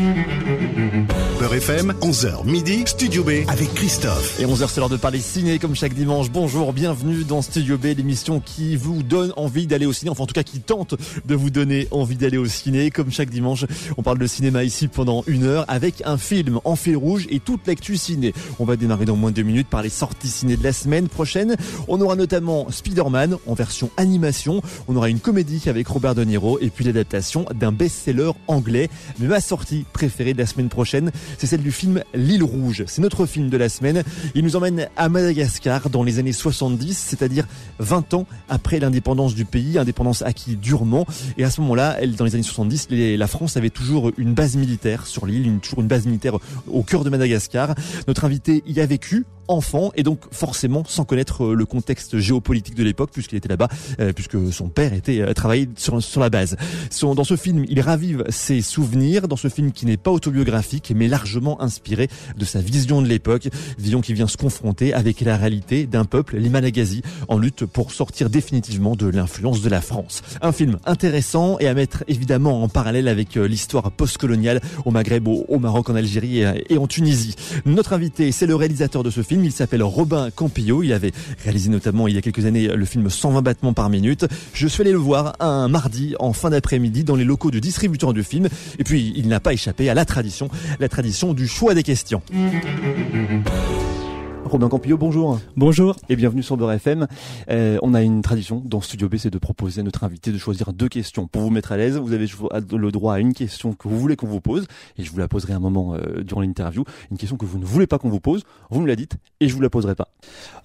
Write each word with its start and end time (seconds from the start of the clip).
Beurre 0.00 0.39
FM, 1.60 1.92
11h 2.00 2.46
midi, 2.46 2.84
Studio 2.86 3.22
B 3.22 3.30
avec 3.46 3.74
Christophe. 3.74 4.40
Et 4.40 4.46
11h, 4.46 4.66
c'est 4.68 4.80
l'heure 4.80 4.88
de 4.88 4.96
parler 4.96 5.20
ciné 5.20 5.58
comme 5.58 5.74
chaque 5.74 5.92
dimanche. 5.92 6.30
Bonjour, 6.30 6.72
bienvenue 6.72 7.22
dans 7.22 7.42
Studio 7.42 7.76
B, 7.76 7.96
l'émission 7.98 8.40
qui 8.40 8.76
vous 8.76 9.02
donne 9.02 9.34
envie 9.36 9.66
d'aller 9.66 9.84
au 9.84 9.92
ciné, 9.92 10.10
enfin 10.10 10.22
en 10.22 10.26
tout 10.26 10.32
cas 10.32 10.42
qui 10.42 10.60
tente 10.60 10.94
de 11.26 11.34
vous 11.34 11.50
donner 11.50 11.86
envie 11.90 12.16
d'aller 12.16 12.38
au 12.38 12.46
ciné. 12.46 12.90
Comme 12.90 13.12
chaque 13.12 13.28
dimanche, 13.28 13.66
on 13.98 14.02
parle 14.02 14.16
de 14.16 14.26
cinéma 14.26 14.64
ici 14.64 14.88
pendant 14.88 15.22
une 15.26 15.44
heure 15.44 15.66
avec 15.68 16.02
un 16.06 16.16
film 16.16 16.60
en 16.64 16.76
fil 16.76 16.96
rouge 16.96 17.26
et 17.28 17.40
toute 17.40 17.66
l'actu 17.66 17.98
ciné. 17.98 18.32
On 18.58 18.64
va 18.64 18.76
démarrer 18.76 19.04
dans 19.04 19.16
moins 19.16 19.30
de 19.30 19.36
deux 19.36 19.42
minutes 19.42 19.68
par 19.68 19.82
les 19.82 19.90
sorties 19.90 20.28
ciné 20.28 20.56
de 20.56 20.64
la 20.64 20.72
semaine 20.72 21.08
prochaine. 21.08 21.56
On 21.88 22.00
aura 22.00 22.16
notamment 22.16 22.70
Spider-Man 22.70 23.36
en 23.46 23.52
version 23.52 23.90
animation. 23.98 24.62
On 24.88 24.96
aura 24.96 25.10
une 25.10 25.20
comédie 25.20 25.68
avec 25.68 25.88
Robert 25.88 26.14
De 26.14 26.24
Niro 26.24 26.58
et 26.60 26.70
puis 26.70 26.86
l'adaptation 26.86 27.44
d'un 27.54 27.70
best-seller 27.70 28.30
anglais. 28.48 28.88
Mais 29.18 29.28
ma 29.28 29.42
sortie 29.42 29.84
préférée 29.92 30.32
de 30.32 30.38
la 30.38 30.46
semaine 30.46 30.70
prochaine, 30.70 31.10
c'est 31.36 31.49
celle 31.50 31.62
du 31.62 31.72
film 31.72 32.04
L'île 32.14 32.44
rouge. 32.44 32.84
C'est 32.86 33.02
notre 33.02 33.26
film 33.26 33.50
de 33.50 33.56
la 33.56 33.68
semaine. 33.68 34.04
Il 34.36 34.44
nous 34.44 34.54
emmène 34.54 34.88
à 34.96 35.08
Madagascar 35.08 35.90
dans 35.90 36.04
les 36.04 36.20
années 36.20 36.32
70, 36.32 36.96
c'est-à-dire 36.96 37.44
20 37.80 38.14
ans 38.14 38.26
après 38.48 38.78
l'indépendance 38.78 39.34
du 39.34 39.44
pays, 39.44 39.76
indépendance 39.76 40.22
acquise 40.22 40.58
durement. 40.58 41.08
Et 41.38 41.42
à 41.44 41.50
ce 41.50 41.60
moment-là, 41.62 41.98
dans 42.06 42.24
les 42.24 42.36
années 42.36 42.44
70, 42.44 42.86
la 42.90 43.26
France 43.26 43.56
avait 43.56 43.70
toujours 43.70 44.12
une 44.16 44.32
base 44.32 44.54
militaire 44.54 45.08
sur 45.08 45.26
l'île, 45.26 45.58
toujours 45.58 45.80
une 45.80 45.88
base 45.88 46.06
militaire 46.06 46.38
au 46.68 46.84
cœur 46.84 47.02
de 47.02 47.10
Madagascar. 47.10 47.74
Notre 48.06 48.24
invité 48.24 48.62
y 48.68 48.78
a 48.78 48.86
vécu 48.86 49.24
enfant 49.50 49.90
et 49.96 50.02
donc 50.02 50.20
forcément 50.30 50.84
sans 50.86 51.04
connaître 51.04 51.44
euh, 51.44 51.54
le 51.54 51.66
contexte 51.66 52.18
géopolitique 52.18 52.74
de 52.74 52.84
l'époque 52.84 53.10
puisqu'il 53.12 53.36
était 53.36 53.48
là-bas, 53.48 53.68
euh, 54.00 54.12
puisque 54.12 54.36
son 54.52 54.68
père 54.68 54.94
était 54.94 55.20
euh, 55.20 55.32
travaillé 55.32 55.68
sur, 55.76 56.02
sur 56.02 56.20
la 56.20 56.30
base. 56.30 56.56
dans 57.02 57.24
ce 57.24 57.36
film, 57.36 57.64
il 57.68 57.80
ravive 57.80 58.24
ses 58.28 58.62
souvenirs 58.62 59.28
dans 59.28 59.36
ce 59.36 59.48
film 59.48 59.72
qui 59.72 59.86
n'est 59.86 59.96
pas 59.96 60.10
autobiographique 60.10 60.92
mais 60.94 61.08
largement 61.08 61.60
inspiré 61.60 62.08
de 62.36 62.44
sa 62.44 62.60
vision 62.60 63.02
de 63.02 63.08
l'époque, 63.08 63.48
vision 63.78 64.00
qui 64.00 64.14
vient 64.14 64.28
se 64.28 64.36
confronter 64.36 64.94
avec 64.94 65.20
la 65.20 65.36
réalité 65.36 65.86
d'un 65.86 66.04
peuple, 66.04 66.36
les 66.36 66.48
Malagasy, 66.48 67.02
en 67.28 67.38
lutte 67.38 67.66
pour 67.66 67.92
sortir 67.92 68.30
définitivement 68.30 68.94
de 68.94 69.06
l'influence 69.06 69.62
de 69.62 69.68
la 69.68 69.80
France. 69.80 70.22
Un 70.42 70.52
film 70.52 70.78
intéressant 70.86 71.58
et 71.58 71.66
à 71.66 71.74
mettre 71.74 72.04
évidemment 72.06 72.62
en 72.62 72.68
parallèle 72.68 73.08
avec 73.08 73.34
l'histoire 73.34 73.90
postcoloniale 73.90 74.60
au 74.84 74.90
Maghreb, 74.90 75.26
au, 75.26 75.58
Maroc, 75.58 75.90
en 75.90 75.94
Algérie 75.94 76.42
et 76.68 76.78
en 76.78 76.86
Tunisie. 76.86 77.34
Notre 77.66 77.92
invité, 77.92 78.32
c'est 78.32 78.46
le 78.46 78.54
réalisateur 78.54 79.02
de 79.02 79.10
ce 79.10 79.22
film 79.22 79.39
il 79.44 79.52
s'appelle 79.52 79.82
Robin 79.82 80.30
Campillo. 80.34 80.82
Il 80.82 80.92
avait 80.92 81.12
réalisé 81.42 81.70
notamment 81.70 82.08
il 82.08 82.14
y 82.14 82.18
a 82.18 82.22
quelques 82.22 82.46
années 82.46 82.68
le 82.68 82.84
film 82.84 83.08
120 83.08 83.42
battements 83.42 83.72
par 83.72 83.90
minute. 83.90 84.26
Je 84.52 84.66
suis 84.66 84.82
allé 84.82 84.92
le 84.92 84.98
voir 84.98 85.34
un 85.40 85.68
mardi 85.68 86.14
en 86.18 86.32
fin 86.32 86.50
d'après-midi 86.50 87.04
dans 87.04 87.16
les 87.16 87.24
locaux 87.24 87.50
du 87.50 87.60
distributeur 87.60 88.12
du 88.12 88.22
film. 88.22 88.48
Et 88.78 88.84
puis 88.84 89.12
il 89.16 89.28
n'a 89.28 89.40
pas 89.40 89.52
échappé 89.52 89.88
à 89.88 89.94
la 89.94 90.04
tradition, 90.04 90.48
la 90.78 90.88
tradition 90.88 91.34
du 91.34 91.48
choix 91.48 91.74
des 91.74 91.82
questions. 91.82 92.22
Robin 94.50 94.68
Campillo, 94.68 94.98
bonjour. 94.98 95.38
Bonjour. 95.56 95.94
Et 96.08 96.16
bienvenue 96.16 96.42
sur 96.42 96.56
Beurre 96.56 96.72
FM. 96.72 97.06
Euh, 97.50 97.78
on 97.82 97.94
a 97.94 98.02
une 98.02 98.20
tradition 98.20 98.60
dans 98.64 98.80
Studio 98.80 99.08
B, 99.08 99.14
c'est 99.16 99.30
de 99.30 99.38
proposer 99.38 99.80
à 99.80 99.84
notre 99.84 100.02
invité 100.02 100.32
de 100.32 100.38
choisir 100.38 100.72
deux 100.72 100.88
questions 100.88 101.28
pour 101.28 101.42
vous 101.42 101.50
mettre 101.50 101.70
à 101.70 101.76
l'aise. 101.76 101.96
Vous 101.98 102.12
avez 102.12 102.26
le 102.72 102.90
droit 102.90 103.14
à 103.14 103.20
une 103.20 103.32
question 103.32 103.74
que 103.74 103.86
vous 103.86 103.96
voulez 103.96 104.16
qu'on 104.16 104.26
vous 104.26 104.40
pose, 104.40 104.66
et 104.98 105.04
je 105.04 105.10
vous 105.12 105.18
la 105.18 105.28
poserai 105.28 105.52
un 105.52 105.60
moment 105.60 105.94
euh, 105.94 106.24
durant 106.24 106.40
l'interview. 106.40 106.82
Une 107.12 107.16
question 107.16 107.36
que 107.36 107.46
vous 107.46 107.60
ne 107.60 107.64
voulez 107.64 107.86
pas 107.86 107.98
qu'on 107.98 108.08
vous 108.08 108.18
pose, 108.18 108.42
vous 108.70 108.80
me 108.80 108.88
la 108.88 108.96
dites, 108.96 109.18
et 109.38 109.48
je 109.48 109.54
vous 109.54 109.60
la 109.60 109.70
poserai 109.70 109.94
pas. 109.94 110.08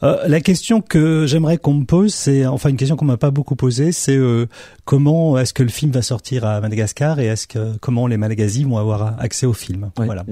Euh, 0.01 0.27
la 0.27 0.41
question 0.41 0.81
que 0.81 1.27
j'aimerais 1.27 1.59
qu'on 1.59 1.75
me 1.75 1.85
pose, 1.85 2.11
c'est 2.11 2.47
enfin 2.47 2.69
une 2.69 2.77
question 2.77 2.95
qu'on 2.95 3.05
m'a 3.05 3.17
pas 3.17 3.29
beaucoup 3.29 3.55
posée, 3.55 3.91
c'est 3.91 4.17
euh, 4.17 4.47
comment 4.85 5.37
est-ce 5.37 5.53
que 5.53 5.61
le 5.61 5.69
film 5.69 5.91
va 5.91 6.01
sortir 6.01 6.43
à 6.43 6.59
Madagascar 6.59 7.19
et 7.19 7.27
est-ce 7.27 7.45
que 7.45 7.77
comment 7.77 8.07
les 8.07 8.17
Malagasy 8.17 8.63
vont 8.63 8.79
avoir 8.79 9.19
accès 9.19 9.45
au 9.45 9.53
film? 9.53 9.91
Voilà. 9.95 10.25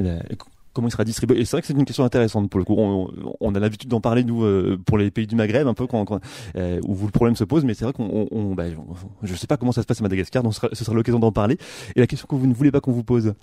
Comment 0.74 0.88
il 0.88 0.92
sera 0.92 1.04
distribué 1.04 1.40
Et 1.40 1.46
c'est 1.46 1.52
vrai 1.52 1.62
que 1.62 1.68
c'est 1.68 1.74
une 1.74 1.86
question 1.86 2.04
intéressante 2.04 2.50
pour 2.50 2.60
le 2.60 2.66
coup. 2.66 2.76
On, 2.78 3.56
a 3.56 3.60
l'habitude 3.60 3.90
d'en 3.90 4.02
parler 4.02 4.24
nous 4.24 4.44
euh, 4.44 4.80
pour 4.84 4.98
les 4.98 5.12
pays 5.12 5.28
du 5.28 5.36
Maghreb 5.36 5.68
un 5.68 5.76
peu 5.76 5.86
quand, 5.86 6.20
euh, 6.56 6.80
où 6.84 7.06
le 7.06 7.12
problème 7.12 7.36
se 7.36 7.44
pose, 7.44 7.64
mais 7.64 7.76
c'est 7.76 7.86
vrai 7.86 7.94
qu'on, 7.94 8.28
on, 8.32 8.56
bah, 8.56 8.64
je 9.22 9.36
sais 9.36 9.46
pas 9.48 9.58
comment 9.58 9.72
ça 9.72 9.82
se 9.82 9.88
passe 9.88 10.00
à 10.00 10.04
Madagascar, 10.04 10.42
donc 10.42 10.54
ce 10.54 10.62
sera, 10.62 10.70
ce 10.74 10.84
sera 10.84 10.96
l'occasion 10.96 11.20
d'en 11.20 11.32
parler. 11.32 11.58
Et 11.96 12.00
la 12.00 12.08
question 12.08 12.28
que 12.28 12.36
vous 12.36 12.48
ne 12.48 12.54
voulez 12.54 12.72
pas 12.72 12.82
qu'on 12.82 12.92
vous 12.92 13.04
pose 13.04 13.36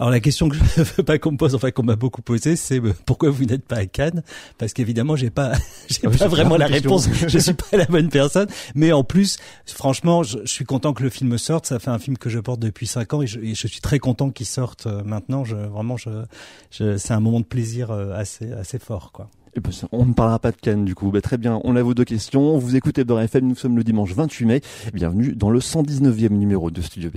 alors 0.00 0.10
la 0.10 0.20
question 0.20 0.48
que 0.48 0.56
je 0.56 0.62
ne 0.78 0.84
veux 0.84 1.02
pas 1.02 1.18
qu'on 1.18 1.32
me 1.32 1.36
pose, 1.36 1.54
enfin 1.54 1.70
qu'on 1.70 1.82
m'a 1.82 1.94
beaucoup 1.94 2.22
posée, 2.22 2.56
c'est 2.56 2.80
euh, 2.80 2.94
pourquoi 3.04 3.28
vous 3.28 3.44
n'êtes 3.44 3.66
pas 3.66 3.76
à 3.76 3.86
Cannes? 3.86 4.22
Parce 4.56 4.72
qu'évidemment, 4.72 5.14
j'ai 5.14 5.28
pas, 5.28 5.52
j'ai 5.90 6.00
ah 6.06 6.10
pas 6.10 6.26
vraiment 6.26 6.56
la 6.56 6.66
réponse. 6.66 7.06
je 7.28 7.38
suis 7.38 7.52
pas 7.52 7.76
la 7.76 7.84
bonne 7.84 8.08
personne. 8.08 8.48
Mais 8.74 8.92
en 8.92 9.04
plus, 9.04 9.36
franchement, 9.66 10.22
je, 10.22 10.38
suis 10.46 10.64
content 10.64 10.94
que 10.94 11.02
le 11.02 11.10
film 11.10 11.36
sorte. 11.36 11.66
Ça 11.66 11.78
fait 11.78 11.90
un 11.90 11.98
film 11.98 12.16
que 12.16 12.30
je 12.30 12.38
porte 12.38 12.60
depuis 12.60 12.86
cinq 12.86 13.12
ans 13.12 13.20
et 13.20 13.26
je, 13.26 13.54
suis 13.54 13.80
très 13.82 13.98
content 13.98 14.30
qu'il 14.30 14.46
sorte 14.46 14.86
euh, 14.86 15.02
maintenant. 15.04 15.44
Je, 15.44 15.54
vraiment, 15.54 15.98
je, 15.98 16.08
je 16.70 16.96
c'est 16.96 17.12
un 17.12 17.20
moment 17.20 17.40
de 17.40 17.44
plaisir 17.44 17.90
euh, 17.90 18.14
assez, 18.14 18.50
assez 18.52 18.78
fort, 18.78 19.12
quoi. 19.12 19.28
Eh 19.54 19.60
ben, 19.60 19.70
on 19.92 20.06
ne 20.06 20.14
parlera 20.14 20.38
pas 20.38 20.52
de 20.52 20.56
Cannes 20.56 20.86
du 20.86 20.94
coup. 20.94 21.10
Bah, 21.10 21.20
très 21.20 21.36
bien, 21.36 21.60
on 21.64 21.76
a 21.76 21.82
vos 21.82 21.92
deux 21.92 22.04
questions. 22.04 22.56
Vous 22.56 22.74
écoutez 22.74 23.04
Beurre 23.04 23.20
FM, 23.20 23.46
nous 23.46 23.56
sommes 23.56 23.76
le 23.76 23.84
dimanche 23.84 24.14
28 24.14 24.46
mai. 24.46 24.60
Bienvenue 24.94 25.34
dans 25.34 25.50
le 25.50 25.58
119e 25.58 26.30
numéro 26.30 26.70
de 26.70 26.80
Studio 26.80 27.10
B. 27.10 27.16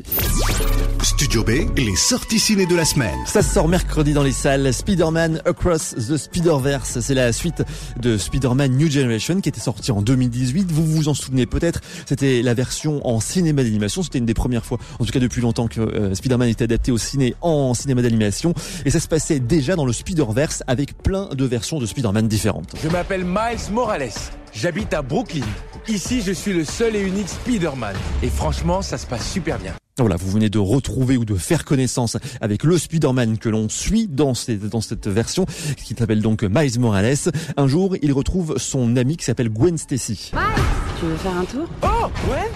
Studio 1.04 1.44
B, 1.44 1.50
les 1.76 1.98
sorties 1.98 2.40
ciné 2.40 2.66
de 2.66 2.76
la 2.78 2.86
semaine. 2.86 3.18
Ça 3.26 3.42
sort 3.42 3.68
mercredi 3.68 4.14
dans 4.14 4.24
les 4.24 4.32
salles. 4.32 4.74
Spider-Man 4.74 5.42
Across 5.44 5.96
the 5.96 6.16
Spider-Verse. 6.16 7.02
C'est 7.02 7.14
la 7.14 7.34
suite 7.34 7.62
de 8.00 8.18
Spider-Man 8.18 8.78
New 8.78 8.90
Generation 8.90 9.42
qui 9.42 9.50
était 9.50 9.60
sorti 9.60 9.92
en 9.92 10.02
2018. 10.02 10.72
Vous 10.72 10.86
vous 10.86 11.10
en 11.10 11.14
souvenez 11.14 11.46
peut-être. 11.46 11.82
C'était 12.06 12.42
la 12.42 12.54
version 12.54 13.06
en 13.06 13.20
cinéma 13.20 13.64
d'animation. 13.64 14.02
C'était 14.02 14.20
une 14.20 14.26
des 14.26 14.34
premières 14.34 14.66
fois, 14.66 14.78
en 14.98 15.04
tout 15.04 15.12
cas 15.12 15.20
depuis 15.20 15.42
longtemps, 15.42 15.68
que 15.68 15.82
euh, 15.82 16.16
Spider-Man 16.16 16.48
était 16.48 16.64
adapté 16.64 16.94
au 16.94 16.98
ciné 16.98 17.36
en 17.42 17.74
cinéma 17.74 18.02
d'animation. 18.02 18.54
Et 18.86 18.90
ça 18.90 19.02
se 19.02 19.10
passait 19.10 19.42
déjà 19.42 19.76
dans 19.76 19.86
le 19.86 19.94
Spider-Verse 19.94 20.64
avec 20.68 20.98
plein 20.98 21.28
de 21.34 21.44
versions 21.44 21.80
de 21.80 21.86
Spider-Man 21.86 22.30
différentes. 22.30 22.74
Je 22.82 22.88
m'appelle 22.88 23.26
Miles 23.26 23.74
Morales. 23.74 24.10
J'habite 24.54 24.94
à 24.94 25.02
Brooklyn. 25.02 25.46
Ici, 25.90 26.22
je 26.26 26.32
suis 26.32 26.54
le 26.54 26.64
seul 26.64 26.96
et 26.96 27.02
unique 27.02 27.28
Spider-Man. 27.28 27.96
Et 28.22 28.30
franchement, 28.30 28.82
ça 28.82 28.98
se 28.98 29.06
passe 29.06 29.30
super 29.30 29.60
bien. 29.60 29.74
Voilà, 30.00 30.16
vous 30.16 30.32
venez 30.32 30.50
de 30.50 30.58
retrouver 30.58 31.18
ou 31.18 31.26
de 31.26 31.36
faire 31.36 31.66
connaissance 31.66 32.18
avec 32.42 32.64
le 32.64 32.80
Spider-Man 32.80 33.38
que 33.38 33.48
l'on 33.48 33.70
suit 33.70 34.08
dans 34.08 34.34
cette, 34.34 34.68
dans 34.68 34.82
cette 34.82 35.08
version, 35.08 35.46
qui 35.86 35.94
s'appelle 35.94 36.22
donc 36.22 36.42
Miles 36.42 36.80
Morales. 36.80 37.14
Un 37.58 37.68
jour, 37.68 37.96
il 38.02 38.12
retrouve 38.12 38.56
son 38.58 38.96
ami 38.96 39.18
qui 39.18 39.26
s'appelle 39.26 39.50
Gwen 39.50 39.78
Stacy. 39.78 40.32
Miles, 40.34 40.42
tu 41.00 41.06
veux 41.06 41.16
faire 41.18 41.38
un 41.38 41.46
tour? 41.46 41.68
Oh, 41.84 42.08
Gwen 42.26 42.50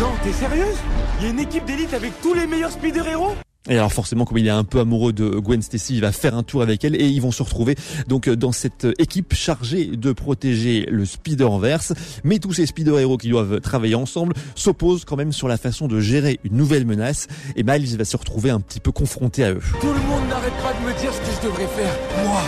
Non, 0.00 0.12
t'es 0.24 0.32
sérieuse? 0.32 0.76
Il 1.18 1.24
y 1.24 1.28
a 1.28 1.30
une 1.32 1.40
équipe 1.40 1.66
d'élite 1.66 1.92
avec 1.92 2.18
tous 2.22 2.32
les 2.32 2.46
meilleurs 2.46 2.72
Spider-Héros? 2.72 3.34
Et 3.68 3.76
alors 3.76 3.92
forcément, 3.92 4.24
comme 4.24 4.38
il 4.38 4.46
est 4.46 4.50
un 4.50 4.64
peu 4.64 4.80
amoureux 4.80 5.12
de 5.12 5.28
Gwen 5.28 5.60
Stacy, 5.60 5.94
il 5.94 6.00
va 6.00 6.12
faire 6.12 6.34
un 6.34 6.42
tour 6.42 6.62
avec 6.62 6.82
elle 6.82 6.96
et 6.96 7.06
ils 7.06 7.20
vont 7.20 7.30
se 7.30 7.42
retrouver 7.42 7.76
donc 8.08 8.28
dans 8.30 8.52
cette 8.52 8.86
équipe 8.98 9.34
chargée 9.34 9.84
de 9.84 10.12
protéger 10.12 10.86
le 10.90 11.04
Spider-Verse. 11.04 11.92
Mais 12.24 12.38
tous 12.38 12.54
ces 12.54 12.64
Spider-héros 12.64 13.18
qui 13.18 13.28
doivent 13.28 13.60
travailler 13.60 13.94
ensemble 13.94 14.32
s'opposent 14.54 15.04
quand 15.04 15.16
même 15.16 15.32
sur 15.32 15.46
la 15.46 15.58
façon 15.58 15.88
de 15.88 16.00
gérer 16.00 16.40
une 16.44 16.56
nouvelle 16.56 16.86
menace. 16.86 17.26
Et 17.54 17.62
Miles 17.62 17.98
va 17.98 18.06
se 18.06 18.16
retrouver 18.16 18.48
un 18.48 18.60
petit 18.60 18.80
peu 18.80 18.92
confronté 18.92 19.44
à 19.44 19.52
eux. 19.52 19.62
Tout 19.80 19.88
le 19.88 19.92
monde 20.08 20.26
n'arrête 20.30 20.56
pas 20.62 20.72
de 20.72 20.86
me 20.86 20.98
dire 20.98 21.12
ce 21.12 21.18
que 21.18 21.36
je 21.36 21.46
devrais 21.46 21.66
faire. 21.66 21.94
Moi, 22.24 22.40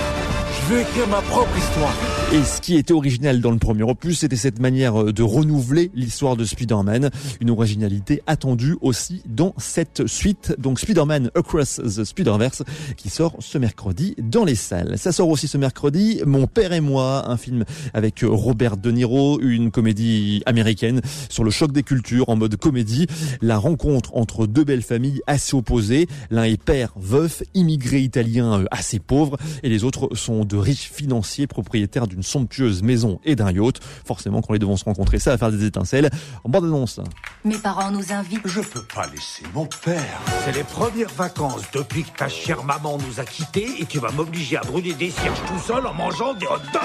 Et 2.32 2.42
ce 2.44 2.60
qui 2.60 2.76
était 2.76 2.92
original 2.92 3.40
dans 3.40 3.50
le 3.50 3.58
premier 3.58 3.82
opus, 3.82 4.20
c'était 4.20 4.36
cette 4.36 4.60
manière 4.60 5.02
euh, 5.02 5.12
de 5.12 5.22
renouveler 5.22 5.90
l'histoire 5.94 6.36
de 6.36 6.44
Spider-Man. 6.44 7.10
Une 7.40 7.50
originalité 7.50 8.22
attendue 8.26 8.76
aussi 8.80 9.22
dans 9.26 9.54
cette 9.58 10.06
suite. 10.06 10.54
Donc 10.58 10.78
Spider-Man 10.78 11.30
Across 11.34 11.80
the 11.84 12.04
Spider-Verse 12.04 12.62
qui 12.96 13.10
sort 13.10 13.36
ce 13.40 13.58
mercredi 13.58 14.14
dans 14.18 14.44
les 14.44 14.54
salles. 14.54 14.96
Ça 14.98 15.10
sort 15.10 15.28
aussi 15.28 15.48
ce 15.48 15.58
mercredi 15.58 16.22
Mon 16.24 16.46
père 16.46 16.72
et 16.72 16.80
moi, 16.80 17.28
un 17.28 17.36
film 17.36 17.64
avec 17.92 18.24
Robert 18.26 18.76
De 18.76 18.90
Niro, 18.90 19.40
une 19.40 19.70
comédie 19.70 20.42
américaine 20.46 21.00
sur 21.28 21.44
le 21.44 21.50
choc 21.50 21.72
des 21.72 21.82
cultures 21.82 22.28
en 22.28 22.36
mode 22.36 22.56
comédie. 22.56 23.08
La 23.40 23.58
rencontre 23.58 24.16
entre 24.16 24.46
deux 24.46 24.64
belles 24.64 24.82
familles 24.82 25.20
assez 25.26 25.56
opposées. 25.56 26.06
L'un 26.30 26.44
est 26.44 26.62
père, 26.62 26.92
veuf, 26.96 27.42
immigré 27.52 28.00
italien 28.00 28.60
euh, 28.60 28.64
assez 28.70 29.00
pauvre 29.00 29.36
et 29.62 29.68
les 29.68 29.84
autres 29.84 30.08
sont 30.14 30.44
de 30.44 30.61
riches 30.62 30.90
financiers 30.90 31.46
propriétaires 31.46 32.06
d'une 32.06 32.22
somptueuse 32.22 32.82
maison 32.82 33.20
et 33.24 33.36
d'un 33.36 33.50
yacht. 33.50 33.80
Forcément, 34.06 34.40
quand 34.40 34.52
les 34.52 34.58
deux 34.58 34.66
vont 34.66 34.76
se 34.76 34.84
rencontrer, 34.84 35.18
ça 35.18 35.30
va 35.30 35.38
faire 35.38 35.52
des 35.52 35.64
étincelles. 35.64 36.10
En 36.44 36.48
bande 36.48 36.64
annonce. 36.64 37.00
Mes 37.44 37.58
parents 37.58 37.90
nous 37.90 38.12
invitent. 38.12 38.40
Je 38.46 38.60
peux 38.60 38.84
pas 38.94 39.06
laisser 39.08 39.44
mon 39.54 39.66
père. 39.84 40.20
C'est 40.44 40.52
les 40.52 40.64
premières 40.64 41.10
vacances 41.10 41.62
depuis 41.74 42.04
que 42.04 42.16
ta 42.16 42.28
chère 42.28 42.64
maman 42.64 42.98
nous 42.98 43.20
a 43.20 43.24
quittés 43.24 43.68
et 43.80 43.86
tu 43.86 43.98
vas 43.98 44.10
m'obliger 44.10 44.56
à 44.56 44.62
brûler 44.62 44.94
des 44.94 45.10
cierges 45.10 45.42
tout 45.46 45.58
seul 45.58 45.86
en 45.86 45.94
mangeant 45.94 46.34
des 46.34 46.46
hot 46.46 46.58
dogs 46.72 46.80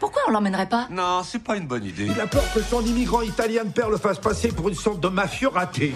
pourquoi 0.00 0.22
on 0.28 0.30
l'emmènerait 0.30 0.68
pas? 0.68 0.86
Non, 0.90 1.22
c'est 1.24 1.42
pas 1.42 1.56
une 1.56 1.66
bonne 1.66 1.84
idée. 1.84 2.06
Il 2.06 2.20
a 2.20 2.26
peur 2.26 2.44
que 2.54 2.60
son 2.60 2.84
immigrant 2.84 3.22
italien 3.22 3.64
de 3.64 3.70
père 3.70 3.90
le 3.90 3.96
fasse 3.98 4.18
passer 4.18 4.48
pour 4.48 4.68
une 4.68 4.74
sorte 4.74 5.00
de 5.00 5.08
mafieux 5.08 5.48
raté. 5.48 5.94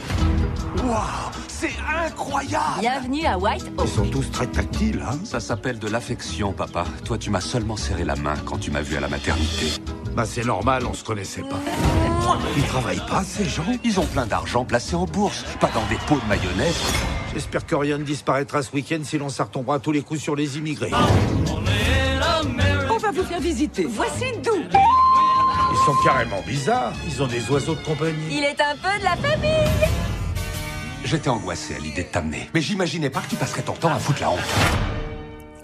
Waouh 0.85 0.97
C'est 1.49 1.73
incroyable 2.05 2.81
Bienvenue 2.81 3.27
à 3.27 3.39
White 3.39 3.71
Ils 3.81 3.89
sont 3.89 4.07
tous 4.07 4.31
très 4.31 4.47
tactiles, 4.47 5.05
hein 5.07 5.19
Ça 5.25 5.39
s'appelle 5.39 5.79
de 5.79 5.87
l'affection, 5.89 6.53
papa. 6.53 6.85
Toi, 7.05 7.19
tu 7.19 7.31
m'as 7.31 7.41
seulement 7.41 7.77
serré 7.77 8.05
la 8.05 8.17
main 8.17 8.35
quand 8.47 8.59
tu 8.59 8.71
m'as 8.71 8.81
vu 8.81 8.97
à 8.97 9.01
la 9.01 9.09
maternité. 9.09 9.67
Bah 10.17 10.25
c'est 10.27 10.45
normal, 10.45 10.85
on 10.87 10.93
se 10.95 11.05
connaissait 11.05 11.43
pas. 11.43 11.61
Ils 12.57 12.65
travaillent 12.65 13.07
pas, 13.09 13.23
ces 13.25 13.45
gens? 13.45 13.65
Ils 13.85 13.99
ont 14.01 14.07
plein 14.07 14.27
d'argent 14.27 14.65
placé 14.65 14.95
en 14.95 15.05
bourse, 15.05 15.45
pas 15.61 15.71
dans 15.75 15.87
des 15.89 15.97
pots 16.07 16.19
de 16.23 16.29
mayonnaise. 16.29 16.77
J'espère 17.33 17.65
que 17.67 17.75
rien 17.75 17.97
ne 17.99 18.05
disparaîtra 18.05 18.63
ce 18.63 18.73
week-end, 18.73 19.01
sinon 19.05 19.29
ça 19.31 19.45
retombera 19.45 19.77
à 19.77 19.79
tous 19.79 19.93
les 19.93 20.03
coups 20.03 20.21
sur 20.21 20.37
les 20.37 20.59
immigrés. 20.59 20.91
On 20.93 21.55
va 21.61 21.73
vous 23.12 23.25
faire 23.25 23.41
visiter. 23.41 23.87
Voici 23.88 24.32
Doug. 24.43 24.67
Ils 24.73 25.85
sont 25.85 25.94
carrément 26.05 26.43
bizarres. 26.47 26.93
Ils 27.06 27.23
ont 27.23 27.26
des 27.26 27.50
oiseaux 27.50 27.75
de 27.75 27.82
compagnie. 27.82 28.29
Il 28.31 28.44
est 28.44 28.61
un 28.61 28.75
peu 28.76 28.99
de 28.99 29.05
la 29.05 29.17
famille. 29.17 29.69
J'étais 31.05 31.29
angoissé 31.29 31.75
à 31.75 31.79
l'idée 31.79 32.05
de 32.05 32.09
t'amener. 32.09 32.49
Mais 32.55 32.61
j'imaginais 32.61 33.11
pas 33.11 33.20
que 33.20 33.31
tu 33.31 33.37
passerais 33.37 33.62
ton 33.62 33.75
temps 33.75 33.91
à 33.91 33.99
foutre 33.99 34.20
la 34.20 34.31
honte. 34.31 34.38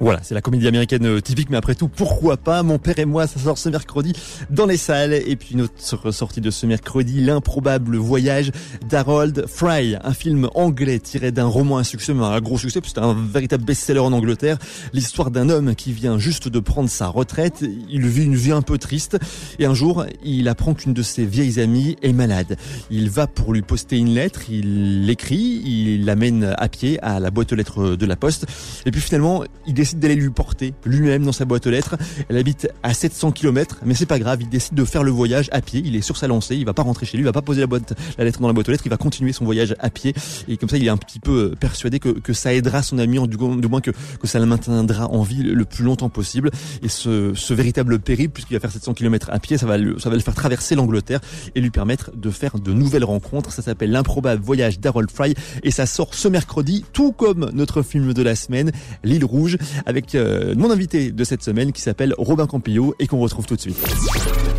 Voilà, 0.01 0.21
c'est 0.23 0.35
la 0.35 0.41
comédie 0.41 0.69
américaine 0.69 1.05
euh, 1.07 1.21
typique, 1.21 1.51
mais 1.51 1.57
après 1.57 1.75
tout, 1.75 1.89
pourquoi 1.89 2.37
pas? 2.37 2.63
Mon 2.63 2.79
père 2.79 3.01
et 3.01 3.05
moi, 3.05 3.27
ça 3.27 3.41
sort 3.41 3.59
ce 3.59 3.69
mercredi 3.69 4.13
dans 4.49 4.65
les 4.65 4.77
salles. 4.77 5.13
Et 5.13 5.35
puis 5.35 5.55
une 5.55 5.63
autre 5.63 6.13
sortie 6.13 6.41
de 6.41 6.53
ce 6.53 6.67
mercredi, 6.67 7.21
l'improbable 7.21 7.97
voyage 7.97 8.53
d'Harold 8.89 9.47
Fry, 9.49 9.97
un 10.03 10.13
film 10.13 10.49
anglais 10.55 11.01
tiré 11.01 11.33
d'un 11.33 11.47
roman 11.47 11.79
à 11.79 11.85
succès, 11.85 12.15
mais 12.15 12.25
un 12.25 12.41
gros 12.41 12.59
succès, 12.59 12.81
c'est 12.85 12.99
un 12.99 13.13
véritable 13.13 13.65
best-seller 13.65 13.99
en 13.99 14.13
Angleterre. 14.13 14.59
L'histoire 14.93 15.33
d'un 15.33 15.49
homme 15.49 15.75
qui 15.75 15.93
vient 15.93 16.17
juste 16.17 16.47
de 16.47 16.61
prendre 16.61 16.89
sa 16.89 17.09
retraite. 17.09 17.65
Il 17.91 18.07
vit 18.07 18.25
une 18.25 18.37
vie 18.37 18.53
un 18.53 18.63
peu 18.63 18.79
triste 18.79 19.19
et 19.59 19.67
un 19.67 19.75
jour, 19.75 20.07
il 20.23 20.47
apprend 20.49 20.75
qu'une 20.75 20.95
de 20.95 21.03
ses 21.03 21.25
vieilles 21.25 21.59
amies 21.59 21.97
est 22.03 22.13
malade. 22.13 22.57
Il 22.91 23.11
va 23.11 23.27
pour 23.27 23.53
lui 23.53 23.63
poster 23.63 23.97
une 23.97 24.15
lettre, 24.15 24.43
il 24.49 25.07
l'écrit, 25.07 25.61
il 25.65 26.05
l'amène 26.05 26.55
à 26.57 26.69
pied 26.69 27.01
à 27.03 27.19
la 27.19 27.33
boîte 27.33 27.53
aux 27.53 27.57
lettres 27.57 27.97
de 27.97 28.07
la 28.07 28.15
poste. 28.15 28.47
Et 28.87 28.93
puis 28.93 29.01
finalement, 29.01 29.43
il 29.67 29.75
décide 29.89 30.01
d'aller 30.01 30.17
lui 30.17 30.29
porter 30.29 30.75
lui-même 30.85 31.25
dans 31.25 31.33
sa 31.33 31.47
boîte 31.47 31.67
aux 31.67 31.71
lettres. 31.71 31.97
Elle 32.29 32.37
habite 32.37 32.69
à 32.83 32.93
700 32.93 33.33
km, 33.33 33.79
mais 33.87 33.95
c'est 33.95 34.05
pas 34.05 34.19
grave, 34.19 34.43
il 34.43 34.49
décide 34.51 34.75
de 34.75 34.85
faire 34.85 35.03
le 35.03 35.11
voyage 35.11 35.49
à 35.51 35.63
pied. 35.63 35.81
Il 35.83 35.97
est 35.97 36.03
sur 36.03 36.19
sa 36.19 36.27
lancée, 36.27 36.57
il 36.57 36.67
va 36.67 36.75
pas 36.75 36.83
rentrer 36.83 37.07
chez 37.07 37.17
lui, 37.17 37.23
il 37.23 37.27
va 37.27 37.33
pas 37.33 37.41
poser 37.41 37.63
la 37.63 37.67
boîte, 37.67 37.95
la 38.19 38.25
lettre 38.25 38.41
dans 38.41 38.49
la 38.49 38.53
boîte 38.53 38.69
aux 38.69 38.73
lettres, 38.73 38.85
il 38.85 38.91
va 38.91 38.99
continuer 38.99 39.33
son 39.33 39.47
voyage 39.47 39.75
à 39.79 39.89
pied. 39.89 40.15
Et 40.47 40.59
comme 40.59 40.69
ça, 40.69 40.77
il 40.77 40.85
est 40.85 40.91
un 40.91 40.99
petit 40.99 41.21
peu 41.21 41.55
persuadé 41.59 42.01
que, 42.01 42.11
que 42.11 42.35
ça 42.35 42.53
aidera 42.53 42.83
son 42.83 42.99
ami, 42.99 43.19
du, 43.29 43.39
du 43.39 43.69
moins 43.69 43.81
que, 43.81 43.93
que 44.21 44.27
ça 44.27 44.39
le 44.39 44.45
maintiendra 44.45 45.07
en 45.09 45.23
vie 45.23 45.43
le 45.43 45.65
plus 45.65 45.85
longtemps 45.85 46.11
possible. 46.11 46.51
Et 46.83 46.89
ce, 46.89 47.33
ce 47.35 47.55
véritable 47.55 47.99
périple, 47.99 48.35
puisqu'il 48.35 48.55
va 48.55 48.61
faire 48.61 48.73
700 48.73 48.93
km 48.93 49.31
à 49.33 49.39
pied, 49.39 49.57
ça 49.57 49.65
va 49.65 49.79
le, 49.79 49.99
ça 49.99 50.11
va 50.11 50.17
le 50.17 50.23
faire 50.23 50.35
traverser 50.35 50.75
l'Angleterre 50.75 51.21
et 51.55 51.63
lui 51.63 51.71
permettre 51.71 52.11
de 52.15 52.31
faire 52.31 52.59
de 52.59 52.73
nouvelles 52.75 53.05
rencontres. 53.05 53.53
Ça 53.53 53.63
s'appelle 53.63 53.91
l'improbable 53.91 54.43
voyage 54.43 54.81
d'Harold 54.81 55.11
Fry 55.11 55.35
et 55.63 55.71
ça 55.71 55.87
sort 55.87 56.13
ce 56.13 56.29
mercredi, 56.29 56.85
tout 56.93 57.13
comme 57.13 57.51
notre 57.55 57.81
film 57.81 58.13
de 58.13 58.23
la 58.23 58.37
semaine, 58.37 58.71
L'île 59.05 59.25
rouge, 59.25 59.57
avec 59.87 60.15
euh, 60.15 60.55
mon 60.57 60.71
invité 60.71 61.13
de 61.13 61.25
cette 61.25 61.43
semaine 61.43 61.73
qui 61.73 61.83
s'appelle 61.83 62.15
Robin 62.19 62.47
Campillo 62.47 62.95
et 62.99 63.07
qu'on 63.07 63.19
retrouve 63.19 63.47
tout 63.47 63.57
de 63.57 63.61
suite. 63.61 63.79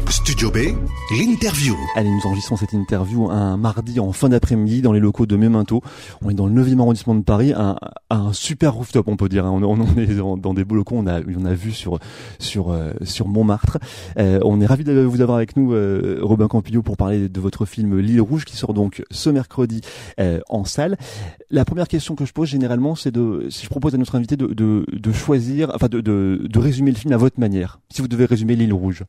Studio 0.09 0.49
B, 0.49 0.57
l'interview. 1.15 1.75
Allez, 1.95 2.09
nous 2.09 2.25
enregistrons 2.25 2.57
cette 2.57 2.73
interview 2.73 3.29
un 3.29 3.57
mardi 3.57 3.99
en 3.99 4.11
fin 4.11 4.29
d'après-midi 4.29 4.81
dans 4.81 4.91
les 4.91 4.99
locaux 4.99 5.27
de 5.27 5.35
Memento. 5.35 5.83
On 6.23 6.31
est 6.31 6.33
dans 6.33 6.47
le 6.47 6.63
9e 6.63 6.79
arrondissement 6.79 7.13
de 7.13 7.21
Paris, 7.21 7.53
un, 7.55 7.75
un 8.09 8.33
super 8.33 8.73
rooftop, 8.73 9.07
on 9.07 9.17
peut 9.17 9.29
dire. 9.29 9.45
Hein. 9.45 9.51
On, 9.51 9.79
on 9.79 9.97
est 9.97 10.15
dans, 10.15 10.53
des 10.55 10.65
beaux 10.65 10.73
locaux, 10.73 10.95
on 10.97 11.05
a, 11.05 11.21
on 11.21 11.45
a 11.45 11.53
vu 11.53 11.71
sur, 11.71 11.99
sur, 12.39 12.71
euh, 12.71 12.91
sur 13.03 13.27
Montmartre. 13.27 13.77
Euh, 14.17 14.39
on 14.43 14.59
est 14.61 14.65
ravi 14.65 14.83
de 14.83 14.99
vous 15.01 15.21
avoir 15.21 15.37
avec 15.37 15.55
nous, 15.55 15.73
euh, 15.73 16.17
Robin 16.23 16.47
Campillo, 16.47 16.81
pour 16.81 16.97
parler 16.97 17.29
de 17.29 17.39
votre 17.39 17.65
film 17.65 17.99
L'île 17.99 18.21
rouge 18.21 18.45
qui 18.45 18.57
sort 18.57 18.73
donc 18.73 19.03
ce 19.11 19.29
mercredi 19.29 19.81
euh, 20.19 20.39
en 20.49 20.65
salle. 20.65 20.97
La 21.51 21.65
première 21.65 21.87
question 21.87 22.15
que 22.15 22.25
je 22.25 22.33
pose 22.33 22.49
généralement, 22.49 22.95
c'est 22.95 23.11
de, 23.11 23.45
si 23.51 23.65
je 23.65 23.69
propose 23.69 23.93
à 23.93 23.97
notre 23.99 24.15
invité 24.15 24.37
de, 24.37 24.47
de, 24.47 24.87
de 24.91 25.11
choisir, 25.11 25.71
enfin 25.75 25.87
de, 25.87 26.01
de, 26.01 26.47
de 26.49 26.59
résumer 26.59 26.89
le 26.89 26.97
film 26.97 27.13
à 27.13 27.17
votre 27.17 27.39
manière. 27.39 27.79
Si 27.91 28.01
vous 28.01 28.07
devez 28.07 28.25
résumer 28.25 28.55
L'île 28.55 28.73
rouge. 28.73 29.03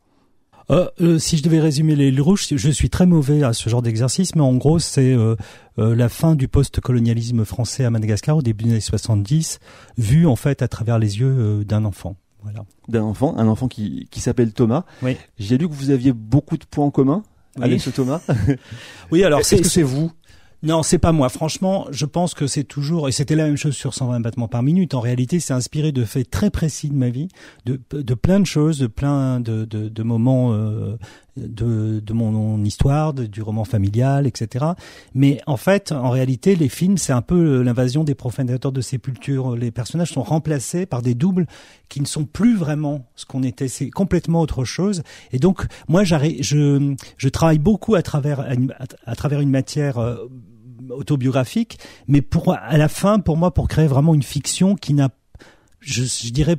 Euh, 0.71 0.89
euh, 1.01 1.19
si 1.19 1.37
je 1.37 1.43
devais 1.43 1.59
résumer 1.61 1.97
les 1.97 2.21
rouges, 2.21 2.47
je 2.51 2.71
suis 2.71 2.91
très 2.91 3.07
mauvais 3.07 3.43
à 3.43 3.53
ce 3.53 3.69
genre 3.69 3.83
d'exercice, 3.83 4.35
mais 4.37 4.43
en 4.43 4.55
gros, 4.55 4.79
c'est 4.79 5.13
euh, 5.13 5.35
euh, 5.79 5.97
la 5.97 6.09
fin 6.09 6.35
du 6.37 6.47
post-colonialisme 6.47 7.45
français 7.45 7.85
à 7.85 7.91
Madagascar 7.91 8.37
au 8.37 8.43
début 8.43 8.65
des 8.65 8.71
années 8.71 8.81
70, 8.81 9.59
vu 9.99 10.27
en 10.27 10.37
fait 10.37 10.63
à 10.63 10.69
travers 10.69 10.99
les 10.99 11.19
yeux 11.19 11.35
euh, 11.37 11.65
d'un 11.65 11.85
enfant. 11.85 12.17
Voilà. 12.43 12.65
D'un 12.89 13.03
enfant, 13.03 13.37
un 13.37 13.49
enfant 13.49 13.69
qui, 13.69 14.07
qui 14.11 14.21
s'appelle 14.21 14.53
Thomas. 14.53 14.85
Oui. 15.03 15.17
J'ai 15.39 15.59
lu 15.59 15.69
que 15.69 15.75
vous 15.75 15.91
aviez 15.91 16.13
beaucoup 16.13 16.57
de 16.57 16.65
points 16.65 16.87
en 16.87 16.91
commun 16.91 17.23
Oui. 17.59 17.65
avec 17.65 17.81
ce 17.81 17.91
Thomas. 17.91 18.21
Oui, 19.11 19.25
alors 19.25 19.41
Est-ce 19.41 19.57
que 19.57 19.65
c'est 19.65 19.83
vous 19.83 20.13
Non, 20.63 20.83
c'est 20.83 20.99
pas 20.99 21.13
moi. 21.13 21.31
Franchement, 21.31 21.87
je 21.91 22.05
pense 22.05 22.35
que 22.35 22.47
c'est 22.47 22.65
toujours, 22.65 23.09
et 23.09 23.13
c'était 23.13 23.35
la 23.35 23.45
même 23.45 23.57
chose 23.57 23.75
sur 23.75 23.95
120 23.95 24.21
battements 24.21 24.49
par 24.49 24.63
minute. 24.63 24.93
En 24.93 25.01
réalité, 25.01 25.41
c'est 25.41 25.55
inspiré 25.55 25.91
de 25.91 26.05
faits 26.05 26.31
très 26.31 26.51
précis 26.51 26.91
de 26.91 26.95
ma 26.95 27.09
vie, 27.09 27.29
de, 27.65 27.79
plein 28.15 28.41
de 28.41 28.45
choses, 28.45 28.79
de 28.79 28.87
plein 28.87 29.41
de, 29.41 29.65
de, 29.65 29.89
de 29.89 30.03
moments 30.03 30.53
euh, 30.53 30.99
de, 31.39 32.01
de 32.01 32.13
mon 32.13 32.63
histoire, 32.63 33.15
du 33.15 33.41
roman 33.41 33.65
familial, 33.65 34.27
etc. 34.27 34.67
Mais 35.15 35.41
en 35.47 35.57
fait, 35.57 35.93
en 35.93 36.11
réalité, 36.11 36.57
les 36.57 36.69
films, 36.69 36.99
c'est 36.99 37.13
un 37.15 37.23
peu 37.23 37.63
l'invasion 37.63 38.05
des 38.05 38.15
profanateurs 38.15 38.73
de 38.73 38.83
sépulture. 38.83 39.57
Les 39.57 39.71
personnages 39.71 40.13
sont 40.13 40.23
remplacés 40.23 40.85
par 40.85 41.01
des 41.01 41.15
doubles 41.15 41.47
qui 41.89 42.03
ne 42.03 42.07
sont 42.07 42.25
plus 42.25 42.57
vraiment 42.57 43.07
ce 43.17 43.25
qu'on 43.25 43.43
était. 43.43 43.69
C'est 43.69 43.89
complètement 43.89 44.41
autre 44.43 44.65
chose. 44.65 45.03
Et 45.33 45.39
donc, 45.39 45.65
moi, 45.89 46.05
je, 46.05 46.95
je 47.17 47.29
travaille 47.29 47.59
beaucoup 47.59 47.95
à 47.95 48.03
travers, 48.03 48.47
à, 49.07 49.17
travers 49.17 49.41
une 49.41 49.51
matière 49.51 49.99
euh, 49.99 50.17
autobiographique, 50.93 51.79
mais 52.09 52.23
pour 52.23 52.53
à 52.53 52.77
la 52.77 52.89
fin, 52.89 53.19
pour 53.19 53.37
moi, 53.37 53.53
pour 53.53 53.69
créer 53.69 53.87
vraiment 53.87 54.15
une 54.15 54.23
fiction 54.23 54.75
qui 54.77 54.95
n'a, 54.95 55.11
je, 55.81 56.05
je 56.05 56.31
dirais 56.31 56.57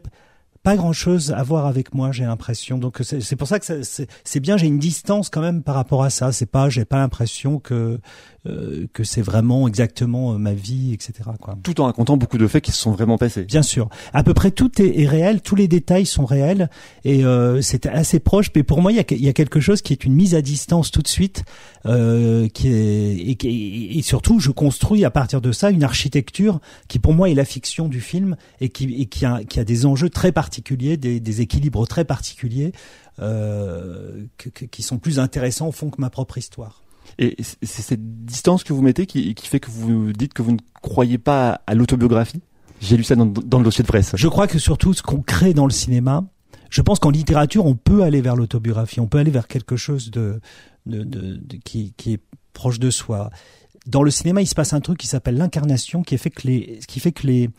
pas 0.64 0.76
grand 0.76 0.94
chose 0.94 1.32
à 1.32 1.42
voir 1.44 1.66
avec 1.66 1.94
moi, 1.94 2.12
j'ai 2.12 2.24
l'impression. 2.24 2.78
Donc 2.78 3.00
c'est 3.02 3.36
pour 3.36 3.48
ça 3.48 3.60
que 3.60 3.66
c'est 3.84 4.40
bien, 4.40 4.58
j'ai 4.58 4.68
une 4.68 4.80
distance 4.80 5.30
quand 5.30 5.42
même 5.42 5.64
par 5.64 5.76
rapport 5.76 6.04
à 6.04 6.10
ça. 6.10 6.32
C'est 6.32 6.46
pas, 6.46 6.70
j'ai 6.70 6.86
pas 6.86 6.98
l'impression 6.98 7.60
que 7.60 8.00
euh, 8.48 8.88
que 8.94 9.04
c'est 9.04 9.22
vraiment 9.22 9.68
exactement 9.68 10.34
euh, 10.34 10.38
ma 10.40 10.54
vie, 10.54 10.94
etc. 10.94 11.14
Quoi. 11.40 11.58
Tout 11.62 11.80
en 11.80 11.86
racontant 11.86 12.18
beaucoup 12.18 12.40
de 12.40 12.48
faits 12.48 12.64
qui 12.64 12.72
se 12.72 12.78
sont 12.80 12.92
vraiment 12.92 13.20
passés. 13.20 13.44
Bien 13.44 13.62
sûr. 13.62 13.88
À 14.14 14.24
peu 14.24 14.34
près 14.34 14.50
tout 14.50 14.82
est, 14.82 15.00
est 15.02 15.08
réel, 15.08 15.42
tous 15.42 15.56
les 15.56 15.68
détails 15.68 16.08
sont 16.08 16.26
réels 16.26 16.68
et 17.04 17.24
euh, 17.24 17.62
c'est 17.62 17.86
assez 17.86 18.20
proche. 18.20 18.48
Mais 18.56 18.64
pour 18.64 18.82
moi, 18.82 18.92
il 18.92 18.96
y, 18.96 19.00
a, 19.00 19.04
il 19.12 19.24
y 19.24 19.30
a 19.30 19.34
quelque 19.34 19.60
chose 19.60 19.84
qui 19.84 19.94
est 19.94 20.06
une 20.06 20.14
mise 20.14 20.34
à 20.34 20.42
distance 20.42 20.90
tout 20.90 21.04
de 21.04 21.08
suite, 21.08 21.44
euh, 21.86 22.48
qui 22.48 22.70
est 22.70 23.16
et, 23.30 23.36
qui- 23.36 23.90
et 23.98 24.02
surtout, 24.02 24.40
je 24.40 24.50
construis 24.50 25.06
à 25.06 25.12
partir 25.12 25.40
de 25.42 25.52
ça 25.52 25.70
une 25.70 25.84
architecture 25.84 26.60
qui, 26.88 26.98
pour 26.98 27.14
moi, 27.14 27.30
est 27.30 27.36
la 27.36 27.46
fiction 27.46 27.88
du 27.88 28.02
film 28.02 28.36
et 28.60 28.70
qui, 28.70 28.86
et 29.02 29.06
qui, 29.06 29.24
a, 29.26 29.44
qui 29.44 29.60
a 29.60 29.64
des 29.64 29.86
enjeux 29.86 30.10
très 30.10 30.32
particuliers, 30.32 30.51
des, 30.60 31.20
des 31.20 31.42
équilibres 31.42 31.88
très 31.88 32.06
particuliers. 32.06 32.74
Euh, 33.20 34.26
que- 34.38 34.50
que- 34.50 34.66
qui 34.66 34.82
sont 34.82 34.98
plus 34.98 35.20
intéressants 35.20 35.68
au 35.68 35.72
fond 35.72 35.90
que 35.90 36.00
ma 36.02 36.10
propre 36.10 36.38
histoire. 36.38 36.82
Et 37.20 37.36
c'est 37.44 37.82
cette 37.82 38.26
distance 38.26 38.64
que 38.64 38.74
vous 38.74 38.82
mettez 38.82 39.06
qui, 39.06 39.36
qui 39.36 39.48
fait 39.48 39.60
que 39.60 39.70
vous 39.70 40.14
dites 40.14 40.34
que 40.34 40.42
vous 40.42 40.54
ne 40.54 40.58
croyez 40.82 41.18
pas 41.18 41.62
à 41.68 41.76
l'autobiographie? 41.76 42.42
J'ai 42.80 42.98
lu 42.98 43.04
ça 43.04 43.16
dans, 43.16 43.26
dans 43.28 43.60
le 43.60 43.66
dossier 43.66 43.84
de 43.84 43.88
presse. 43.88 44.14
Je 44.16 44.28
crois 44.30 44.48
que 44.48 44.58
surtout 44.58 44.94
ce 44.94 45.04
qu'on 45.04 45.22
crée 45.22 45.54
dans 45.54 45.66
le 45.66 45.72
cinéma, 45.74 46.24
je 46.70 46.82
pense 46.82 47.00
qu'en 47.00 47.12
littérature, 47.12 47.66
on 47.66 47.76
peut 47.76 48.02
aller 48.02 48.22
vers 48.22 48.36
l'autobiographie, 48.36 49.02
on 49.02 49.08
peut 49.08 49.20
aller 49.20 49.30
vers 49.30 49.48
quelque 49.48 49.76
chose 49.76 50.10
de, 50.10 50.40
de, 50.86 51.04
de, 51.04 51.36
de- 51.36 51.58
qui, 51.58 51.94
qui 51.98 52.14
est 52.14 52.22
proche 52.54 52.80
de 52.80 52.90
soi. 52.90 53.30
Dans 53.86 54.04
le 54.04 54.10
cinéma, 54.10 54.42
il 54.42 54.48
se 54.48 54.56
passe 54.56 54.74
un 54.74 54.80
truc 54.82 54.98
qui 54.98 55.08
s'appelle 55.08 55.36
l'incarnation, 55.38 56.02
qui 56.02 56.18
fait 56.18 56.30
que 56.32 56.48
les, 56.48 56.80
qui 56.88 57.00
fait 57.02 57.12
que 57.12 57.28
les, 57.28 57.50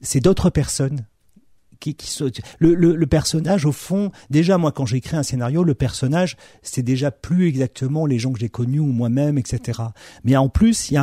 c'est 0.00 0.20
d'autres 0.20 0.48
personnes. 0.50 1.04
Le, 2.58 3.04
personnage, 3.06 3.66
au 3.66 3.72
fond, 3.72 4.10
déjà 4.30 4.58
moi 4.58 4.72
quand 4.72 4.86
j'écris 4.86 5.16
un 5.16 5.22
scénario, 5.22 5.64
le 5.64 5.74
personnage, 5.74 6.36
c'est 6.62 6.82
déjà 6.82 7.10
plus 7.10 7.48
exactement 7.48 8.06
les 8.06 8.18
gens 8.18 8.32
que 8.32 8.38
j'ai 8.40 8.48
connus 8.48 8.80
ou 8.80 8.86
moi-même, 8.86 9.38
etc. 9.38 9.80
Mais 10.24 10.36
en 10.36 10.48
plus, 10.48 10.90
il 10.90 10.94
y 10.94 10.96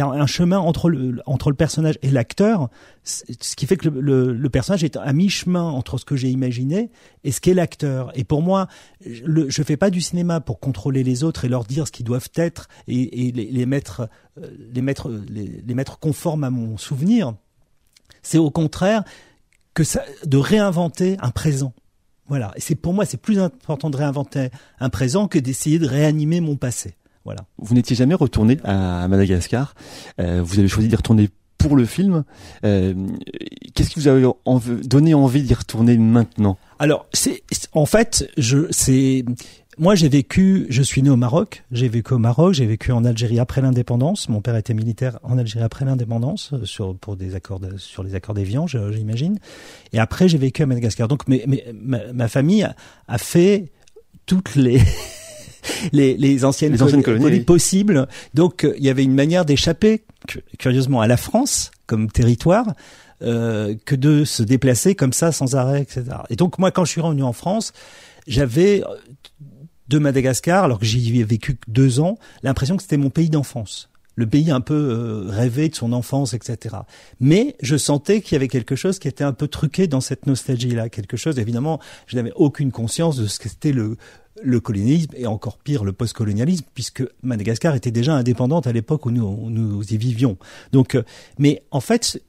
a 0.00 0.06
un 0.06 0.26
chemin 0.26 0.58
entre 0.58 0.88
le, 0.90 1.22
personnage 1.56 1.98
et 2.02 2.10
l'acteur, 2.10 2.68
ce 3.02 3.56
qui 3.56 3.66
fait 3.66 3.76
que 3.76 3.88
le, 3.88 4.48
personnage 4.48 4.84
est 4.84 4.96
à 4.96 5.12
mi-chemin 5.12 5.62
entre 5.62 5.98
ce 5.98 6.04
que 6.04 6.16
j'ai 6.16 6.30
imaginé 6.30 6.90
et 7.24 7.32
ce 7.32 7.40
qu'est 7.40 7.54
l'acteur. 7.54 8.12
Et 8.14 8.24
pour 8.24 8.42
moi, 8.42 8.68
je- 9.04 9.48
je 9.48 9.62
fais 9.62 9.76
pas 9.76 9.90
du 9.90 10.00
cinéma 10.00 10.40
pour 10.40 10.60
contrôler 10.60 11.02
les 11.02 11.24
autres 11.24 11.44
et 11.44 11.48
leur 11.48 11.64
dire 11.64 11.86
ce 11.86 11.92
qu'ils 11.92 12.06
doivent 12.06 12.30
être 12.36 12.68
et, 12.86 13.32
euh, 13.36 14.10
les 14.36 15.74
mettre 15.74 15.98
conformes 15.98 16.44
à 16.44 16.50
mon 16.50 16.76
souvenir. 16.76 17.34
C'est 18.22 18.38
au 18.38 18.50
contraire 18.50 19.02
que 19.74 19.84
ça, 19.84 20.02
de 20.24 20.36
réinventer 20.36 21.16
un 21.20 21.30
présent. 21.30 21.72
Voilà. 22.28 22.52
Et 22.56 22.60
c'est 22.60 22.74
pour 22.74 22.92
moi, 22.94 23.04
c'est 23.06 23.16
plus 23.20 23.38
important 23.38 23.90
de 23.90 23.96
réinventer 23.96 24.48
un 24.78 24.88
présent 24.88 25.26
que 25.28 25.38
d'essayer 25.38 25.78
de 25.78 25.86
réanimer 25.86 26.40
mon 26.40 26.56
passé. 26.56 26.94
Voilà. 27.24 27.40
Vous 27.58 27.74
n'étiez 27.74 27.94
jamais 27.96 28.14
retourné 28.14 28.58
à 28.64 29.06
Madagascar. 29.08 29.74
Euh, 30.20 30.40
vous 30.42 30.58
avez 30.58 30.68
choisi 30.68 30.88
d'y 30.88 30.96
retourner 30.96 31.28
pour 31.58 31.76
le 31.76 31.84
film. 31.84 32.24
Euh, 32.64 32.94
Qu'est-ce 33.74 33.90
qui 33.90 34.00
vous 34.00 34.08
a 34.08 34.34
donné 34.84 35.14
envie 35.14 35.42
d'y 35.42 35.54
retourner 35.54 35.98
maintenant? 35.98 36.56
Alors, 36.78 37.06
c'est 37.12 37.42
c'est- 37.52 37.68
en 37.72 37.84
fait, 37.86 38.30
je 38.38 38.66
c'est 38.70 39.24
moi 39.80 39.94
j'ai 39.96 40.08
vécu, 40.08 40.66
je 40.68 40.82
suis 40.82 41.02
né 41.02 41.10
au 41.10 41.16
Maroc, 41.16 41.64
j'ai 41.72 41.88
vécu 41.88 42.12
au 42.14 42.18
Maroc, 42.18 42.54
j'ai 42.54 42.66
vécu 42.66 42.92
en 42.92 43.04
Algérie 43.04 43.40
après 43.40 43.60
l'indépendance. 43.62 44.28
Mon 44.28 44.40
père 44.40 44.54
était 44.54 44.74
militaire 44.74 45.18
en 45.22 45.38
Algérie 45.38 45.64
après 45.64 45.84
l'indépendance 45.84 46.50
euh, 46.52 46.64
sur 46.64 46.94
pour 46.96 47.16
des 47.16 47.34
accords 47.34 47.58
de- 47.60 47.76
sur 47.78 48.02
les 48.04 48.14
accords 48.14 48.34
d'Évian, 48.34 48.66
j'imagine. 48.66 49.38
Et 49.92 49.98
après 49.98 50.28
j'ai 50.28 50.38
vécu 50.38 50.62
à 50.62 50.66
Madagascar. 50.66 51.08
Donc, 51.08 51.26
mais, 51.26 51.42
mais 51.48 51.64
ma, 51.74 52.12
ma 52.12 52.28
famille 52.28 52.62
a, 52.62 52.76
a 53.08 53.18
fait 53.18 53.72
toutes 54.26 54.54
les 54.54 54.80
les, 55.92 56.16
les 56.16 56.44
anciennes, 56.44 56.72
Les 56.72 56.82
anciennes 56.82 57.02
colonies, 57.02 57.24
oui. 57.24 57.40
possibles. 57.40 58.06
Donc 58.34 58.64
euh, 58.64 58.74
il 58.78 58.84
y 58.84 58.90
avait 58.90 59.04
une 59.04 59.14
manière 59.14 59.44
d'échapper 59.44 60.04
cu- 60.28 60.42
curieusement 60.58 61.00
à 61.00 61.06
la 61.06 61.16
France 61.16 61.70
comme 61.86 62.10
territoire. 62.10 62.66
euh, 63.22 63.74
que 63.84 63.94
de 63.96 64.24
se 64.24 64.42
déplacer 64.42 64.94
comme 64.94 65.12
ça 65.12 65.30
sans 65.30 65.54
arrêt, 65.54 65.82
etc. 65.82 66.04
Et 66.30 66.36
donc 66.36 66.58
moi, 66.58 66.70
quand 66.70 66.86
je 66.86 66.90
suis 66.92 67.02
revenu 67.02 67.22
en 67.22 67.34
France, 67.34 67.74
j'avais 68.26 68.82
de 69.90 69.98
Madagascar, 69.98 70.64
alors 70.64 70.78
que 70.78 70.86
j'y 70.86 71.20
ai 71.20 71.24
vécu 71.24 71.58
deux 71.66 71.98
ans, 72.00 72.16
l'impression 72.42 72.76
que 72.76 72.82
c'était 72.82 72.96
mon 72.96 73.10
pays 73.10 73.28
d'enfance. 73.28 73.90
Le 74.14 74.26
pays 74.26 74.50
un 74.50 74.60
peu 74.60 74.74
euh, 74.74 75.24
rêvé 75.28 75.68
de 75.68 75.74
son 75.74 75.92
enfance, 75.92 76.32
etc. 76.32 76.76
Mais 77.20 77.56
je 77.60 77.76
sentais 77.76 78.20
qu'il 78.20 78.34
y 78.34 78.36
avait 78.36 78.48
quelque 78.48 78.76
chose 78.76 78.98
qui 78.98 79.08
était 79.08 79.24
un 79.24 79.32
peu 79.32 79.48
truqué 79.48 79.86
dans 79.88 80.00
cette 80.00 80.26
nostalgie-là. 80.26 80.90
Quelque 80.90 81.16
chose, 81.16 81.38
évidemment, 81.38 81.80
je 82.06 82.16
n'avais 82.16 82.32
aucune 82.36 82.70
conscience 82.70 83.16
de 83.16 83.26
ce 83.26 83.38
que 83.38 83.48
c'était 83.48 83.72
le, 83.72 83.96
le 84.42 84.60
colonialisme 84.60 85.12
et 85.16 85.26
encore 85.26 85.58
pire 85.58 85.84
le 85.84 85.92
postcolonialisme, 85.92 86.66
puisque 86.74 87.02
Madagascar 87.22 87.74
était 87.74 87.90
déjà 87.90 88.14
indépendante 88.14 88.66
à 88.66 88.72
l'époque 88.72 89.06
où 89.06 89.10
nous, 89.10 89.50
nous 89.50 89.82
y 89.82 89.96
vivions. 89.96 90.36
Donc, 90.72 90.94
euh, 90.94 91.02
mais 91.38 91.62
en 91.70 91.80
fait, 91.80 92.22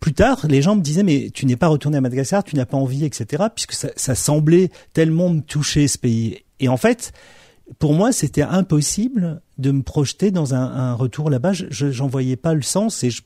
plus 0.00 0.12
tard, 0.14 0.46
les 0.48 0.62
gens 0.62 0.76
me 0.76 0.80
disaient 0.82 1.02
mais 1.02 1.30
tu 1.32 1.46
n'es 1.46 1.56
pas 1.56 1.68
retourné 1.68 1.96
à 1.98 2.00
Madagascar, 2.00 2.44
tu 2.44 2.56
n'as 2.56 2.66
pas 2.66 2.76
envie, 2.76 3.04
etc. 3.04 3.44
Puisque 3.54 3.72
ça, 3.72 3.88
ça 3.96 4.14
semblait 4.14 4.70
tellement 4.92 5.30
me 5.30 5.40
toucher 5.40 5.88
ce 5.88 5.98
pays. 5.98 6.38
Et 6.60 6.68
en 6.68 6.76
fait, 6.76 7.12
pour 7.78 7.94
moi, 7.94 8.12
c'était 8.12 8.42
impossible 8.42 9.40
de 9.58 9.70
me 9.70 9.82
projeter 9.82 10.30
dans 10.30 10.54
un, 10.54 10.62
un 10.62 10.94
retour 10.94 11.30
là-bas. 11.30 11.52
Je, 11.52 11.66
je- 11.70 11.90
j'en 11.90 12.06
voyais 12.06 12.36
pas 12.36 12.54
le 12.54 12.62
sens 12.62 13.02
et 13.04 13.10
je, 13.10 13.22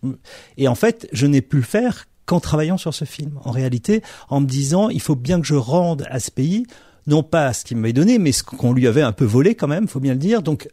et 0.57 0.69
en 0.69 0.75
fait, 0.75 1.09
je 1.13 1.27
n'ai 1.27 1.41
pu 1.43 1.57
le 1.57 1.63
faire 1.63 2.07
qu'en 2.27 2.41
travaillant 2.41 2.77
sur 2.77 2.93
ce 2.95 3.05
film. 3.05 3.41
En 3.45 3.51
réalité, 3.51 4.03
en 4.29 4.41
me 4.41 4.47
disant 4.47 4.91
il 4.91 5.01
faut 5.01 5.17
bien 5.17 5.41
que 5.41 5.47
je 5.47 5.55
rende 5.55 6.05
à 6.11 6.21
ce 6.21 6.31
pays 6.31 6.67
non 7.07 7.23
pas 7.23 7.55
ce 7.55 7.65
qu'il 7.65 7.79
m'avait 7.79 7.95
donné, 7.95 8.19
mais 8.19 8.33
ce 8.33 8.43
qu'on 8.43 8.75
lui 8.75 8.87
avait 8.87 9.01
un 9.01 9.13
peu 9.13 9.25
volé 9.25 9.55
quand 9.55 9.67
même, 9.69 9.89
faut 9.89 9.99
bien 10.01 10.13
le 10.13 10.19
dire. 10.19 10.43
Donc, 10.43 10.69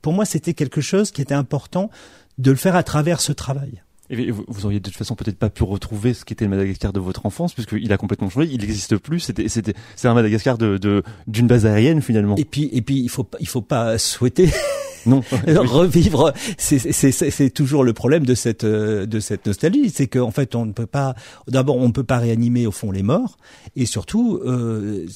pour 0.00 0.14
moi, 0.14 0.24
c'était 0.24 0.54
quelque 0.54 0.80
chose 0.80 1.10
qui 1.10 1.20
était 1.20 1.34
important 1.34 1.90
de 2.38 2.50
le 2.50 2.56
faire 2.56 2.74
à 2.74 2.82
travers 2.82 3.20
ce 3.20 3.32
travail. 3.32 3.82
Vous, 4.12 4.44
vous 4.46 4.66
auriez 4.66 4.80
de 4.80 4.84
toute 4.84 4.96
façon 4.96 5.14
peut-être 5.14 5.38
pas 5.38 5.50
pu 5.50 5.62
retrouver 5.62 6.14
ce 6.14 6.24
qu'était 6.24 6.44
le 6.44 6.50
Madagascar 6.50 6.92
de 6.92 7.00
votre 7.00 7.26
enfance, 7.26 7.54
puisqu'il 7.54 7.92
a 7.92 7.96
complètement 7.96 8.28
changé, 8.28 8.48
il 8.52 8.60
n'existe 8.60 8.96
plus. 8.98 9.20
C'était, 9.20 9.48
c'était, 9.48 9.74
c'est 9.96 10.08
un 10.08 10.14
Madagascar 10.14 10.58
de, 10.58 10.76
de, 10.76 11.02
d'une 11.26 11.46
base 11.46 11.66
aérienne 11.66 12.02
finalement. 12.02 12.36
Et 12.36 12.44
puis, 12.44 12.68
et 12.72 12.82
puis, 12.82 13.00
il 13.00 13.08
faut 13.08 13.28
il 13.40 13.48
faut 13.48 13.62
pas 13.62 13.98
souhaiter 13.98 14.50
non. 15.06 15.22
revivre. 15.46 16.32
C'est, 16.58 17.50
toujours 17.50 17.84
le 17.84 17.92
problème 17.92 18.24
de 18.24 18.34
cette, 18.34 18.64
euh, 18.64 19.06
de 19.06 19.20
cette 19.20 19.46
nostalgie, 19.46 19.90
c'est 19.90 20.06
qu'en 20.06 20.30
fait, 20.30 20.54
on 20.54 20.66
ne 20.66 20.72
peut 20.72 20.86
pas. 20.86 21.14
D'abord, 21.48 21.76
on 21.76 21.88
ne 21.88 21.92
peut 21.92 22.04
pas 22.04 22.18
réanimer 22.18 22.66
au 22.66 22.72
fond 22.72 22.90
les 22.90 23.02
morts, 23.02 23.36
et 23.76 23.86
surtout, 23.86 24.40
euh, 24.44 25.06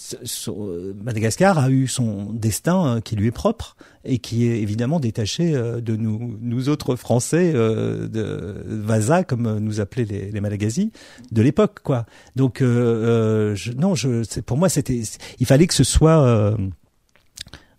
Madagascar 1.02 1.58
a 1.58 1.70
eu 1.70 1.86
son 1.86 2.32
destin 2.32 2.96
euh, 2.96 3.00
qui 3.00 3.16
lui 3.16 3.28
est 3.28 3.32
propre 3.32 3.76
et 4.04 4.18
qui 4.18 4.46
est 4.46 4.60
évidemment 4.60 5.00
détaché 5.00 5.54
euh, 5.54 5.80
de 5.80 5.96
nous, 5.96 6.36
nous 6.40 6.68
autres 6.68 6.94
Français 6.96 7.52
euh, 7.54 8.06
de 8.06 8.54
Vaza, 8.66 9.24
comme 9.24 9.58
nous 9.58 9.80
appelaient 9.80 10.04
les, 10.04 10.30
les 10.30 10.40
Malagasy 10.40 10.92
de 11.32 11.42
l'époque, 11.42 11.80
quoi. 11.82 12.06
Donc, 12.36 12.62
euh, 12.62 12.66
euh, 12.66 13.54
je, 13.56 13.72
non, 13.72 13.94
je, 13.94 14.22
c'est- 14.22 14.42
pour 14.42 14.56
moi, 14.56 14.68
c'était, 14.68 15.00
il 15.40 15.46
fallait 15.46 15.66
que 15.66 15.74
ce 15.74 15.84
soit. 15.84 16.56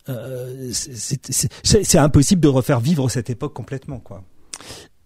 Euh, 0.10 0.70
c'est- 0.72 1.98
impossible 1.98 2.42
de 2.42 2.48
refaire 2.48 2.80
vivre 2.80 3.10
cette 3.10 3.30
époque 3.30 3.54
complètement, 3.54 4.00
quoi. 4.00 4.24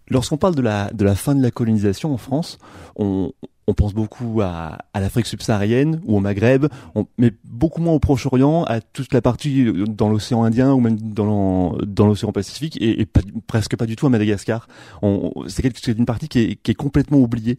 Lorsqu'on 0.10 0.38
parle 0.38 0.55
de 0.55 0.62
la, 0.62 0.91
de 0.91 1.05
la 1.05 1.15
fin 1.15 1.36
de 1.36 1.41
la 1.41 1.51
colonisation 1.51 2.13
en 2.13 2.17
France, 2.17 2.58
on, 2.98 3.31
on 3.67 3.74
pense 3.74 3.93
beaucoup 3.93 4.41
à, 4.41 4.79
à 4.93 5.00
l'Afrique 5.00 5.25
subsaharienne 5.25 6.01
ou 6.05 6.17
au 6.17 6.20
Maghreb, 6.20 6.65
on, 6.96 7.05
mais 7.17 7.31
beaucoup 7.46 7.79
moins 7.79 7.93
au 7.93 8.00
Proche-Orient, 8.00 8.63
à 8.65 8.81
toute 8.81 9.13
la 9.13 9.22
partie 9.22 9.72
dans 9.88 10.10
l'océan 10.10 10.43
Indien 10.43 10.74
ou 10.74 10.81
même 10.81 10.98
dans 11.00 11.77
l'océan 12.00 12.34
Pacifique 12.34 12.75
et, 12.81 13.00
et 13.00 13.05
pas- 13.05 13.22
presque 13.48 13.77
pas 13.77 13.86
du 13.86 13.96
tout 13.96 14.05
à 14.05 14.10
Madagascar. 14.10 14.67
C'est 15.48 15.88
une 15.88 16.05
partie 16.05 16.27
qui 16.27 16.39
est, 16.39 16.55
qui 16.62 16.72
est 16.72 16.75
complètement 16.75 17.20
oubliée. 17.20 17.58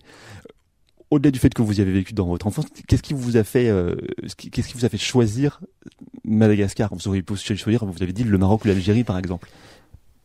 Au-delà 1.12 1.30
du 1.30 1.38
fait 1.38 1.52
que 1.52 1.60
vous 1.60 1.78
y 1.78 1.82
avez 1.82 1.92
vécu 1.92 2.14
dans 2.14 2.26
votre 2.26 2.46
enfance, 2.46 2.64
qu'est-ce 2.88 3.02
qui 3.02 3.12
vous 3.12 3.36
a 3.36 3.44
fait, 3.44 3.68
euh, 3.68 3.94
qu'est-ce 4.50 4.66
qui 4.68 4.74
vous 4.74 4.86
a 4.86 4.88
fait 4.88 4.96
choisir 4.96 5.60
Madagascar? 6.24 6.88
Vous 6.94 7.06
auriez 7.06 7.22
pu 7.22 7.36
choisir, 7.36 7.84
vous 7.84 8.02
avez 8.02 8.14
dit 8.14 8.24
le 8.24 8.38
Maroc 8.38 8.64
ou 8.64 8.68
l'Algérie 8.68 9.04
par 9.04 9.18
exemple. 9.18 9.48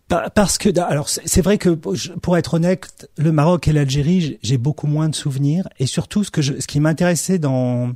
Par- 0.08 0.32
Parce 0.32 0.58
que, 0.58 0.70
alors, 0.79 1.10
c'est 1.10 1.41
vrai 1.41 1.58
que 1.58 1.72
pour 1.72 2.38
être 2.38 2.53
honnête, 2.53 3.10
le 3.17 3.34
Maroc 3.34 3.67
et 3.67 3.74
l'Algérie, 3.74 4.39
j'ai- 4.41 4.58
beaucoup 4.58 4.88
moins 4.88 5.10
de 5.10 5.15
souvenirs. 5.15 5.67
Et 5.79 5.86
surtout, 5.88 6.24
ce 6.24 6.32
que 6.32 6.41
ce 6.41 6.65
qui 6.65 6.79
m'intéressait 6.79 7.38
dans 7.39 7.91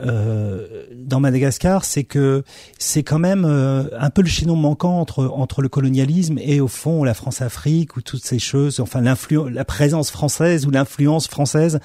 euh, 0.00 0.84
dans 0.94 1.20
Madagascar, 1.20 1.84
c'est 1.84 2.04
que 2.04 2.44
c'est 2.78 3.02
quand 3.02 3.18
même 3.18 3.44
euh, 3.44 3.84
un 3.98 4.10
peu 4.10 4.22
le 4.22 4.28
chaînon 4.28 4.56
manquant 4.56 5.00
entre 5.00 5.26
entre 5.26 5.62
le 5.62 5.68
colonialisme 5.68 6.38
et 6.40 6.60
au 6.60 6.68
fond 6.68 7.04
la 7.04 7.14
France-Afrique 7.14 7.96
ou 7.96 8.02
toutes 8.02 8.24
ces 8.24 8.38
choses. 8.38 8.80
Enfin, 8.80 9.00
l'influence, 9.00 9.50
la 9.50 9.64
présence 9.64 10.10
française 10.10 10.66
ou 10.66 10.70
l'influence 10.70 11.28
française. 11.28 11.80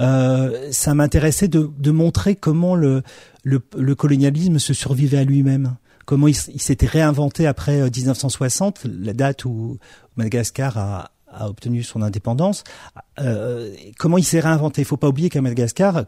Euh, 0.00 0.68
ça 0.72 0.94
m'intéressait 0.94 1.48
de, 1.48 1.70
de 1.78 1.90
montrer 1.90 2.34
comment 2.34 2.74
le, 2.74 3.02
le 3.44 3.60
le 3.76 3.94
colonialisme 3.94 4.58
se 4.58 4.74
survivait 4.74 5.18
à 5.18 5.24
lui-même 5.24 5.76
comment 6.04 6.28
il, 6.28 6.34
s'était 6.34 6.86
réinventé 6.86 7.46
après 7.46 7.80
euh, 7.80 7.88
1960, 7.94 8.84
la 8.84 9.12
date 9.12 9.44
où 9.44 9.78
Madagascar 10.16 10.76
a, 10.78 11.10
a 11.36 11.48
obtenu 11.48 11.82
son 11.82 12.02
indépendance. 12.02 12.64
Euh, 13.20 13.74
comment 13.98 14.18
il 14.18 14.24
s'est 14.24 14.40
réinventé? 14.40 14.82
Il 14.82 14.84
faut 14.84 14.96
pas 14.96 15.08
oublier 15.08 15.28
qu'à 15.30 15.40
Madagascar, 15.42 16.04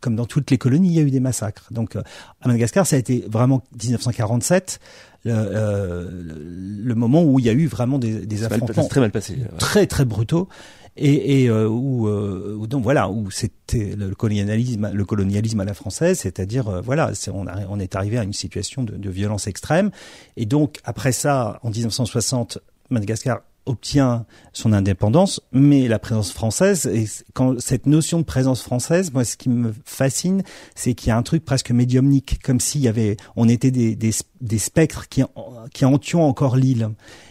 comme 0.00 0.16
dans 0.16 0.26
toutes 0.26 0.50
les 0.50 0.58
colonies, 0.58 0.88
il 0.88 0.94
y 0.94 0.98
a 0.98 1.02
eu 1.02 1.10
des 1.10 1.20
massacres. 1.20 1.66
Donc 1.70 1.96
euh, 1.96 2.02
à 2.40 2.48
Madagascar, 2.48 2.86
ça 2.86 2.96
a 2.96 2.98
été 2.98 3.24
vraiment 3.28 3.62
1947. 3.82 4.80
Le, 5.26 5.32
euh, 5.34 6.10
le- 6.10 6.82
le 6.84 6.94
moment 6.94 7.22
où 7.24 7.38
il 7.40 7.46
y 7.46 7.48
a 7.48 7.52
eu 7.54 7.66
vraiment 7.66 7.98
des, 7.98 8.26
affrontements 8.44 8.86
très 8.88 9.00
mal 9.00 9.10
passé. 9.10 9.36
ouais. 9.36 9.48
très 9.58 9.86
très 9.86 10.04
brutaux 10.04 10.50
et, 10.98 11.42
et 11.44 11.48
euh, 11.48 11.66
où, 11.66 12.06
euh, 12.08 12.54
où 12.58 12.66
donc 12.66 12.82
voilà 12.82 13.08
où 13.08 13.30
c'était 13.30 13.94
le 13.96 14.14
colonialisme 14.14 14.90
le 14.92 15.04
colonialisme 15.06 15.58
à 15.60 15.64
la 15.64 15.72
française 15.72 16.18
c'est-à-dire 16.18 16.68
euh, 16.68 16.80
voilà 16.82 17.10
on, 17.32 17.46
a- 17.46 17.66
on 17.70 17.80
est 17.80 17.96
arrivé 17.96 18.18
à 18.18 18.22
une 18.22 18.34
situation 18.34 18.82
de, 18.82 18.96
de 18.96 19.10
violence 19.10 19.46
extrême 19.46 19.90
et 20.36 20.44
donc 20.44 20.78
après 20.84 21.10
ça 21.12 21.58
en 21.62 21.70
1960 21.70 22.58
Madagascar 22.90 23.40
obtient 23.66 24.26
son 24.52 24.72
indépendance, 24.72 25.40
mais 25.52 25.88
la 25.88 25.98
présence 25.98 26.32
française, 26.32 26.86
et 26.86 27.06
quand 27.32 27.58
cette 27.60 27.86
notion 27.86 28.18
de 28.18 28.24
présence 28.24 28.62
française, 28.62 29.12
moi, 29.12 29.24
ce 29.24 29.36
qui 29.36 29.48
me 29.48 29.72
fascine, 29.84 30.42
c'est 30.74 30.94
qu'il 30.94 31.08
y 31.08 31.10
a 31.12 31.16
un 31.16 31.22
truc 31.22 31.44
presque 31.44 31.70
médiumnique, 31.70 32.40
comme 32.42 32.60
s'il 32.60 32.82
y 32.82 32.88
avait, 32.88 33.16
on 33.36 33.48
était 33.48 33.70
des, 33.70 33.96
des, 33.96 34.58
spectres 34.58 35.08
qui, 35.08 35.22
qui 35.72 35.84
hantions 35.84 36.22
encore 36.22 36.56
l'île. 36.56 36.90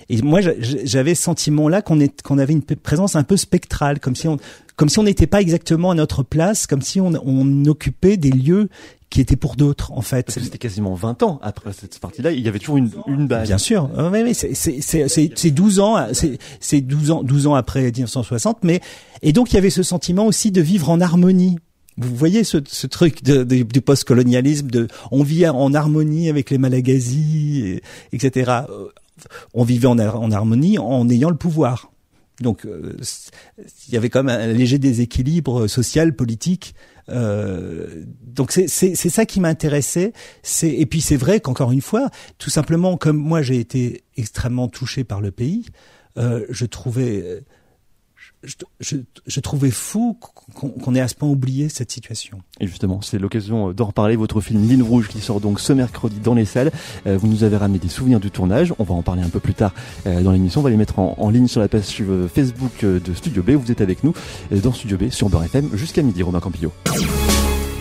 Et 0.09 0.21
moi, 0.21 0.41
j'a- 0.41 0.59
j'avais 0.59 1.15
ce 1.15 1.23
sentiment-là 1.23 1.81
qu'on 1.81 1.99
est, 1.99 2.21
qu'on 2.21 2.37
avait 2.37 2.53
une 2.53 2.63
présence 2.63 3.15
un 3.15 3.23
peu 3.23 3.37
spectrale, 3.37 3.99
comme 3.99 4.15
si 4.15 4.27
on, 4.27 4.37
comme 4.75 4.89
si 4.89 4.99
on 4.99 5.03
n'était 5.03 5.27
pas 5.27 5.41
exactement 5.41 5.91
à 5.91 5.95
notre 5.95 6.23
place, 6.23 6.67
comme 6.67 6.81
si 6.81 6.99
on, 6.99 7.11
on 7.23 7.65
occupait 7.65 8.17
des 8.17 8.31
lieux 8.31 8.69
qui 9.13 9.21
étaient 9.21 9.35
pour 9.35 9.55
d'autres, 9.55 9.91
en 9.93 10.01
fait. 10.01 10.31
C'était 10.31 10.57
quasiment 10.57 10.95
20 10.95 11.21
ans 11.21 11.39
après 11.43 11.71
cette 11.71 11.99
partie-là, 11.99 12.31
il 12.31 12.39
y 12.41 12.47
avait 12.47 12.57
toujours 12.57 12.77
une, 12.77 12.89
une 13.07 13.27
base. 13.27 13.47
Bien 13.47 13.59
sûr, 13.59 13.87
Euh, 13.97 14.09
mais, 14.09 14.23
mais 14.23 14.33
c'est 14.33 14.55
c'est 14.55 14.81
c'est 14.81 15.07
c'est 15.07 15.31
c'est 15.35 15.51
12 15.51 15.79
ans, 15.79 16.07
c'est 16.13 16.39
c'est 16.59 16.81
12 16.81 17.11
ans 17.11 17.23
12 17.23 17.45
ans 17.47 17.53
après 17.53 17.83
1960, 17.91 18.63
mais 18.63 18.81
et 19.21 19.31
donc 19.31 19.51
il 19.51 19.55
y 19.55 19.57
avait 19.59 19.69
ce 19.69 19.83
sentiment 19.83 20.25
aussi 20.25 20.49
de 20.51 20.61
vivre 20.61 20.89
en 20.89 20.99
harmonie. 20.99 21.57
Vous 21.97 22.15
voyez 22.15 22.43
ce, 22.43 22.57
ce 22.65 22.87
truc 22.87 23.23
de, 23.23 23.43
de- 23.43 23.61
du 23.61 23.81
post-colonialisme, 23.81 24.67
de 24.71 24.87
on 25.11 25.21
vit 25.21 25.47
en 25.47 25.71
harmonie 25.75 26.27
avec 26.27 26.49
les 26.49 26.57
Malagasy, 26.57 27.61
et- 28.11 28.15
etc. 28.15 28.51
Euh, 28.69 28.87
On 29.53 29.63
vivait 29.63 29.87
en, 29.87 29.99
har- 29.99 30.19
en 30.19 30.31
harmonie 30.31 30.79
en 30.79 31.07
ayant 31.07 31.29
le 31.29 31.35
pouvoir. 31.35 31.91
Donc 32.41 32.65
euh, 32.65 32.97
il 33.87 33.93
y 33.93 33.97
avait 33.97 34.09
quand 34.09 34.23
même 34.23 34.39
un 34.49 34.51
léger 34.51 34.79
déséquilibre 34.79 35.67
social, 35.67 36.15
politique. 36.15 36.73
Euh, 37.09 38.03
donc 38.21 38.51
c'est 38.51 38.95
ça 38.95 39.25
qui 39.25 39.39
m'intéressait. 39.39 40.13
Et 40.63 40.85
puis 40.85 41.01
c'est 41.01 41.17
vrai 41.17 41.39
qu'encore 41.39 41.71
une 41.71 41.81
fois, 41.81 42.09
tout 42.37 42.49
simplement 42.49 42.97
comme 42.97 43.17
moi 43.17 43.41
j'ai 43.41 43.59
été 43.59 44.03
extrêmement 44.17 44.67
touché 44.67 45.03
par 45.03 45.21
le 45.21 45.31
pays, 45.31 45.65
euh, 46.17 46.45
je 46.49 46.65
trouvais 46.65 47.43
je, 48.43 48.55
je, 48.79 48.97
je 49.25 49.39
trouvais 49.39 49.71
fou 49.71 50.17
qu'on 50.53 50.95
ait 50.95 51.01
à 51.01 51.07
ce 51.07 51.15
point 51.15 51.29
oublié 51.29 51.69
cette 51.69 51.91
situation. 51.91 52.39
Et 52.59 52.67
justement, 52.67 53.01
c'est 53.01 53.19
l'occasion 53.19 53.71
d'en 53.71 53.85
reparler. 53.85 54.15
Votre 54.15 54.41
film 54.41 54.67
Ligne 54.67 54.83
Rouge 54.83 55.07
qui 55.07 55.19
sort 55.21 55.39
donc 55.39 55.59
ce 55.59 55.73
mercredi 55.73 56.19
dans 56.19 56.33
les 56.33 56.45
salles. 56.45 56.71
Euh, 57.07 57.17
vous 57.17 57.27
nous 57.27 57.43
avez 57.43 57.57
ramené 57.57 57.79
des 57.79 57.89
souvenirs 57.89 58.19
du 58.19 58.31
tournage. 58.31 58.73
On 58.79 58.83
va 58.83 58.93
en 58.93 59.01
parler 59.01 59.23
un 59.23 59.29
peu 59.29 59.39
plus 59.39 59.53
tard 59.53 59.73
euh, 60.05 60.21
dans 60.21 60.31
l'émission. 60.31 60.61
On 60.61 60.63
va 60.63 60.69
les 60.69 60.77
mettre 60.77 60.99
en, 60.99 61.15
en 61.17 61.29
ligne 61.29 61.47
sur 61.47 61.61
la 61.61 61.67
page 61.67 61.83
euh, 62.01 62.27
Facebook 62.27 62.83
euh, 62.83 62.99
de 62.99 63.13
Studio 63.13 63.43
B. 63.43 63.51
Vous 63.51 63.71
êtes 63.71 63.81
avec 63.81 64.03
nous 64.03 64.13
euh, 64.51 64.59
dans 64.59 64.73
Studio 64.73 64.97
B 64.97 65.09
sur 65.09 65.29
Beurre 65.29 65.45
FM 65.45 65.69
jusqu'à 65.73 66.01
midi, 66.01 66.23
Romain 66.23 66.39
Campillo. 66.39 66.71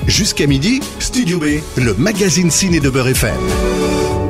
Jusqu'à 0.07 0.47
midi, 0.47 0.81
Studio 0.99 1.39
B, 1.39 1.45
le 1.77 1.95
magazine 1.95 2.51
ciné 2.51 2.81
de 2.81 2.91
Beurre 2.91 3.09
FM. 3.09 4.22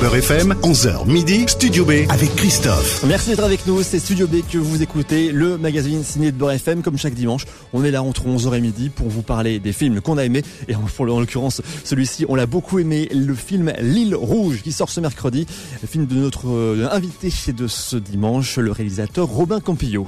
Beurre 0.00 0.16
FM, 0.16 0.54
11h 0.62 1.06
midi, 1.06 1.44
Studio 1.46 1.84
B 1.84 1.92
avec 2.08 2.34
Christophe. 2.36 3.04
Merci 3.06 3.30
d'être 3.30 3.44
avec 3.44 3.66
nous, 3.66 3.82
c'est 3.82 3.98
Studio 3.98 4.26
B 4.26 4.36
que 4.50 4.58
vous 4.58 4.82
écoutez, 4.82 5.32
le 5.32 5.56
magazine 5.56 6.02
ciné 6.04 6.32
de 6.32 6.36
Beurre 6.36 6.52
FM, 6.52 6.82
comme 6.82 6.98
chaque 6.98 7.14
dimanche. 7.14 7.44
On 7.72 7.82
est 7.84 7.90
là 7.90 8.02
entre 8.02 8.26
11h 8.26 8.54
et 8.54 8.60
midi 8.60 8.90
pour 8.90 9.08
vous 9.08 9.22
parler 9.22 9.58
des 9.58 9.72
films 9.72 10.00
qu'on 10.00 10.18
a 10.18 10.24
aimés. 10.24 10.42
Et 10.68 10.74
en, 10.74 10.82
en 10.82 11.20
l'occurrence, 11.20 11.62
celui-ci, 11.84 12.26
on 12.28 12.34
l'a 12.34 12.46
beaucoup 12.46 12.78
aimé, 12.78 13.08
le 13.14 13.34
film 13.34 13.72
L'île 13.80 14.14
rouge, 14.14 14.62
qui 14.62 14.72
sort 14.72 14.90
ce 14.90 15.00
mercredi. 15.00 15.46
Le 15.80 15.88
film 15.88 16.06
de 16.06 16.16
notre 16.16 16.48
euh, 16.48 16.88
invité 16.92 17.30
de 17.52 17.66
ce 17.66 17.96
dimanche, 17.96 18.58
le 18.58 18.72
réalisateur 18.72 19.28
Robin 19.28 19.60
Campillo. 19.60 20.06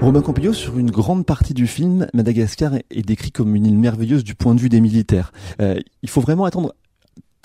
Robin 0.00 0.20
Campillo, 0.20 0.52
sur 0.52 0.78
une 0.78 0.90
grande 0.90 1.24
partie 1.24 1.54
du 1.54 1.66
film, 1.66 2.06
Madagascar 2.12 2.74
est 2.74 3.02
décrit 3.02 3.32
comme 3.32 3.56
une 3.56 3.66
île 3.66 3.78
merveilleuse 3.78 4.24
du 4.24 4.34
point 4.34 4.54
de 4.54 4.60
vue 4.60 4.68
des 4.68 4.80
militaires. 4.80 5.32
Euh, 5.60 5.80
il 6.02 6.10
faut 6.10 6.20
vraiment 6.20 6.44
attendre 6.44 6.74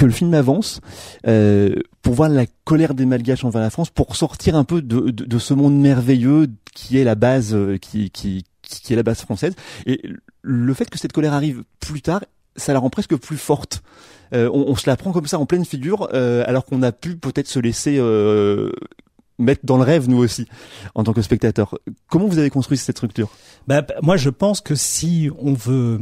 que 0.01 0.05
le 0.07 0.11
film 0.11 0.33
avance 0.33 0.81
euh, 1.27 1.75
pour 2.01 2.15
voir 2.15 2.27
la 2.27 2.45
colère 2.65 2.95
des 2.95 3.05
Malgaches 3.05 3.45
envers 3.45 3.61
la 3.61 3.69
France, 3.69 3.91
pour 3.91 4.15
sortir 4.15 4.55
un 4.55 4.63
peu 4.63 4.81
de, 4.81 5.37
ce 5.37 5.53
monde 5.53 5.79
merveilleux 5.79 6.47
qui 6.73 6.97
est 6.97 7.03
la 7.03 7.13
base, 7.13 7.53
euh, 7.53 7.77
qui, 7.77 8.11
est 8.89 8.95
la 8.95 9.03
base 9.03 9.21
française. 9.21 9.53
Et 9.85 10.01
le 10.41 10.73
fait 10.73 10.89
que 10.89 10.97
cette 10.97 11.13
colère 11.13 11.33
arrive 11.33 11.63
plus 11.79 12.01
tard, 12.01 12.21
ça 12.55 12.73
la 12.73 12.79
rend 12.79 12.89
presque 12.89 13.15
plus 13.15 13.37
forte. 13.37 13.83
Euh, 14.33 14.49
on, 14.51 14.75
se 14.75 14.89
la 14.89 14.97
prend 14.97 15.11
comme 15.11 15.27
ça 15.27 15.37
en 15.37 15.45
pleine 15.45 15.65
figure, 15.65 16.09
alors 16.13 16.65
qu'on 16.65 16.81
a 16.81 16.91
pu 16.91 17.15
peut-être 17.15 17.47
se 17.47 17.59
laisser 17.59 17.99
mettre 19.41 19.65
dans 19.65 19.77
le 19.77 19.83
rêve 19.83 20.09
nous 20.09 20.17
aussi 20.17 20.47
en 20.95 21.03
tant 21.03 21.13
que 21.13 21.21
spectateur. 21.21 21.77
Comment 22.07 22.27
vous 22.27 22.37
avez 22.37 22.49
construit 22.49 22.77
cette 22.77 22.97
structure? 22.97 23.29
Bah, 23.67 23.85
Moi, 24.01 24.17
je 24.17 24.29
pense 24.29 24.61
que 24.61 24.75
si 24.75 25.29
on 25.39 25.53
veut 25.53 25.99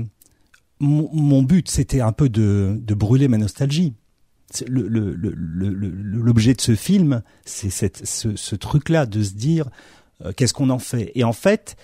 mon, 0.80 1.44
but, 1.44 1.70
c'était 1.70 2.02
un 2.02 2.12
peu 2.12 2.30
de, 2.30 2.80
brûler 2.88 3.28
ma 3.28 3.38
nostalgie. 3.38 3.94
L'objet 4.68 6.54
de 6.54 6.62
ce 6.62 6.76
film, 6.76 7.22
c'est 7.46 7.70
ce, 8.06 8.36
ce 8.36 8.56
truc-là, 8.56 9.06
de 9.06 9.22
se 9.22 9.34
dire 9.34 9.70
euh, 10.26 10.32
qu'est-ce 10.36 10.54
qu'on 10.54 10.70
en 10.70 10.80
fait? 10.80 11.12
Et 11.16 11.24
en 11.24 11.34
fait, 11.34 11.76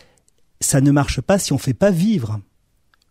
ça 0.62 0.82
ne 0.82 0.92
marche 0.92 1.22
pas 1.22 1.38
si 1.38 1.54
on 1.54 1.58
fait 1.58 1.74
pas 1.74 1.92
vivre 1.92 2.40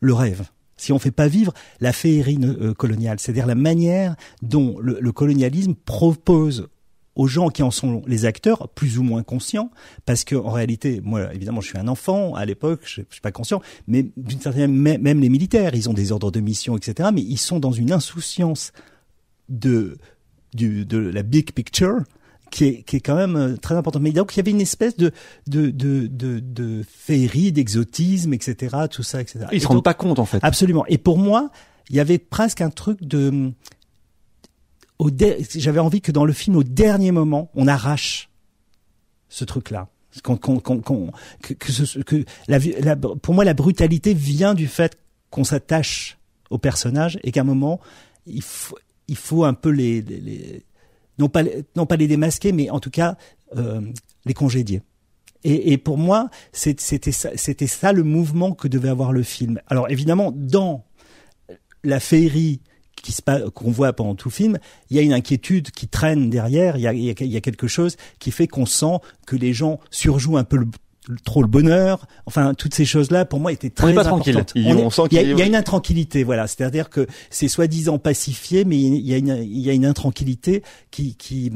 le 0.01 0.15
rêve, 0.15 0.49
si 0.77 0.93
on 0.93 0.99
fait 0.99 1.13
pas 1.13 1.29
vivre 1.29 1.53
la 1.81 1.93
féerie 1.93 2.39
euh, 2.43 2.75
coloniale, 2.75 3.21
c'est-à-dire 3.21 3.47
la 3.47 3.55
manière 3.55 4.17
dont 4.43 4.79
le 4.81 5.13
colonialisme 5.13 5.75
propose 5.75 6.69
aux 7.17 7.27
gens 7.27 7.49
qui 7.49 7.63
en 7.63 7.71
sont 7.71 8.03
les 8.07 8.25
acteurs, 8.25 8.69
plus 8.71 8.99
ou 8.99 9.03
moins 9.03 9.23
conscients, 9.23 9.71
parce 10.05 10.25
que 10.25 10.35
en 10.35 10.51
réalité, 10.51 11.01
moi, 11.05 11.33
évidemment, 11.33 11.61
je 11.61 11.69
suis 11.69 11.79
un 11.79 11.89
enfant 11.89 12.35
à 12.35 12.45
l'époque, 12.45 12.81
je, 12.85 13.03
je 13.09 13.15
suis 13.15 13.21
pas 13.21 13.33
conscient, 13.33 13.63
mais 13.87 14.07
d'une 14.17 14.41
certaine 14.41 14.73
même, 14.73 15.01
même 15.01 15.21
les 15.21 15.29
militaires, 15.29 15.75
ils 15.75 15.89
ont 15.89 15.95
des 15.95 16.13
ordres 16.13 16.31
de 16.31 16.41
mission, 16.41 16.77
etc. 16.77 17.11
Mais 17.13 17.23
ils 17.23 17.39
sont 17.39 17.61
dans 17.61 17.73
une 17.73 17.93
insouciance 17.93 18.73
de 19.49 19.99
du, 20.55 20.87
de 20.87 20.99
la 20.99 21.23
big 21.23 21.53
picture 21.53 22.01
qui 22.51 22.65
est, 22.65 22.83
qui 22.83 22.97
est 22.97 23.01
quand 23.01 23.17
même 23.17 23.37
euh, 23.37 23.57
très 23.57 23.75
important. 23.75 23.99
Mais 24.01 24.13
donc 24.13 24.35
il 24.35 24.37
y 24.39 24.41
avait 24.41 24.53
une 24.53 24.61
espèce 24.61 24.97
de 24.97 25.11
de 25.47 25.71
de 25.71 26.07
de, 26.07 26.39
de 26.39 26.85
féerie, 26.89 27.53
d'exotisme, 27.53 28.33
etc. 28.33 28.77
Tout 28.91 29.03
ça, 29.03 29.21
etc. 29.21 29.47
Ils 29.53 29.61
se 29.61 29.67
rendent 29.67 29.83
pas 29.83 29.95
compte 29.95 30.19
en 30.19 30.25
fait. 30.25 30.39
Absolument. 30.43 30.87
Et 30.87 30.99
pour 30.99 31.19
moi, 31.19 31.51
il 31.91 31.97
y 31.97 32.01
avait 32.01 32.19
presque 32.19 32.61
un 32.61 32.71
truc 32.71 33.03
de 33.03 33.53
j'avais 35.57 35.81
envie 35.81 36.01
que 36.01 36.13
dans 36.13 36.25
le 36.25 36.33
film, 36.33 36.57
au 36.57 36.63
dernier 36.63 37.11
moment, 37.11 37.51
on 37.55 37.67
arrache 37.67 38.31
ce 39.29 39.45
truc-là. 39.45 39.89
Pour 43.23 43.35
moi, 43.35 43.45
la 43.45 43.55
brutalité 43.55 44.15
vient 44.15 44.55
du 44.55 44.69
fait 44.69 44.97
qu'on 45.31 45.45
s'attache 45.45 46.19
au 46.51 46.59
personnage 46.59 47.19
et 47.25 47.33
qu'à 47.33 47.41
un 47.41 47.45
moment, 47.45 47.81
il 48.27 48.43
faut, 48.43 49.45
un 49.45 49.55
peu 49.55 49.71
les, 49.71 50.65
non 51.19 51.29
pas, 51.29 51.43
les 51.43 52.07
démasquer, 52.07 52.53
mais 52.53 52.71
en 52.71 52.79
tout 52.79 52.91
cas 52.91 53.17
euh, 53.57 53.81
les 54.25 54.35
congédier. 54.35 54.83
Et, 55.47 55.77
pour 55.77 55.99
moi, 55.99 56.31
c'était 56.53 57.13
ça 57.13 57.93
le 57.93 58.03
mouvement 58.03 58.53
que 58.53 58.67
devait 58.67 58.89
avoir 58.89 59.13
le 59.13 59.23
film. 59.23 59.61
Alors 59.67 59.91
évidemment, 59.91 60.33
dans 60.35 60.87
la 61.83 62.01
féerie 62.01 62.63
qui 63.05 63.13
se 63.13 63.49
qu'on 63.51 63.71
voit 63.71 63.93
pendant 63.93 64.15
tout 64.15 64.31
le 64.31 64.35
film, 64.35 64.59
il 64.91 64.97
y 64.97 64.99
a 64.99 65.03
une 65.03 65.13
inquiétude 65.13 65.71
qui 65.71 65.89
traîne 65.89 66.31
derrière. 66.31 66.77
Il 66.79 66.83
y 66.83 66.89
a, 66.89 66.93
il 66.95 67.05
y 67.05 67.37
a, 67.37 67.41
quelque 67.41 67.69
chose 67.69 67.97
qui 68.19 68.31
fait 68.31 68.49
qu'on 68.49 68.65
sent 68.65 68.97
que 69.27 69.37
les 69.37 69.53
gens 69.53 69.79
surjouent 69.91 70.39
un 70.39 70.45
peu 70.45 70.57
le, 70.57 70.67
trop 71.23 71.43
le 71.43 71.49
bonheur, 71.49 72.07
enfin 72.25 72.55
toutes 72.55 72.75
ces 72.75 72.87
choses-là 72.87 73.27
pour 73.27 73.41
moi 73.41 73.53
étaient 73.53 73.69
très 73.69 73.93
on 73.93 73.95
pas 73.95 74.07
importantes. 74.07 74.47
Tranquille. 74.47 74.67
On, 74.67 74.89
sent 74.89 75.03
il, 75.11 75.17
y 75.17 75.19
a, 75.19 75.23
il 75.23 75.39
y 75.39 75.43
a 75.43 75.45
une 75.45 75.55
intranquillité, 75.55 76.25
voilà. 76.25 76.47
C'est-à-dire 76.47 76.89
que 76.89 77.07
c'est 77.29 77.49
soi-disant 77.49 77.99
pacifié, 77.99 78.65
mais 78.65 78.79
il 78.79 79.07
y 79.07 79.13
a 79.13 79.19
une, 79.19 79.37
il 79.43 79.61
y 79.61 79.69
a 79.69 79.75
une 79.75 79.85
intranquillité 79.85 80.63
qui 80.91 81.15
qui 81.17 81.53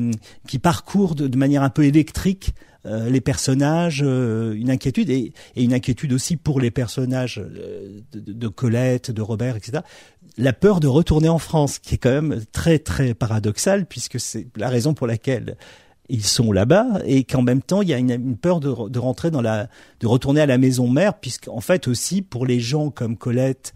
qui 0.47 0.59
parcourt 0.59 1.15
de, 1.15 1.29
de 1.29 1.37
manière 1.39 1.63
un 1.63 1.71
peu 1.71 1.85
électrique 1.85 2.53
euh, 2.89 3.11
les 3.11 3.21
personnages, 3.21 4.03
euh, 4.05 4.55
une 4.55 4.71
inquiétude 4.71 5.11
et, 5.11 5.33
une 5.57 5.75
inquiétude 5.75 6.13
aussi 6.13 6.37
pour 6.37 6.61
les 6.61 6.71
personnages 6.71 7.39
euh, 7.39 8.01
de, 8.13 8.49
Colette, 8.49 9.11
de 9.11 9.21
Robert, 9.21 9.57
etc. 9.57 9.83
La 10.39 10.53
peur 10.53 10.81
de 10.81 10.87
retourner 10.87 11.29
en 11.29 11.39
France, 11.39 11.79
qui 11.79 11.97
est 11.97 11.99
quand 11.99 12.11
même 12.11 12.43
très 12.53 12.79
très 12.79 13.15
paradoxal 13.15 13.85
puisque 13.87 14.19
c'est 14.19 14.47
la 14.57 14.69
raison 14.69 14.95
pour 14.95 15.07
laquelle 15.07 15.57
ils 16.09 16.25
sont 16.25 16.53
là-bas 16.53 17.01
et 17.05 17.25
qu'en 17.25 17.43
même 17.43 17.61
temps 17.61 17.83
il 17.83 17.89
y 17.89 17.95
a 17.95 17.99
une, 17.99 18.37
peur 18.37 18.61
de, 18.61 18.99
rentrer 18.99 19.31
dans 19.31 19.43
la, 19.43 19.69
de 20.01 20.07
retourner 20.07 20.41
à 20.41 20.47
la 20.47 20.57
maison 20.57 20.89
mère 20.89 21.19
puisqu'en 21.19 21.61
fait 21.61 21.89
aussi 21.89 22.23
pour 22.23 22.47
les 22.47 22.61
gens 22.61 22.91
comme 22.91 23.19
Colette, 23.19 23.75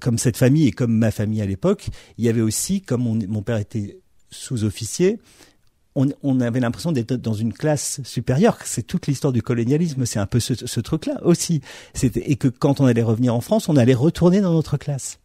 comme 0.00 0.16
cette 0.16 0.36
famille 0.36 0.68
et 0.68 0.72
comme 0.72 0.94
ma 0.94 1.10
famille 1.10 1.42
à 1.42 1.46
l'époque, 1.46 1.88
il 2.16 2.24
y 2.24 2.28
avait 2.28 2.40
aussi 2.40 2.80
comme 2.80 3.02
mon 3.02 3.42
père 3.42 3.58
était 3.58 3.98
sous-officier, 4.30 5.18
on, 6.22 6.40
avait 6.40 6.60
l'impression 6.60 6.92
d'être 6.92 7.14
dans 7.14 7.34
une 7.34 7.52
classe 7.52 8.00
supérieure. 8.04 8.58
C'est 8.64 8.86
toute 8.86 9.06
l'histoire 9.06 9.32
du 9.32 9.42
colonialisme, 9.42 10.06
c'est 10.06 10.18
un 10.18 10.26
peu 10.26 10.40
ce, 10.40 10.80
truc-là 10.80 11.20
aussi. 11.24 11.60
Et 12.02 12.36
que 12.36 12.48
quand 12.48 12.80
on 12.80 12.86
allait 12.86 13.02
revenir 13.02 13.34
en 13.34 13.40
France, 13.40 13.68
on 13.68 13.76
allait 13.76 13.94
retourner 13.94 14.40
dans 14.40 14.52
notre 14.52 14.76
classe. 14.76 15.18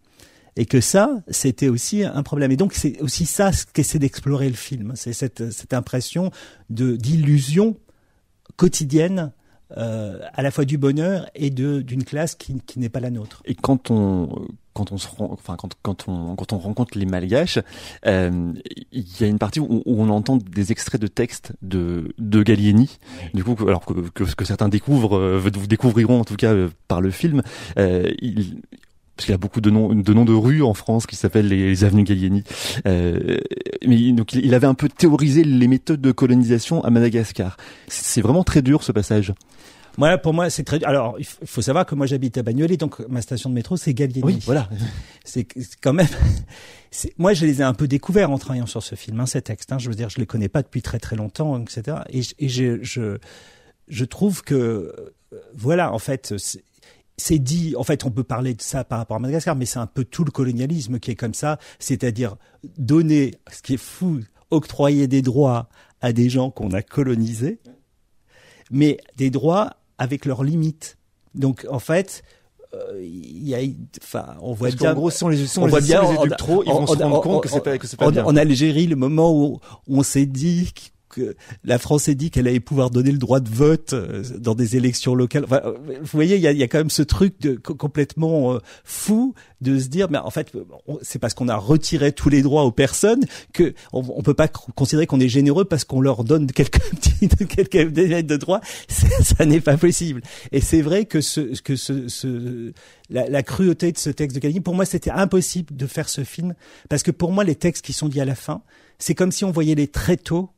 Et 0.56 0.66
que 0.66 0.82
ça, 0.82 1.10
c'était 1.30 1.68
aussi 1.68 2.04
un 2.04 2.24
problème. 2.24 2.52
Et 2.52 2.58
donc, 2.58 2.74
c'est 2.74 3.02
aussi 3.02 3.26
ça 3.26 3.52
ce 3.52 3.66
qu'essaie 3.66 4.00
d'explorer 4.00 4.50
le 4.50 4.56
film. 4.56 4.94
C'est 4.96 5.14
cette, 5.14 5.74
impression 5.74 6.32
de 6.70 6.96
d'illusion 6.96 7.76
quotidienne 8.56 9.32
euh, 9.78 10.20
à 10.34 10.44
la 10.44 10.52
fois 10.52 10.66
du 10.66 10.78
bonheur 10.78 11.28
et 11.34 11.50
de 11.50 11.82
d'une 11.82 12.04
classe 12.04 12.36
qui, 12.36 12.62
qui 12.62 12.80
n'est 12.80 12.90
pas 12.90 13.00
la 13.00 13.10
nôtre. 13.10 13.42
Et 13.46 13.56
quand 13.56 13.90
on 13.90 14.48
quand 14.74 14.92
on 14.92 14.98
se 14.98 15.08
rend, 15.08 15.30
enfin 15.32 15.56
quand 15.58 15.70
quand 15.82 16.08
on 16.08 16.36
quand 16.36 16.54
on 16.54 16.58
rencontre 16.58 16.98
les 16.98 17.06
Malgaches, 17.06 17.60
euh, 18.06 18.54
il 18.92 19.06
y 19.20 19.24
a 19.24 19.28
une 19.28 19.40
partie 19.40 19.60
où, 19.60 19.84
on 19.86 20.10
entend 20.10 20.38
des 20.38 20.72
extraits 20.72 21.02
de 21.02 21.08
textes 21.08 21.54
de 21.62 22.14
de 22.18 22.44
Gallieni. 22.44 22.98
Du 23.34 23.44
coup, 23.44 23.56
alors 23.68 23.86
que, 23.86 23.94
que, 24.10 24.24
que 24.24 24.46
certains 24.46 24.70
découvrent, 24.70 25.18
euh, 25.18 25.40
vous 25.40 25.68
découvriront 25.68 26.20
en 26.20 26.26
tout 26.26 26.36
cas 26.36 26.54
euh, 26.54 26.70
par 26.88 27.02
le 27.02 27.12
film, 27.12 27.42
euh, 27.78 28.12
il, 28.22 28.62
parce 29.16 29.26
qu'il 29.26 29.32
y 29.32 29.36
a 29.36 29.38
beaucoup 29.38 29.62
de 29.62 29.70
noms 29.70 29.94
de 29.94 30.14
noms 30.14 30.26
de 30.26 30.34
rues 30.34 30.64
en 30.64 30.74
France 30.74 31.06
qui 31.06 31.16
s'appellent 31.16 31.48
les, 31.48 31.84
avenues 31.84 32.04
Gallieni. 32.04 32.44
Euh, 32.88 33.38
mais 33.86 34.12
donc 34.12 34.34
il 34.34 34.54
avait 34.54 34.68
un 34.68 34.74
peu 34.74 34.90
théorisé 34.90 35.44
les 35.44 35.68
méthodes 35.68 36.02
de 36.02 36.12
colonisation 36.12 36.84
à 36.84 36.90
Madagascar. 36.90 37.58
C'est 37.88 38.22
vraiment 38.22 38.44
très 38.44 38.62
dur 38.62 38.84
ce 38.84 38.92
passage. 38.92 39.34
Moi, 39.97 40.17
pour 40.17 40.34
moi, 40.34 40.49
c'est 40.49 40.63
très. 40.63 40.84
Alors, 40.84 41.15
il 41.19 41.25
faut 41.25 41.62
savoir 41.62 41.86
que 41.86 41.93
moi, 41.95 42.06
j'habite 42.06 42.38
à 42.38 42.43
Bagnolet, 42.43 42.77
donc 42.77 42.99
ma 43.08 43.21
station 43.21 43.49
de 43.49 43.56
métro, 43.56 43.77
c'est 43.77 43.93
Gallieni. 43.93 44.23
Oui, 44.23 44.39
voilà. 44.45 44.69
C'est 45.23 45.47
quand 45.82 45.93
même. 45.93 46.08
Moi, 47.17 47.34
je 47.34 47.47
les 47.47 47.60
ai 47.62 47.63
un 47.63 47.73
peu 47.73 47.88
découverts 47.88 48.29
en 48.29 48.38
travaillant 48.38 48.67
sur 48.67 48.84
ce 48.84 48.93
film, 48.93 49.19
hein, 49.19 49.25
ces 49.25 49.41
textes. 49.41 49.71
Hein. 49.71 49.79
Je 49.79 49.89
veux 49.89 49.95
dire, 49.95 50.10
je 50.10 50.19
les 50.19 50.27
connais 50.27 50.47
pas 50.47 50.62
depuis 50.62 50.84
très 50.84 50.99
très 50.99 51.15
longtemps, 51.15 51.60
etc. 51.60 51.97
Et, 52.12 52.21
et 52.38 52.49
je, 52.49 52.84
je, 52.84 53.17
je 53.88 54.06
trouve 54.06 54.43
que, 54.43 54.53
euh, 54.53 55.13
voilà, 55.56 55.91
en 55.91 55.97
fait, 55.97 56.36
c'est 57.17 57.39
dit, 57.39 57.75
en 57.77 57.84
fait, 57.84 58.06
on 58.06 58.12
peut 58.12 58.23
parler 58.23 58.53
de 58.53 58.62
ça 58.62 58.84
par 58.84 58.99
rapport 58.99 59.17
à 59.17 59.19
Madagascar, 59.19 59.56
mais 59.56 59.65
c'est 59.65 59.79
un 59.79 59.88
peu 59.88 60.03
tout 60.03 60.23
le 60.23 60.32
colonialisme 60.32 60.99
qui 60.99 61.12
est 61.12 61.15
comme 61.15 61.34
ça, 61.34 61.58
c'est-à-dire 61.79 62.36
donner, 62.77 63.34
ce 63.51 63.62
qui 63.62 63.73
est 63.75 63.77
fou, 63.77 64.19
octroyer 64.51 65.08
des 65.08 65.21
droits 65.21 65.69
à 66.01 66.13
des 66.13 66.29
gens 66.29 66.51
qu'on 66.51 66.71
a 66.71 66.82
colonisés, 66.82 67.60
mais 68.71 68.97
des 69.15 69.29
droits 69.29 69.77
avec 70.04 70.26
leurs 70.26 70.44
limites. 70.44 70.98
Donc 71.34 71.66
en 71.70 71.80
fait, 71.80 72.24
euh, 72.74 73.00
il 73.02 73.48
y 73.48 73.56
a, 73.56 73.60
enfin, 74.02 74.36
on 74.42 74.54
voit 74.54 74.68
Parce 74.68 74.82
bien. 74.82 74.92
En 74.92 74.96
gros, 74.96 75.10
si 75.10 75.24
on 75.24 75.30
les, 75.30 75.48
si 75.48 75.58
on, 75.58 75.63
on 75.63 75.68
voit 75.68 75.82
bien, 75.82 76.02
les 76.04 76.16
éduque 76.16 76.38
trop, 76.38 76.63
ils 76.63 76.72
vont 76.72 76.86
se 76.86 77.02
rendre 77.02 77.22
compte 77.22 77.44
que 77.44 77.50
c'est 77.50 77.62
pas, 77.62 77.78
que 77.78 77.88
c'est 77.88 77.98
pas 77.98 78.08
on, 78.08 78.12
bien. 78.12 78.26
En 78.26 78.36
Algérie, 78.36 78.86
le 78.88 78.96
moment 78.96 79.34
où 79.34 79.60
on 79.88 80.04
s'est 80.04 80.26
dit 80.26 80.72
que 81.13 81.36
la 81.63 81.78
France 81.78 82.08
ait 82.08 82.15
dit 82.15 82.32
qu'elle 82.32 82.47
allait 82.47 82.60
pouvoir 82.60 82.89
donner 82.89 83.12
le 83.12 83.17
droit 83.17 83.39
de 83.39 83.49
vote 83.49 83.93
euh, 83.93 84.23
dans 84.38 84.56
des 84.56 84.76
élections 84.76 85.15
locales. 85.15 85.43
Enfin, 85.45 85.62
euh, 85.63 85.73
vous 86.02 86.10
voyez, 86.12 86.36
il 86.36 86.41
y 86.41 86.47
a, 86.47 86.52
y 86.52 86.63
a, 86.63 86.67
quand 86.67 86.80
même 86.80 86.89
ce 86.89 87.04
truc 87.04 87.39
de, 87.41 87.56
complètement 87.56 88.54
euh, 88.54 88.60
fou 88.84 89.34
de 89.62 89.80
se 89.80 89.88
dire, 89.88 90.10
mais 90.10 90.17
en 90.17 90.30
fait, 90.30 90.52
c'est 91.02 91.19
parce 91.19 91.34
qu'on 91.34 91.47
a 91.47 91.56
retiré 91.56 92.12
tous 92.12 92.30
les 92.30 92.41
droits 92.41 92.63
aux 92.63 92.71
personnes 92.71 93.23
que 93.54 93.73
on, 93.93 94.21
peut 94.21 94.34
pas 94.34 94.47
considérer 94.47 95.08
qu'on 95.08 95.19
est 95.19 95.30
généreux 95.30 95.65
parce 95.65 95.86
qu'on 95.86 96.02
leur 96.02 96.23
donne 96.23 96.47
quelques 96.52 96.80
petits, 96.89 97.30
quelques 97.47 97.93
de 97.93 98.38
droits. 98.38 98.62
Ça 98.88 99.45
n'est 99.45 99.62
pas 99.62 99.78
possible. 99.78 100.21
Et 100.52 100.60
c'est 100.60 100.82
vrai 100.82 101.06
que 101.06 101.21
ce, 101.21 101.54
ce, 101.54 102.08
ce 102.08 102.73
la, 103.10 103.30
la, 103.30 103.43
cruauté 103.43 103.91
de 103.91 103.97
ce 103.97 104.10
texte 104.10 104.36
de 104.36 104.41
Caligny, 104.41 104.60
pour 104.60 104.76
moi, 104.76 104.86
c'était 104.86 105.12
impossible 105.12 105.76
de 105.76 105.88
faire 105.88 106.10
ce 106.10 106.23
film 106.23 106.56
parce 106.89 107.04
que 107.04 107.12
pour 107.12 107.32
moi, 107.32 107.43
les 107.43 107.56
textes 107.56 107.86
qui 107.86 107.93
sont 107.93 108.10
dits 108.10 108.21
à 108.21 108.26
la 108.26 108.36
fin, 108.36 108.63
c'est 108.99 109.15
comme 109.15 109.32
si 109.32 109.45
on 109.45 109.52
voyait 109.52 109.76
les 109.76 109.88
tôt 109.88 110.49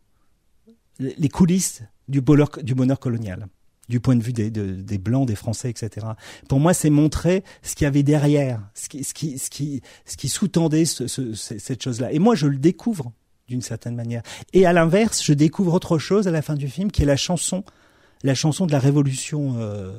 les 0.99 1.29
coulisses 1.29 1.83
du 2.07 2.21
bonheur, 2.21 2.49
du 2.63 2.75
bonheur 2.75 2.99
colonial 2.99 3.47
du 3.89 3.99
point 3.99 4.15
de 4.15 4.23
vue 4.23 4.33
des, 4.33 4.49
des 4.49 4.97
blancs, 4.97 5.27
des 5.27 5.35
français, 5.35 5.69
etc. 5.69 6.07
Pour 6.49 6.59
moi, 6.59 6.73
c'est 6.73 6.89
montrer 6.89 7.43
ce 7.61 7.75
qu'il 7.75 7.85
y 7.85 7.87
avait 7.87 8.03
derrière, 8.03 8.61
ce 8.73 8.89
qui, 8.89 9.03
ce 9.03 9.13
qui, 9.13 9.37
ce 9.37 9.49
qui, 9.49 9.81
ce 10.05 10.17
qui 10.17 10.29
sous-tendait 10.29 10.85
ce, 10.85 11.07
ce, 11.07 11.33
cette 11.33 11.83
chose-là. 11.83 12.11
Et 12.11 12.19
moi, 12.19 12.35
je 12.35 12.47
le 12.47 12.57
découvre 12.57 13.11
d'une 13.47 13.61
certaine 13.61 13.95
manière. 13.95 14.23
Et 14.53 14.65
à 14.65 14.73
l'inverse, 14.73 15.23
je 15.23 15.33
découvre 15.33 15.73
autre 15.73 15.97
chose 15.97 16.27
à 16.27 16.31
la 16.31 16.41
fin 16.41 16.55
du 16.55 16.67
film, 16.67 16.91
qui 16.91 17.03
est 17.03 17.05
la 17.05 17.15
chanson, 17.15 17.63
la 18.23 18.33
chanson 18.33 18.65
de 18.65 18.71
la 18.71 18.79
Révolution 18.79 19.55
euh, 19.59 19.93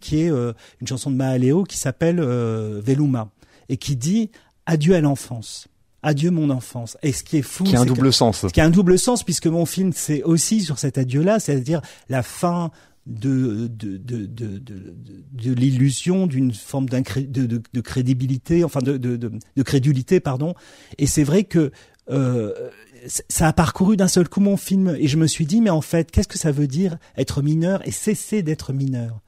qui 0.00 0.20
est 0.20 0.30
euh, 0.30 0.52
une 0.80 0.86
chanson 0.86 1.10
de 1.10 1.16
Mahaléo 1.16 1.64
qui 1.64 1.78
s'appelle 1.78 2.20
euh, 2.20 2.80
Veluma 2.84 3.30
et 3.68 3.78
qui 3.78 3.96
dit 3.96 4.30
adieu 4.66 4.94
à 4.94 5.00
l'enfance. 5.00 5.66
Adieu 6.02 6.30
mon 6.30 6.50
enfance. 6.50 6.96
Et 7.02 7.12
ce 7.12 7.22
qui 7.22 7.38
est 7.38 7.42
fou, 7.42 7.64
qui 7.64 7.76
a 7.76 7.80
un 7.80 7.86
double 7.86 8.12
sens. 8.12 8.44
Qui 8.52 8.60
a 8.60 8.64
un 8.64 8.70
double 8.70 8.98
sens 8.98 9.22
puisque 9.22 9.46
mon 9.46 9.66
film 9.66 9.92
c'est 9.94 10.22
aussi 10.24 10.60
sur 10.60 10.78
cet 10.78 10.98
adieu-là, 10.98 11.38
c'est-à-dire 11.38 11.80
la 12.08 12.22
fin 12.22 12.72
de 13.06 13.68
de 13.68 13.96
de 13.96 14.26
de 14.26 14.58
de, 14.58 14.94
de 15.32 15.52
l'illusion 15.52 16.26
d'une 16.26 16.52
forme 16.52 16.88
de, 16.88 17.00
de, 17.20 17.62
de, 17.72 17.80
crédibilité, 17.80 18.64
enfin 18.64 18.80
de, 18.80 18.96
de, 18.96 19.16
de, 19.16 19.62
crédulité, 19.62 20.20
pardon. 20.20 20.54
Et 20.98 21.06
c'est 21.06 21.24
vrai 21.24 21.44
que 21.44 21.72
euh, 22.10 22.70
ça 23.06 23.48
a 23.48 23.52
parcouru 23.52 23.96
d'un 23.96 24.08
seul 24.08 24.28
coup 24.28 24.40
mon 24.40 24.56
film 24.56 24.96
et 24.98 25.08
je 25.08 25.16
me 25.16 25.26
suis 25.26 25.46
dit 25.46 25.60
mais 25.60 25.70
en 25.70 25.80
fait 25.80 26.10
qu'est-ce 26.10 26.28
que 26.28 26.38
ça 26.38 26.52
veut 26.52 26.66
dire 26.66 26.98
être 27.16 27.42
mineur 27.42 27.86
et 27.86 27.92
cesser 27.92 28.42
d'être 28.42 28.72
mineur? 28.72 29.20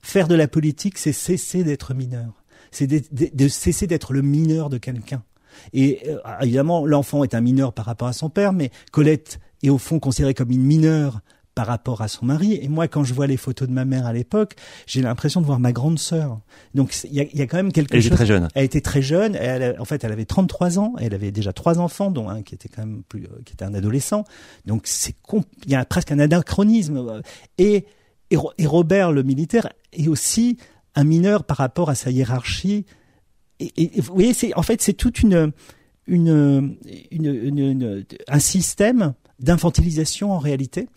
Faire 0.00 0.28
de 0.28 0.34
la 0.34 0.48
politique, 0.48 0.98
c'est 0.98 1.12
cesser 1.12 1.64
d'être 1.64 1.94
mineur, 1.94 2.42
c'est 2.70 2.86
de 2.86 3.48
cesser 3.48 3.86
d'être 3.86 4.12
le 4.12 4.22
mineur 4.22 4.70
de 4.70 4.78
quelqu'un. 4.78 5.22
Et 5.72 6.02
euh, 6.08 6.18
évidemment, 6.40 6.86
l'enfant 6.86 7.24
est 7.24 7.34
un 7.34 7.40
mineur 7.40 7.72
par 7.72 7.86
rapport 7.86 8.08
à 8.08 8.12
son 8.12 8.30
père, 8.30 8.52
mais 8.52 8.70
Colette 8.92 9.38
est 9.62 9.70
au 9.70 9.78
fond 9.78 9.98
considérée 9.98 10.34
comme 10.34 10.50
une 10.50 10.62
mineure 10.62 11.20
par 11.54 11.66
rapport 11.66 12.02
à 12.02 12.08
son 12.08 12.26
mari. 12.26 12.58
Et 12.60 12.68
moi, 12.68 12.88
quand 12.88 13.04
je 13.04 13.14
vois 13.14 13.26
les 13.26 13.36
photos 13.36 13.68
de 13.68 13.72
ma 13.72 13.84
mère 13.84 14.06
à 14.06 14.12
l'époque, 14.12 14.54
j'ai 14.86 15.02
l'impression 15.02 15.40
de 15.40 15.46
voir 15.46 15.60
ma 15.60 15.72
grande 15.72 15.98
sœur. 15.98 16.40
Donc, 16.74 16.94
il 17.04 17.14
y 17.14 17.20
a, 17.20 17.24
y 17.32 17.42
a, 17.42 17.46
quand 17.46 17.56
même 17.56 17.72
quelque 17.72 17.94
elle 17.94 18.02
chose. 18.02 18.10
Elle 18.10 18.12
était 18.12 18.16
très 18.16 18.26
jeune. 18.26 18.48
Elle 18.54 18.64
était 18.64 18.80
très 18.80 19.02
jeune. 19.02 19.36
Elle, 19.36 19.80
en 19.80 19.84
fait, 19.84 20.02
elle 20.04 20.12
avait 20.12 20.24
33 20.24 20.78
ans. 20.78 20.94
Elle 20.98 21.14
avait 21.14 21.30
déjà 21.30 21.52
trois 21.52 21.78
enfants, 21.78 22.10
dont 22.10 22.28
un 22.28 22.42
qui 22.42 22.54
était 22.54 22.68
quand 22.68 22.82
même 22.82 23.02
plus, 23.08 23.24
euh, 23.24 23.42
qui 23.44 23.52
était 23.52 23.64
un 23.64 23.74
adolescent. 23.74 24.24
Donc, 24.66 24.82
c'est 24.84 25.14
il 25.64 25.70
y 25.70 25.76
a 25.76 25.84
presque 25.84 26.10
un 26.12 26.18
anachronisme. 26.18 27.22
Et, 27.58 27.86
et, 28.30 28.36
et 28.58 28.66
Robert, 28.66 29.12
le 29.12 29.22
militaire, 29.22 29.68
est 29.92 30.08
aussi 30.08 30.58
un 30.96 31.04
mineur 31.04 31.44
par 31.44 31.56
rapport 31.56 31.90
à 31.90 31.94
sa 31.94 32.10
hiérarchie 32.10 32.84
et, 33.60 34.00
vous 34.00 34.14
voyez, 34.14 34.34
c'est 34.34 34.54
en 34.54 34.62
fait 34.62 34.82
c'est 34.82 34.94
toute 34.94 35.20
une 35.20 35.52
un 38.28 38.38
système 38.38 39.14
d'infantilisation 39.38 40.32
en 40.32 40.38
réalité. 40.38 40.88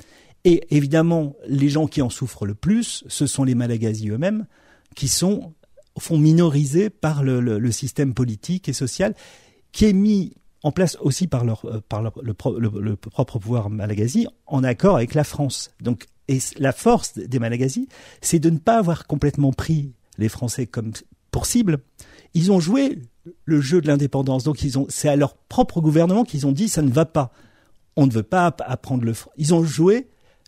Et 0.43 0.63
évidemment, 0.69 1.35
les 1.47 1.69
gens 1.69 1.87
qui 1.87 2.01
en 2.01 2.09
souffrent 2.09 2.45
le 2.45 2.55
plus, 2.55 3.03
ce 3.07 3.27
sont 3.27 3.43
les 3.43 3.55
Malagasy 3.55 4.09
eux-mêmes, 4.09 4.45
qui 4.95 5.07
sont 5.07 5.53
au 5.95 5.99
fond 5.99 6.17
minorisés 6.17 6.89
par 6.89 7.23
le, 7.23 7.71
système 7.71 8.13
politique 8.13 8.69
et 8.69 8.73
social, 8.73 9.15
qui 9.71 9.85
est 9.85 9.93
mis 9.93 10.33
en 10.63 10.71
place 10.71 10.97
aussi 11.01 11.27
par 11.27 11.43
euh, 11.43 12.09
le, 12.21 12.95
propre 12.95 13.39
pouvoir 13.39 13.69
Malagasy 13.69 14.27
en 14.45 14.63
accord 14.63 14.95
avec 14.95 15.15
la 15.15 15.23
France. 15.23 15.71
Donc, 15.81 16.05
et 16.27 16.39
la 16.57 16.71
force 16.71 17.17
des 17.17 17.39
Malagasy, 17.39 17.87
c'est 18.21 18.39
de 18.39 18.49
ne 18.49 18.57
pas 18.57 18.77
avoir 18.77 19.07
complètement 19.07 19.53
pris 19.53 19.93
les 20.17 20.29
Français 20.29 20.67
comme 20.67 20.91
pour 21.31 21.45
cible, 21.45 21.79
ils 22.33 22.51
ont 22.51 22.59
joué 22.59 22.99
le 23.45 23.61
jeu 23.61 23.81
de 23.81 23.87
l'indépendance. 23.87 24.43
Donc 24.43 24.63
ils 24.63 24.77
ont, 24.77 24.85
c'est 24.89 25.09
à 25.09 25.15
leur 25.15 25.35
propre 25.35 25.81
gouvernement 25.81 26.23
qu'ils 26.23 26.47
ont 26.47 26.51
dit 26.51 26.69
ça 26.69 26.81
ne 26.81 26.91
va 26.91 27.05
pas. 27.05 27.31
On 27.95 28.05
ne 28.05 28.11
veut 28.11 28.23
pas 28.23 28.55
apprendre 28.59 29.03
le. 29.03 29.13
Ils 29.37 29.53
ont 29.53 29.63
joué 29.63 30.07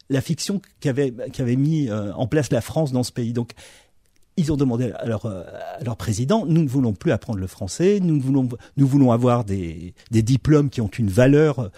la 0.09 0.21
fiction 0.21 0.61
qu'avait 0.79 1.13
qu'avait 1.31 1.55
mis 1.55 1.89
euh, 1.89 2.13
en 2.13 2.27
place 2.27 2.51
la 2.51 2.61
France 2.61 2.91
dans 2.91 3.03
ce 3.03 3.11
pays. 3.11 3.33
Donc 3.33 3.51
ils 4.39 4.51
ont 4.51 4.57
demandé 4.57 4.91
à 4.91 5.05
leur, 5.05 5.25
euh, 5.25 5.43
à 5.79 5.83
leur 5.83 5.97
président, 5.97 6.45
nous 6.45 6.63
ne 6.63 6.67
voulons 6.67 6.93
plus 6.93 7.11
apprendre 7.11 7.39
le 7.39 7.47
français, 7.47 7.99
nous 8.01 8.19
voulons, 8.19 9.11
avoir 9.11 9.43
des, 9.43 9.93
diplômes 10.11 10.69
qui 10.69 10.81
ont 10.81 10.87
une 10.87 11.09
valeur 11.09 11.59
euh, 11.59 11.69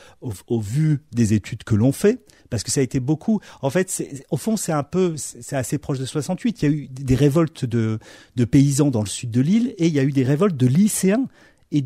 au, 0.48 0.60
vu 0.60 1.02
des 1.12 1.34
études 1.34 1.64
que 1.64 1.76
l'on 1.76 1.92
fait 1.92 2.24
parce 2.50 2.64
que 2.64 2.72
ça 2.72 2.82
a 2.82 2.84
été 2.84 3.00
beaucoup. 3.00 3.40
En 3.62 3.70
fait, 3.70 4.04
au 4.30 4.38
fond, 4.38 4.58
c'est 4.58 4.74
un 4.74 4.84
peu, 4.84 5.16
c'est 5.16 5.56
assez 5.56 5.78
proche 5.78 6.00
de 6.00 6.06
68. 6.06 6.62
Il 6.62 6.66
y 6.66 6.68
a 6.68 6.76
eu 6.76 6.88
des 6.90 7.16
révoltes 7.16 7.64
de, 7.64 8.00
paysans 8.44 8.92
dans 8.92 9.02
le 9.02 9.08
sud 9.08 9.32
de 9.32 9.40
l'île 9.40 9.74
et 9.78 9.88
il 9.88 9.94
y 9.94 10.00
a 10.00 10.04
eu 10.04 10.12
des 10.12 10.24
révoltes 10.24 10.58
de 10.58 10.68
lycéens 10.68 11.28
et 11.72 11.84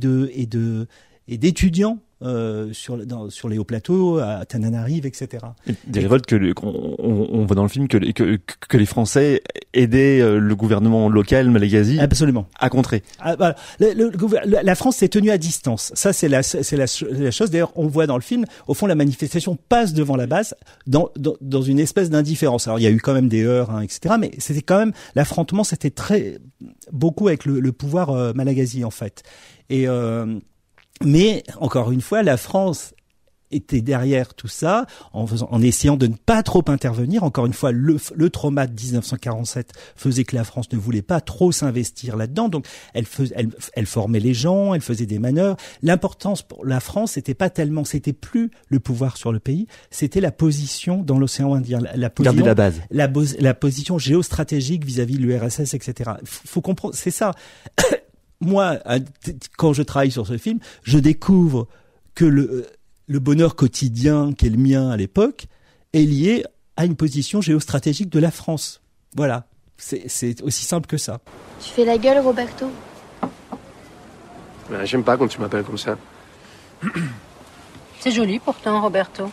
et 1.28 1.38
d'étudiants 1.38 2.00
euh, 2.26 2.74
sur, 2.74 2.98
dans, 3.06 3.30
sur 3.30 3.50
les 3.50 3.58
hauts 3.58 3.64
plateaux, 3.64 4.18
à 4.18 4.46
Tananarive, 4.46 5.06
etc. 5.06 5.46
Des 5.88 6.00
révoltes 6.00 6.26
que 6.26 6.36
on, 6.64 7.28
on, 7.32 7.46
voit 7.46 7.56
dans 7.56 7.64
le 7.64 7.70
film 7.70 7.88
que, 7.88 7.98
que, 8.12 8.38
que 8.38 8.78
les 8.78 8.86
Français 8.86 9.42
aidaient 9.74 10.22
euh, 10.22 10.40
le 10.40 10.56
gouvernement 10.56 11.10
local 11.10 11.50
Malagasy 11.50 12.00
Absolument. 12.00 12.48
à 12.60 12.70
contrer. 12.70 13.04
Ah, 13.20 13.56
le, 13.80 13.94
le, 13.94 14.62
la 14.64 14.76
France 14.76 14.98
s'est 14.98 15.10
tenue 15.10 15.32
à 15.32 15.38
distance. 15.38 15.92
Ça, 15.96 16.14
c'est 16.14 16.28
la, 16.28 16.44
c'est 16.44 16.78
la, 16.78 16.86
la, 17.12 17.32
chose. 17.32 17.52
D'ailleurs, 17.52 17.72
on 17.76 17.88
voit 17.88 18.08
dans 18.08 18.16
le 18.16 18.22
film, 18.22 18.46
au 18.68 18.74
fond, 18.74 18.88
la 18.88 18.96
manifestation 18.96 19.58
passe 19.70 19.94
devant 19.94 20.16
la 20.16 20.28
base 20.28 20.56
dans, 20.88 21.10
dans, 21.16 21.36
dans 21.42 21.62
une 21.62 21.80
espèce 21.80 22.10
d'indifférence. 22.10 22.68
Alors, 22.68 22.80
il 22.80 22.84
y 22.84 22.88
a 22.88 22.92
eu 22.92 23.00
quand 23.00 23.14
même 23.14 23.30
des 23.30 23.44
heurts, 23.44 23.72
hein, 23.72 23.82
etc. 23.82 24.16
Mais 24.20 24.32
c'était 24.40 24.62
quand 24.62 24.78
même 24.78 24.92
l'affrontement, 25.16 25.64
c'était 25.64 25.92
très 25.92 26.40
beaucoup 26.92 27.28
avec 27.28 27.46
le, 27.46 27.60
le 27.60 27.72
pouvoir 27.72 28.10
euh, 28.10 28.34
Malagasy 28.34 28.84
en 28.84 28.92
fait. 28.92 29.24
Et 29.70 29.88
euh, 29.88 30.40
mais 31.04 31.44
encore 31.60 31.92
une 31.92 32.02
fois, 32.02 32.24
la 32.24 32.38
France 32.38 32.94
était 33.52 33.82
derrière 33.82 34.34
tout 34.34 34.48
ça, 34.48 34.86
en, 35.14 35.28
faisant, 35.28 35.48
en 35.52 35.62
essayant 35.62 35.98
de 35.98 36.08
ne 36.08 36.16
pas 36.16 36.44
trop 36.44 36.64
intervenir. 36.68 37.24
Encore 37.24 37.46
une 37.46 37.54
fois, 37.54 37.72
le, 37.72 37.98
le, 38.16 38.30
trauma 38.30 38.68
de 38.68 38.74
1947 38.74 39.72
faisait 39.96 40.24
que 40.24 40.36
la 40.36 40.44
France 40.44 40.72
ne 40.72 40.78
voulait 40.78 41.02
pas 41.02 41.22
trop 41.22 41.52
s'investir 41.52 42.18
là-dedans. 42.18 42.50
Donc, 42.50 42.66
elle, 42.94 43.06
elle, 43.36 43.50
elle, 43.74 43.86
formait 43.86 44.20
les 44.20 44.34
gens, 44.34 44.74
elle 44.74 44.82
faisait 44.82 45.06
des 45.06 45.20
manœuvres. 45.20 45.58
L'importance 45.82 46.42
pour 46.42 46.66
la 46.66 46.80
France, 46.80 47.14
c'était 47.14 47.34
pas 47.34 47.50
tellement, 47.50 47.84
c'était 47.84 48.14
plus 48.14 48.52
le 48.68 48.80
pouvoir 48.80 49.18
sur 49.18 49.32
le 49.32 49.40
pays, 49.40 49.68
c'était 49.92 50.22
la 50.22 50.32
position 50.32 51.04
dans 51.04 51.20
l'océan 51.20 51.54
Indien, 51.54 51.80
la, 51.80 51.96
la 51.96 52.10
position, 52.10 52.46
la 52.46 52.56
base, 52.56 52.82
la, 52.90 53.10
la 53.40 53.54
position 53.54 53.98
géostratégique 53.98 54.84
vis-à-vis 54.86 55.18
de 55.18 55.22
l'URSS, 55.22 55.74
etc. 55.74 56.12
Faut, 56.24 56.42
faut 56.46 56.62
comprendre, 56.62 56.96
c'est 56.96 57.12
ça 57.12 57.32
moi, 58.42 58.78
quand 59.58 59.74
je 59.74 59.84
travaille 59.84 60.12
sur 60.12 60.28
ce 60.28 60.38
film, 60.38 60.60
je 60.84 60.98
découvre 60.98 61.68
que 62.14 62.26
le, 62.26 62.68
le 63.08 63.20
bonheur 63.20 63.56
quotidien 63.56 64.34
qui 64.34 64.48
est 64.48 64.50
le 64.50 64.58
mien 64.58 64.90
à 64.90 64.98
l'époque 64.98 65.48
est 65.94 66.04
lié 66.04 66.46
à 66.78 66.86
une 66.86 66.96
position 66.96 67.42
géostratégique 67.42 68.10
de 68.10 68.20
la 68.20 68.32
France. 68.32 68.82
Voilà, 69.16 69.48
c'est 69.78 70.42
aussi 70.42 70.66
simple 70.66 70.88
que 70.88 70.98
ça. 70.98 71.22
Tu 71.62 71.70
fais 71.70 71.86
la 71.86 71.98
gueule, 71.98 72.20
Roberto? 72.20 72.70
J'aime 74.84 75.04
pas 75.04 75.16
quand 75.16 75.28
tu 75.28 75.40
m'appelles 75.40 75.64
comme 75.64 75.78
ça. 75.78 75.98
C'est 78.00 78.12
joli 78.12 78.40
pourtant, 78.40 78.82
Roberto. 78.82 79.32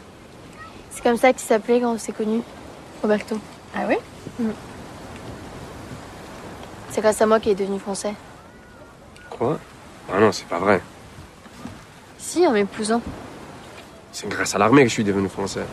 C'est 0.90 1.02
comme 1.02 1.16
ça 1.16 1.32
que 1.32 1.38
tu 1.38 1.44
s'appelais 1.44 1.80
quand 1.80 1.94
on 1.94 1.98
s'est 1.98 2.12
connus, 2.12 2.42
Roberto. 3.00 3.38
Ah 3.74 3.86
oui? 3.88 3.96
Mm. 4.38 4.50
C'est 6.90 7.00
grâce 7.00 7.20
à 7.22 7.26
moi 7.26 7.40
qu'il 7.40 7.52
est 7.52 7.56
devenu 7.56 7.78
français. 7.78 8.14
Quoi 9.38 9.58
Ah 10.12 10.20
non, 10.20 10.32
c'est 10.32 10.46
pas 10.46 10.58
vrai. 10.58 10.80
Si, 12.18 12.46
en 12.46 12.52
m'épousant. 12.52 13.00
C'est 14.12 14.28
grâce 14.28 14.54
à 14.54 14.58
l'armée 14.58 14.82
que 14.82 14.88
je 14.88 14.94
suis 14.94 15.04
devenu 15.04 15.28
français. 15.28 15.64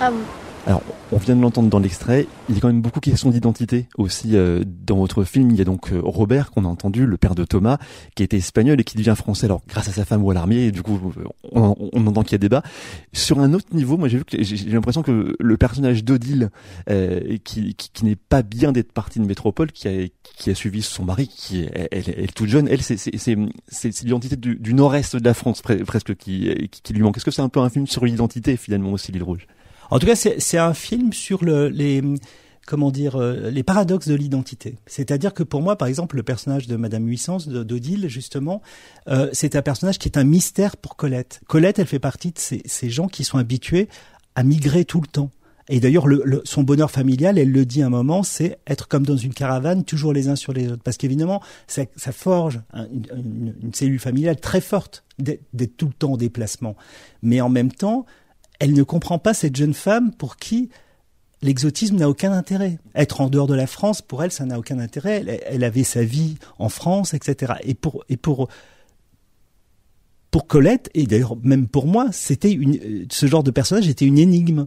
Ah 0.00 0.10
bon? 0.10 0.20
Alors, 0.66 0.82
on 1.14 1.18
vient 1.18 1.36
de 1.36 1.40
l'entendre 1.40 1.68
dans 1.68 1.78
l'extrait. 1.78 2.26
Il 2.48 2.56
y 2.56 2.58
a 2.58 2.60
quand 2.60 2.66
même 2.66 2.82
beaucoup 2.82 2.98
de 2.98 3.04
questions 3.04 3.30
d'identité 3.30 3.86
aussi 3.96 4.36
euh, 4.36 4.64
dans 4.66 4.96
votre 4.96 5.22
film. 5.22 5.52
Il 5.52 5.56
y 5.56 5.60
a 5.60 5.64
donc 5.64 5.92
euh, 5.92 6.00
Robert 6.02 6.50
qu'on 6.50 6.64
a 6.64 6.68
entendu, 6.68 7.06
le 7.06 7.16
père 7.16 7.36
de 7.36 7.44
Thomas, 7.44 7.78
qui 8.16 8.24
était 8.24 8.36
espagnol 8.36 8.80
et 8.80 8.84
qui 8.84 8.96
devient 8.96 9.14
français. 9.16 9.46
Alors, 9.46 9.62
grâce 9.68 9.88
à 9.88 9.92
sa 9.92 10.04
femme 10.04 10.24
ou 10.24 10.32
à 10.32 10.34
l'armée, 10.34 10.72
du 10.72 10.82
coup, 10.82 10.98
on, 11.52 12.06
entend 12.06 12.24
qu'il 12.24 12.32
y 12.32 12.34
a 12.34 12.38
débat. 12.38 12.62
Sur 13.12 13.38
un 13.38 13.54
autre 13.54 13.66
niveau, 13.72 13.96
moi, 13.96 14.08
j'ai 14.08 14.18
vu 14.18 14.24
que 14.24 14.42
j'ai 14.42 14.70
l'impression 14.70 15.02
que 15.02 15.36
le 15.38 15.56
personnage 15.56 16.02
d'Odile, 16.02 16.50
euh, 16.90 17.38
qui, 17.44 17.74
qui, 17.74 17.90
qui 17.92 18.04
n'est 18.04 18.16
pas 18.16 18.42
bien 18.42 18.72
d'être 18.72 18.90
partie 18.90 19.20
de 19.20 19.24
métropole, 19.24 19.70
qui 19.70 19.86
a, 19.86 19.92
qui 20.36 20.50
a 20.50 20.54
suivi 20.56 20.82
son 20.82 21.04
mari, 21.04 21.28
qui 21.28 21.60
est, 21.60 21.88
elle, 21.92 22.12
elle, 22.16 22.32
toute 22.32 22.48
jeune, 22.48 22.66
elle, 22.68 22.82
c'est 22.82 24.02
l'identité 24.02 24.34
du, 24.34 24.56
du 24.56 24.74
nord-est 24.74 25.14
de 25.14 25.24
la 25.24 25.34
France 25.34 25.62
presque 25.62 26.16
qui, 26.16 26.52
qui, 26.72 26.82
qui 26.82 26.92
lui 26.92 27.02
manque. 27.02 27.18
Est-ce 27.18 27.24
que 27.24 27.30
c'est 27.30 27.42
un 27.42 27.48
peu 27.48 27.60
un 27.60 27.70
film 27.70 27.86
sur 27.86 28.04
l'identité 28.04 28.56
finalement 28.56 28.90
aussi, 28.90 29.12
l'île 29.12 29.22
rouge? 29.22 29.46
En 29.90 29.98
tout 29.98 30.06
cas, 30.06 30.16
c'est 30.16 30.58
un 30.58 30.74
film 30.74 31.12
sur 31.12 31.44
le, 31.44 31.68
les 31.68 32.02
comment 32.66 32.90
dire 32.90 33.16
euh, 33.16 33.50
les 33.50 33.62
paradoxes 33.62 34.08
de 34.08 34.14
l'identité. 34.14 34.76
C'est-à-dire 34.86 35.34
que 35.34 35.42
pour 35.42 35.62
moi, 35.62 35.76
par 35.76 35.88
exemple, 35.88 36.16
le 36.16 36.22
personnage 36.22 36.66
de 36.66 36.76
Madame 36.76 37.06
Huissance 37.06 37.48
d'Odile, 37.48 38.08
justement, 38.08 38.62
euh, 39.08 39.28
c'est 39.32 39.56
un 39.56 39.62
personnage 39.62 39.98
qui 39.98 40.08
est 40.08 40.18
un 40.18 40.24
mystère 40.24 40.76
pour 40.76 40.96
Colette. 40.96 41.40
Colette, 41.46 41.78
elle 41.78 41.86
fait 41.86 41.98
partie 41.98 42.32
de 42.32 42.38
ces, 42.38 42.90
gens 42.90 43.08
qui 43.08 43.24
sont 43.24 43.38
habitués 43.38 43.88
à 44.34 44.42
migrer 44.42 44.84
tout 44.84 45.00
le 45.00 45.06
temps. 45.06 45.30
Et 45.70 45.80
d'ailleurs, 45.80 46.06
le, 46.06 46.42
son 46.44 46.62
bonheur 46.62 46.90
familial, 46.90 47.38
elle 47.38 47.50
le 47.50 47.64
dit 47.64 47.82
un 47.82 47.88
moment, 47.88 48.22
c'est 48.22 48.58
être 48.66 48.86
comme 48.86 49.06
dans 49.06 49.16
une 49.16 49.32
caravane, 49.32 49.82
toujours 49.82 50.12
les 50.12 50.28
uns 50.28 50.36
sur 50.36 50.52
les 50.52 50.70
autres. 50.70 50.82
Parce 50.82 50.98
qu'évidemment, 50.98 51.40
ça, 51.66 51.86
forge 52.12 52.60
une, 52.74 53.54
une, 53.62 53.72
cellule 53.72 53.98
familiale 53.98 54.38
très 54.38 54.60
forte 54.60 55.04
d'être 55.18 55.76
tout 55.78 55.86
le 55.86 55.94
temps 55.94 56.12
en 56.12 56.16
déplacement. 56.18 56.76
Mais 57.22 57.40
en 57.40 57.48
même 57.48 57.72
temps, 57.72 58.04
elle 58.60 58.72
ne 58.72 58.82
comprend 58.82 59.18
pas 59.18 59.34
cette 59.34 59.56
jeune 59.56 59.74
femme 59.74 60.12
pour 60.12 60.36
qui 60.36 60.70
l'exotisme 61.42 61.96
n'a 61.96 62.08
aucun 62.08 62.32
intérêt. 62.32 62.78
Être 62.94 63.20
en 63.20 63.28
dehors 63.28 63.46
de 63.46 63.54
la 63.54 63.66
France, 63.66 64.02
pour 64.02 64.22
elle, 64.24 64.32
ça 64.32 64.44
n'a 64.46 64.58
aucun 64.58 64.78
intérêt. 64.78 65.42
Elle, 65.46 65.62
avait 65.64 65.84
sa 65.84 66.02
vie 66.02 66.36
en 66.58 66.68
France, 66.68 67.14
etc. 67.14 67.54
Et 67.62 67.74
pour, 67.74 68.04
et 68.08 68.16
pour, 68.16 68.48
pour 70.30 70.46
Colette, 70.46 70.90
et 70.94 71.06
d'ailleurs 71.06 71.36
même 71.42 71.68
pour 71.68 71.86
moi, 71.86 72.08
c'était 72.12 72.52
une, 72.52 73.06
ce 73.10 73.26
genre 73.26 73.42
de 73.42 73.50
personnage 73.50 73.88
était 73.88 74.06
une 74.06 74.18
énigme. 74.18 74.66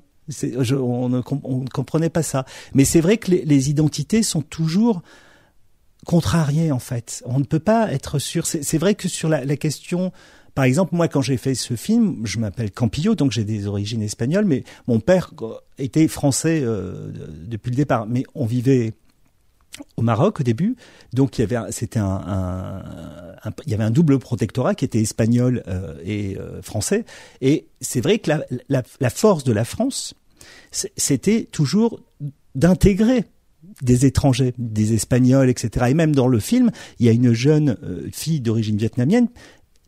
On, 0.71 1.09
ne, 1.09 1.21
comprenait 1.21 2.09
pas 2.09 2.23
ça. 2.23 2.45
Mais 2.73 2.85
c'est 2.85 3.01
vrai 3.01 3.17
que 3.17 3.31
les, 3.31 3.69
identités 3.69 4.23
sont 4.23 4.41
toujours 4.41 5.01
contrariées 6.05 6.71
en 6.71 6.79
fait. 6.79 7.23
On 7.25 7.39
ne 7.39 7.45
peut 7.45 7.59
pas 7.59 7.91
être 7.93 8.19
sûr. 8.19 8.45
C'est 8.45 8.77
vrai 8.77 8.93
que 8.93 9.07
sur 9.07 9.29
la 9.29 9.55
question 9.55 10.11
par 10.57 10.65
exemple, 10.65 10.95
moi, 10.95 11.07
quand 11.07 11.21
j'ai 11.21 11.37
fait 11.37 11.53
ce 11.53 11.75
film, 11.75 12.21
je 12.23 12.39
m'appelle 12.39 12.71
Campillo, 12.71 13.13
donc 13.13 13.31
j'ai 13.31 13.43
des 13.43 13.67
origines 13.67 14.01
espagnoles, 14.01 14.45
mais 14.45 14.63
mon 14.87 14.99
père 14.99 15.31
était 15.77 16.07
français 16.07 16.61
euh, 16.63 17.11
depuis 17.45 17.69
le 17.69 17.75
départ. 17.75 18.07
Mais 18.07 18.23
on 18.33 18.47
vivait 18.47 18.93
au 19.97 20.01
Maroc 20.01 20.39
au 20.39 20.43
début, 20.43 20.75
donc 21.13 21.37
il 21.37 21.41
y 21.41 21.43
avait 21.43 21.71
c'était 21.71 21.99
un, 21.99 22.81
il 23.67 23.71
y 23.71 23.75
avait 23.75 23.83
un 23.83 23.91
double 23.91 24.17
protectorat 24.17 24.73
qui 24.73 24.83
était 24.83 24.99
espagnol 24.99 25.61
euh, 25.67 25.93
et 26.03 26.39
euh, 26.39 26.63
français. 26.63 27.05
Et 27.41 27.67
c'est 27.79 28.01
vrai 28.01 28.17
que 28.17 28.31
la, 28.31 28.81
la, 28.99 29.09
force 29.11 29.43
de 29.43 29.53
la 29.53 29.63
France, 29.63 30.15
c'était 30.71 31.47
toujours 31.51 31.99
d'intégrer 32.55 33.25
des 33.81 34.05
étrangers, 34.05 34.53
des 34.57 34.93
Espagnols, 34.93 35.49
etc. 35.49 35.87
Et 35.89 35.93
même 35.93 36.15
dans 36.15 36.27
le 36.27 36.39
film, 36.39 36.71
il 36.99 37.05
y 37.05 37.09
a 37.09 37.11
une 37.11 37.33
jeune 37.33 37.77
euh, 37.83 38.07
fille 38.11 38.41
d'origine 38.41 38.77
vietnamienne 38.77 39.27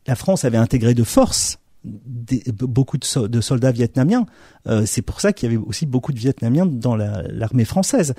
la 0.09 0.15
France 0.15 0.43
avait 0.43 0.57
intégré 0.57 0.93
de 0.95 1.03
force 1.03 1.59
beaucoup 1.85 2.97
de, 2.97 3.41
soldats 3.41 3.71
vietnamiens. 3.71 4.25
Euh, 4.67 4.85
c'est 4.85 5.01
pour 5.01 5.21
ça 5.21 5.31
qu'il 5.31 5.49
y 5.49 5.55
avait 5.55 5.63
aussi 5.63 5.85
beaucoup 5.85 6.11
de 6.11 6.19
Vietnamiens 6.19 6.65
dans 6.65 6.97
l'armée 6.97 7.63
française. 7.63 8.15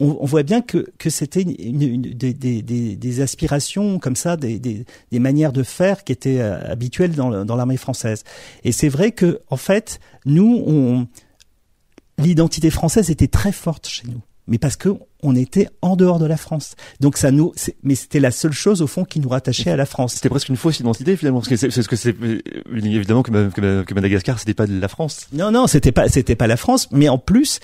On, 0.00 0.24
voit 0.24 0.44
bien 0.44 0.62
que, 0.62 0.86
c'était 1.10 1.44
des, 1.44 3.20
aspirations 3.20 3.98
comme 3.98 4.16
ça, 4.16 4.36
des, 4.38 4.86
manières 5.12 5.52
de 5.52 5.62
faire 5.62 6.04
qui 6.04 6.12
étaient 6.12 6.40
euh, 6.40 6.58
habituelles 6.70 7.14
dans, 7.14 7.56
l'armée 7.56 7.76
française. 7.76 8.24
Et 8.64 8.72
c'est 8.72 8.88
vrai 8.88 9.12
que, 9.12 9.42
en 9.50 9.58
fait, 9.58 10.00
nous, 10.24 11.06
l'identité 12.18 12.70
française 12.70 13.10
était 13.10 13.28
très 13.28 13.52
forte 13.52 13.86
chez 13.88 14.06
nous 14.08 14.22
mais 14.46 14.58
parce 14.58 14.76
que 14.76 14.90
on 15.22 15.36
était 15.36 15.68
en 15.82 15.94
dehors 15.96 16.18
de 16.18 16.26
la 16.26 16.36
France. 16.36 16.74
Donc 17.00 17.16
ça 17.16 17.30
nous, 17.30 17.52
mais 17.82 17.94
c'était 17.94 18.20
la 18.20 18.30
seule 18.30 18.52
chose 18.52 18.82
au 18.82 18.86
fond 18.86 19.04
qui 19.04 19.20
nous 19.20 19.28
rattachait 19.28 19.70
à 19.70 19.76
la 19.76 19.86
France. 19.86 20.14
C'était 20.14 20.28
presque 20.28 20.48
une 20.48 20.56
fausse 20.56 20.80
identité 20.80 21.16
finalement, 21.16 21.40
parce 21.40 21.48
que 21.48 21.56
c'est 21.56 21.70
ce 21.70 21.88
que 21.88 21.96
c'est 21.96 22.16
évidemment 22.74 23.22
que, 23.22 23.30
que, 23.50 23.82
que 23.82 23.94
Madagascar 23.94 24.38
c'était 24.38 24.54
pas 24.54 24.66
de 24.66 24.78
la 24.78 24.88
France. 24.88 25.28
Non 25.32 25.50
non, 25.50 25.66
c'était 25.66 25.92
pas 25.92 26.08
c'était 26.08 26.34
pas 26.34 26.46
la 26.46 26.56
France, 26.56 26.88
mais 26.90 27.08
en 27.08 27.18
plus, 27.18 27.60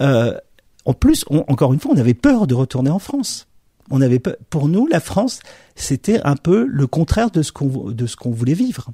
euh, 0.00 0.36
en 0.86 0.94
plus, 0.94 1.24
encore 1.28 1.72
une 1.72 1.80
fois, 1.80 1.92
on 1.94 1.98
avait 1.98 2.14
peur 2.14 2.46
de 2.46 2.54
retourner 2.54 2.90
en 2.90 2.98
France. 2.98 3.46
On 3.90 4.00
avait 4.00 4.18
peur, 4.18 4.36
pour 4.48 4.68
nous 4.68 4.86
la 4.86 5.00
France, 5.00 5.40
c'était 5.76 6.20
un 6.22 6.36
peu 6.36 6.66
le 6.66 6.86
contraire 6.86 7.30
de 7.30 7.42
ce 7.42 7.52
qu'on 7.52 7.90
de 7.90 8.06
ce 8.06 8.16
qu'on 8.16 8.30
voulait 8.30 8.54
vivre. 8.54 8.88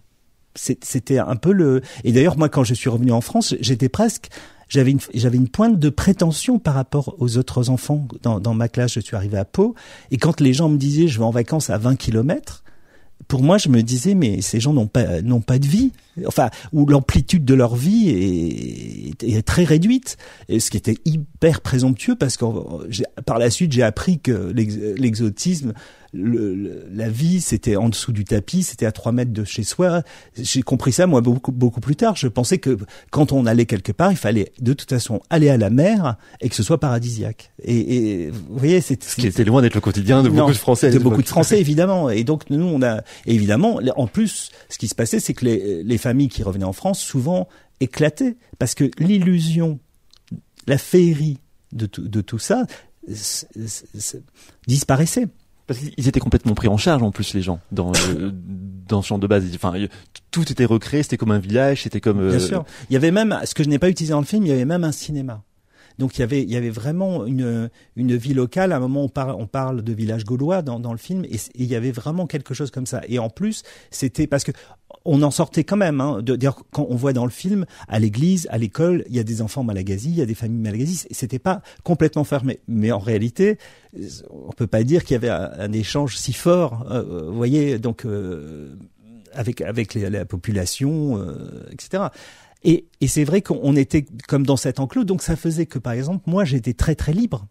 C'était 0.57 1.19
un 1.19 1.37
peu 1.37 1.53
le. 1.53 1.81
Et 2.03 2.11
d'ailleurs 2.11 2.37
moi 2.37 2.49
quand 2.49 2.65
je 2.65 2.75
suis 2.75 2.91
revenu 2.91 3.13
en 3.13 3.21
France, 3.21 3.55
j'étais 3.61 3.89
presque 3.89 4.31
j'avais 4.71 4.93
une, 4.93 5.01
j'avais 5.13 5.37
une 5.37 5.49
pointe 5.49 5.79
de 5.79 5.91
prétention 5.91 6.59
par 6.59 6.75
rapport 6.75 7.17
aux 7.19 7.37
autres 7.37 7.69
enfants. 7.69 8.07
Dans, 8.23 8.41
dans 8.41 8.55
ma 8.55 8.69
classe, 8.69 8.95
je 8.95 9.01
suis 9.01 9.17
arrivé 9.17 9.37
à 9.37 9.45
Pau, 9.45 9.75
et 10.11 10.17
quand 10.17 10.41
les 10.41 10.55
gens 10.55 10.71
me 10.71 10.79
disaient 10.79 11.09
je 11.09 11.19
vais 11.19 11.25
en 11.25 11.31
vacances 11.31 11.69
à 11.69 11.77
20 11.77 11.97
kilomètres, 11.97 12.63
pour 13.29 13.43
moi, 13.43 13.59
je 13.59 13.69
me 13.69 13.83
disais, 13.83 14.15
mais 14.15 14.41
ces 14.41 14.61
gens 14.61 14.73
n'ont 14.73 14.87
pas, 14.87 15.23
n'ont 15.23 15.41
pas 15.41 15.59
de 15.59 15.67
vie. 15.67 15.93
Enfin, 16.27 16.51
où 16.73 16.85
l'amplitude 16.87 17.45
de 17.45 17.55
leur 17.55 17.77
vie 17.77 18.09
est, 18.09 19.23
est, 19.23 19.43
très 19.43 19.65
réduite. 19.65 20.17
Et 20.49 20.59
ce 20.59 20.71
qui 20.71 20.77
était 20.77 20.97
hyper 21.05 21.61
présomptueux 21.61 22.17
parce 22.17 22.37
que 22.37 22.45
par 23.23 23.39
la 23.39 23.51
suite, 23.51 23.73
j'ai 23.73 23.83
appris 23.83 24.19
que 24.19 24.53
l'exotisme, 24.53 25.75
le, 26.13 26.87
la 26.91 27.09
vie, 27.09 27.41
c'était 27.41 27.77
en 27.77 27.89
dessous 27.89 28.13
du 28.13 28.25
tapis, 28.25 28.63
c'était 28.63 28.87
à 28.87 28.93
trois 28.93 29.13
mètres 29.13 29.33
de 29.33 29.45
chez 29.45 29.63
soi. 29.63 30.03
J'ai 30.37 30.63
compris 30.63 30.93
ça, 30.93 31.07
moi, 31.07 31.21
beaucoup, 31.21 31.53
beaucoup 31.53 31.81
plus 31.81 31.97
tard. 31.97 32.17
Je 32.17 32.27
pensais 32.27 32.59
que 32.59 32.77
quand 33.11 33.33
on 33.33 33.47
allait 33.47 33.67
quelque 33.67 33.93
part, 33.93 34.11
il 34.11 34.17
fallait 34.17 34.53
de 34.61 34.73
toute 34.73 34.91
façon 34.91 35.21
aller 35.31 35.49
à 35.49 35.57
la 35.57 35.71
mer 35.71 36.17
et 36.41 36.49
que 36.49 36.55
ce 36.55 36.63
soit 36.63 36.79
paradisiaque. 36.79 37.53
Et, 37.63 38.25
et 38.25 38.31
vous 38.31 38.59
voyez, 38.59 38.81
c'est 38.81 39.03
ce 39.03 39.17
qui 39.17 39.27
était 39.27 39.45
loin 39.45 39.63
d'être 39.63 39.75
le 39.75 39.81
quotidien 39.81 40.23
de 40.23 40.29
beaucoup 40.29 40.53
de 40.53 40.57
Français. 40.57 40.91
De 40.91 40.99
beaucoup 40.99 41.23
de 41.23 41.29
Français, 41.29 41.61
évidemment. 41.61 42.11
Et 42.11 42.25
donc, 42.25 42.51
nous, 42.51 42.65
on 42.65 42.83
a, 42.83 43.03
évidemment, 43.27 43.81
en 43.97 44.07
plus, 44.07 44.51
ce 44.69 44.79
qui 44.79 44.89
se 44.89 44.95
passait, 44.95 45.21
c'est 45.21 45.35
que 45.35 45.45
les, 45.45 45.83
les 45.83 45.99
familles 45.99 46.29
qui 46.29 46.43
revenaient 46.43 46.65
en 46.65 46.73
France, 46.73 47.01
souvent, 47.01 47.49
éclataient. 47.81 48.37
Parce 48.59 48.75
que 48.75 48.91
l'illusion, 48.99 49.79
la 50.67 50.79
féerie 50.79 51.39
de 51.73 51.87
tout, 51.87 52.07
de 52.07 52.21
tout 52.21 52.39
ça, 52.39 52.67
disparaissait. 54.67 55.29
Parce 55.71 55.79
qu'ils 55.79 56.09
étaient 56.09 56.19
complètement 56.19 56.55
pris 56.55 56.67
en 56.67 56.77
charge 56.77 57.01
en 57.05 57.13
plus 57.13 57.33
les 57.33 57.43
gens 57.43 57.61
dans 57.71 57.93
euh, 57.93 58.33
dans 58.89 59.03
ce 59.03 59.07
champ 59.07 59.19
de 59.19 59.29
base. 59.29 59.45
Enfin, 59.55 59.73
tout 60.33 60.51
était 60.51 60.65
recréé, 60.65 61.05
c'était 61.05 61.17
comme 61.17 61.31
un 61.31 61.39
village, 61.39 61.85
c'était 61.85 62.01
comme. 62.01 62.29
Bien 62.29 62.39
euh, 62.39 62.41
sûr. 62.41 62.65
Il 62.89 62.95
y 62.95 62.97
avait 62.97 63.13
même 63.13 63.39
ce 63.45 63.55
que 63.55 63.63
je 63.63 63.69
n'ai 63.69 63.79
pas 63.79 63.89
utilisé 63.89 64.11
dans 64.11 64.19
le 64.19 64.27
film, 64.27 64.45
il 64.45 64.49
y 64.49 64.53
avait 64.53 64.65
même 64.65 64.83
un 64.83 64.91
cinéma. 64.91 65.45
Donc 65.99 66.19
il 66.19 66.21
y 66.21 66.25
avait, 66.25 66.43
il 66.43 66.51
y 66.51 66.57
avait 66.57 66.71
vraiment 66.71 67.27
une, 67.27 67.71
une 67.97 68.17
vie 68.17 68.35
locale. 68.35 68.73
À 68.73 68.77
un 68.77 68.81
moment, 68.81 69.05
on 69.05 69.09
parle, 69.09 69.35
on 69.39 69.47
parle 69.47 69.83
de 69.83 69.93
village 69.93 70.25
gaulois 70.25 70.63
dans, 70.63 70.81
dans 70.81 70.93
le 70.93 70.99
film, 70.99 71.25
et, 71.25 71.37
il 71.55 71.67
y 71.67 71.75
avait 71.75 71.93
vraiment 71.93 72.27
quelque 72.27 72.55
chose 72.55 72.71
comme 72.71 72.87
ça. 72.87 73.03
Et 73.09 73.19
en 73.19 73.31
plus, 73.31 73.63
c'était 73.91 74.27
parce 74.27 74.45
que 74.45 74.53
on 75.05 75.23
en 75.23 75.31
sortait 75.31 75.65
quand 75.65 75.77
même. 75.77 76.01
Hein, 76.01 76.23
quand 76.71 76.87
on 76.89 76.97
voit 76.97 77.13
dans 77.13 77.25
le 77.25 77.31
film, 77.31 77.65
à 77.89 77.99
l'église, 77.99 78.47
à 78.51 78.59
l'école, 78.59 79.05
il 79.09 79.17
y 79.17 79.19
a 79.19 79.25
des 79.25 79.43
enfants 79.43 79.63
malagasis, 79.63 80.11
il 80.11 80.19
y 80.19 80.23
a 80.23 80.27
des 80.27 80.35
familles 80.35 80.61
malagasis. 80.61 81.07
C'était 81.11 81.39
pas 81.39 81.63
complètement 81.85 82.25
fermé, 82.25 82.61
mais 82.69 82.93
en 82.93 82.99
réalité, 82.99 83.59
on 84.31 84.53
peut 84.53 84.67
pas 84.67 84.83
dire 84.83 85.05
qu'il 85.05 85.15
y 85.15 85.17
avait 85.17 85.31
un, 85.31 85.73
échange 85.73 86.17
si 86.17 86.33
fort. 86.33 86.87
Euh, 86.91 87.29
vous 87.29 87.37
voyez, 87.37 87.79
donc 87.79 88.05
euh, 88.05 88.75
avec 89.33 89.61
avec 89.61 89.95
la 89.95 90.25
population, 90.25 91.19
euh, 91.19 91.69
etc. 91.71 92.05
Et, 92.63 92.87
et 93.01 93.09
c'est 93.09 93.25
vrai 93.25 93.41
qu'on 93.43 93.75
était 93.77 94.05
comme 94.29 94.45
dans 94.45 94.57
cet 94.57 94.81
enclos, 94.81 95.05
donc 95.05 95.23
ça 95.23 95.37
faisait 95.37 95.67
que, 95.67 95.79
par 95.79 95.95
exemple, 95.95 96.25
moi, 96.27 96.45
j'étais 96.45 96.75
très 96.75 96.95
très 96.95 97.13
libre 97.13 97.47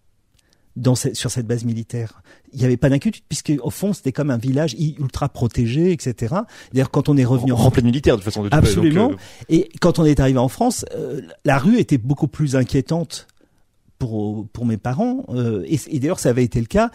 dans 0.75 0.95
sur 0.95 1.31
cette 1.31 1.47
base 1.47 1.65
militaire. 1.65 2.21
Il 2.53 2.59
n'y 2.59 2.65
avait 2.65 2.77
pas 2.77 2.89
d'inquiétude 2.89 3.23
puisque 3.27 3.53
au 3.61 3.69
fond 3.69 3.91
c'était 3.91 4.11
comme 4.11 4.29
un 4.31 4.37
village 4.37 4.75
ultra 4.97 5.29
protégé, 5.29 5.91
etc. 5.91 6.35
D'ailleurs 6.71 6.91
quand 6.91 7.09
on 7.09 7.17
est 7.17 7.25
revenu 7.25 7.51
en, 7.51 7.57
en 7.57 7.71
pleine 7.71 7.85
militaire 7.85 8.17
de 8.17 8.21
façon 8.21 8.43
de 8.43 8.49
absolument. 8.51 9.09
Donc, 9.09 9.19
euh... 9.19 9.45
Et 9.49 9.69
quand 9.81 9.99
on 9.99 10.05
est 10.05 10.19
arrivé 10.19 10.39
en 10.39 10.47
France, 10.47 10.85
euh, 10.95 11.21
la 11.43 11.57
rue 11.57 11.79
était 11.79 11.97
beaucoup 11.97 12.27
plus 12.27 12.55
inquiétante 12.55 13.27
pour 13.97 14.47
pour 14.49 14.65
mes 14.65 14.77
parents. 14.77 15.25
Euh, 15.29 15.65
et, 15.67 15.79
et 15.87 15.99
d'ailleurs 15.99 16.19
ça 16.19 16.29
avait 16.29 16.43
été 16.43 16.59
le 16.59 16.67
cas 16.67 16.91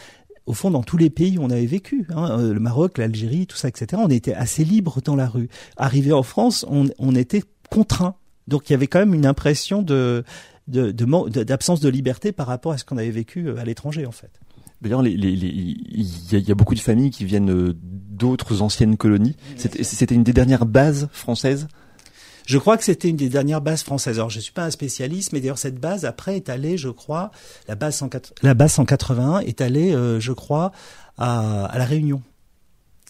au 0.46 0.52
fond 0.52 0.70
dans 0.70 0.82
tous 0.82 0.96
les 0.98 1.10
pays 1.10 1.38
où 1.38 1.42
on 1.42 1.50
avait 1.50 1.66
vécu, 1.66 2.06
hein, 2.10 2.38
euh, 2.38 2.52
le 2.52 2.60
Maroc, 2.60 2.98
l'Algérie, 2.98 3.46
tout 3.46 3.56
ça, 3.56 3.68
etc. 3.68 4.00
On 4.04 4.10
était 4.10 4.34
assez 4.34 4.62
libre 4.62 5.00
dans 5.02 5.16
la 5.16 5.26
rue. 5.26 5.48
Arrivé 5.76 6.12
en 6.12 6.22
France, 6.22 6.66
on, 6.68 6.88
on 6.98 7.14
était 7.14 7.42
contraint. 7.68 8.14
Donc 8.48 8.68
il 8.68 8.72
y 8.72 8.76
avait 8.76 8.86
quand 8.86 8.98
même 8.98 9.14
une 9.14 9.26
impression 9.26 9.82
de 9.82 10.24
d'absence 10.66 11.80
de, 11.80 11.90
de, 11.90 11.92
liberté 11.92 12.32
par 12.32 12.46
rapport 12.46 12.72
à 12.72 12.78
ce 12.78 12.84
qu'on 12.84 12.96
avait 12.96 13.10
vécu 13.10 13.48
euh, 13.48 13.58
à 13.58 13.64
l'étranger 13.64 14.06
en 14.06 14.12
fait. 14.12 14.30
D'ailleurs, 14.80 15.06
il 15.06 15.24
y, 15.24 16.36
y, 16.36 16.50
a 16.50 16.54
beaucoup 16.54 16.74
de 16.74 16.80
familles 16.80 17.10
qui 17.10 17.24
viennent 17.24 17.50
euh, 17.50 17.74
d'autres 17.82 18.60
anciennes 18.60 18.96
colonies. 18.96 19.36
C'était 19.56 20.14
une 20.14 20.24
des 20.24 20.32
dernières 20.32 20.66
bases 20.66 21.08
françaises? 21.12 21.68
Je 22.46 22.58
crois 22.58 22.76
que 22.76 22.84
c'était 22.84 23.08
une 23.08 23.16
des 23.16 23.30
dernières 23.30 23.62
bases 23.62 23.82
françaises. 23.82 24.18
Alors, 24.18 24.28
je 24.28 24.40
suis 24.40 24.52
pas 24.52 24.64
un 24.64 24.70
spécialiste, 24.70 25.32
mais 25.32 25.40
d'ailleurs, 25.40 25.58
cette 25.58 25.80
base, 25.80 26.04
après, 26.04 26.36
est 26.36 26.50
allée, 26.50 26.76
je 26.76 26.90
crois, 26.90 27.30
la 27.68 27.74
base, 27.74 27.96
180, 27.96 28.34
la 28.42 28.54
base 28.54 28.72
181 28.72 29.40
est 29.40 29.62
allée, 29.62 29.94
euh, 29.94 30.20
je 30.20 30.32
crois, 30.32 30.72
à, 31.16 31.64
à 31.64 31.78
La 31.78 31.86
Réunion. 31.86 32.20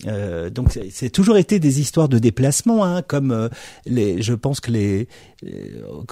Euh, 0.08 0.50
donc 0.50 0.76
c'est 0.90 1.08
toujours 1.08 1.36
été 1.36 1.60
des 1.60 1.80
histoires 1.80 2.08
de 2.08 2.18
déplacement, 2.18 2.84
hein, 2.84 3.02
comme 3.02 3.30
euh, 3.30 3.48
les, 3.86 4.22
je 4.22 4.34
pense 4.34 4.58
que 4.58 4.72
les, 4.72 5.06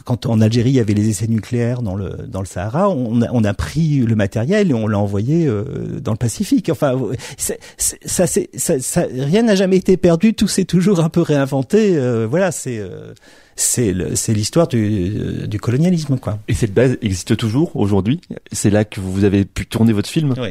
quand 0.05 0.27
en 0.27 0.41
Algérie 0.41 0.71
il 0.71 0.77
y 0.77 0.81
avait 0.81 0.95
les 0.95 1.09
essais 1.09 1.27
nucléaires 1.27 1.83
dans 1.83 1.97
le 1.97 2.11
dans 2.29 2.39
le 2.41 2.47
Sahara, 2.47 2.89
on 2.89 3.23
a, 3.23 3.29
on 3.33 3.43
a 3.43 3.55
pris 3.55 3.99
le 3.99 4.15
matériel 4.15 4.71
et 4.71 4.75
on 4.75 4.87
l'a 4.87 5.01
envoyé 5.01 5.49
euh, 5.49 6.01
dans 6.01 6.13
le 6.13 6.17
Pacifique. 6.17 6.69
Enfin, 6.69 6.97
ça, 7.37 7.55
ça, 7.77 8.27
ça, 8.27 9.05
rien 9.11 9.43
n'a 9.43 9.57
jamais 9.57 9.79
été 9.79 9.97
perdu, 9.97 10.33
tout 10.35 10.49
s'est 10.49 10.65
toujours 10.65 11.01
un 11.01 11.09
peu 11.09 11.21
réinventé. 11.21 11.97
Euh, 11.97 12.27
voilà, 12.31 12.53
c'est 12.53 12.81
c'est 13.57 13.93
c'est 14.15 14.33
l'histoire 14.33 14.69
du, 14.69 15.49
du 15.49 15.59
colonialisme, 15.59 16.19
quoi. 16.19 16.39
Et 16.47 16.55
cette 16.55 16.73
base 16.73 16.99
existe 17.03 17.37
toujours 17.37 17.75
aujourd'hui? 17.75 18.21
C'est 18.53 18.71
là 18.71 18.85
que 18.85 19.01
vous 19.01 19.25
avez 19.25 19.45
pu 19.45 19.67
tourner 19.67 19.93
votre 19.93 20.09
film? 20.09 20.35
Oui. 20.39 20.51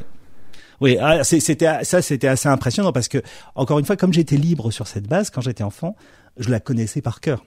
Oui, 0.82 0.98
ah, 1.00 1.24
c'était 1.24 1.84
ça, 1.84 2.02
c'était 2.02 2.28
assez 2.28 2.50
impressionnant 2.50 2.92
parce 2.92 3.08
que 3.08 3.20
encore 3.54 3.78
une 3.78 3.86
fois, 3.86 3.96
comme 3.96 4.12
j'étais 4.12 4.36
libre 4.36 4.72
sur 4.72 4.88
cette 4.88 5.08
base 5.08 5.30
quand 5.30 5.42
j'étais 5.42 5.64
enfant, 5.64 5.96
je 6.38 6.50
la 6.50 6.60
connaissais 6.60 7.02
par 7.02 7.22
cœur 7.22 7.46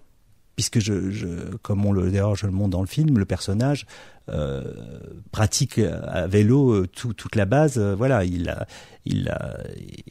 puisque 0.57 0.79
je, 0.79 1.11
je 1.11 1.27
comme 1.63 1.85
on 1.85 1.93
le 1.93 2.11
d'ailleurs 2.11 2.37
je 2.37 2.47
le 2.47 2.53
montre 2.53 2.71
dans 2.71 2.81
le 2.81 2.87
film, 2.87 3.19
le 3.19 3.25
personnage 3.25 3.87
euh, 4.31 4.63
pratique 5.33 5.79
à 5.79 6.27
vélo 6.27 6.71
euh, 6.71 6.87
tout, 6.87 7.13
toute 7.13 7.37
la 7.37 7.45
base. 7.45 7.75
Euh, 7.77 7.95
voilà, 7.95 8.25
il 8.25 8.45
la, 8.45 8.67
il 9.05 9.25
la, 9.25 9.59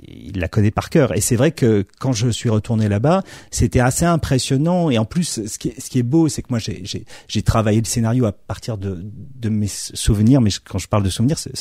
il 0.06 0.40
la 0.40 0.48
connaît 0.48 0.70
par 0.70 0.92
cœur. 0.92 1.18
Et 1.18 1.22
c'est 1.22 1.36
vrai 1.36 1.52
que 1.52 1.84
quand 2.00 2.14
je 2.14 2.30
suis 2.30 2.50
retourné 2.50 2.88
là-bas, 2.90 3.24
c'était 3.50 3.80
assez 3.80 4.06
impressionnant. 4.06 4.92
Et 4.92 5.00
en 5.00 5.06
plus, 5.06 5.48
ce 5.48 5.58
qui 5.58 5.70
est, 5.70 5.82
ce 5.82 5.90
qui 5.90 5.98
est 5.98 6.04
beau, 6.04 6.28
c'est 6.28 6.44
que 6.44 6.50
moi 6.52 6.60
j'ai, 6.60 6.82
j'ai, 6.84 7.06
j'ai 7.28 7.42
travaillé 7.42 7.80
le 7.80 7.88
scénario 7.88 8.26
à 8.26 8.34
partir 8.34 8.78
de, 8.78 9.04
de 9.04 9.50
mes 9.50 9.68
souvenirs. 9.68 10.42
Mais 10.42 10.52
quand 10.64 10.78
je 10.78 10.88
parle 10.88 11.04
de 11.04 11.10
souvenirs, 11.10 11.40
c'est, 11.40 11.52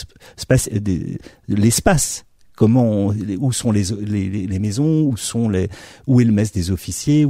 l'espace 1.48 2.26
comment 2.54 3.14
où 3.38 3.52
sont 3.52 3.72
les, 3.72 3.84
les, 3.84 4.28
les, 4.46 4.58
maisons 4.58 5.02
où 5.04 5.16
sont 5.16 5.48
les 5.48 5.70
où 6.06 6.20
est 6.20 6.24
le 6.24 6.32
mess 6.32 6.52
des 6.52 6.70
officiers 6.70 7.26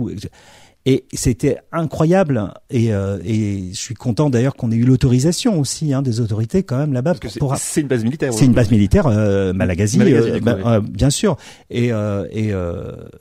et 0.85 1.05
c'était 1.13 1.59
incroyable. 1.71 2.53
Et, 2.71 2.93
euh, 2.93 3.19
et 3.25 3.71
je 3.73 3.79
suis 3.79 3.95
content 3.95 4.31
d'ailleurs 4.31 4.57
qu'on 4.57 4.71
ait 4.73 4.77
eu 4.77 4.85
l'autorisation 4.85 5.61
aussi 5.61 5.93
hein, 5.95 6.03
des 6.03 6.21
autorités 6.21 6.63
quand 6.63 6.77
même 6.77 6.93
là-bas. 6.93 7.15
Pour... 7.39 7.57
C'est 7.57 7.83
une 7.83 7.87
base 7.87 8.03
militaire. 8.05 8.33
C'est 8.33 8.45
une 8.45 8.53
base 8.53 8.71
militaire, 8.71 9.07
euh, 9.07 9.53
Malagasy, 9.53 10.01
euh, 10.01 10.41
bah, 10.41 10.59
euh, 10.65 10.81
bien 10.81 11.11
sûr. 11.11 11.37
Et, 11.71 11.91
et, 12.33 12.53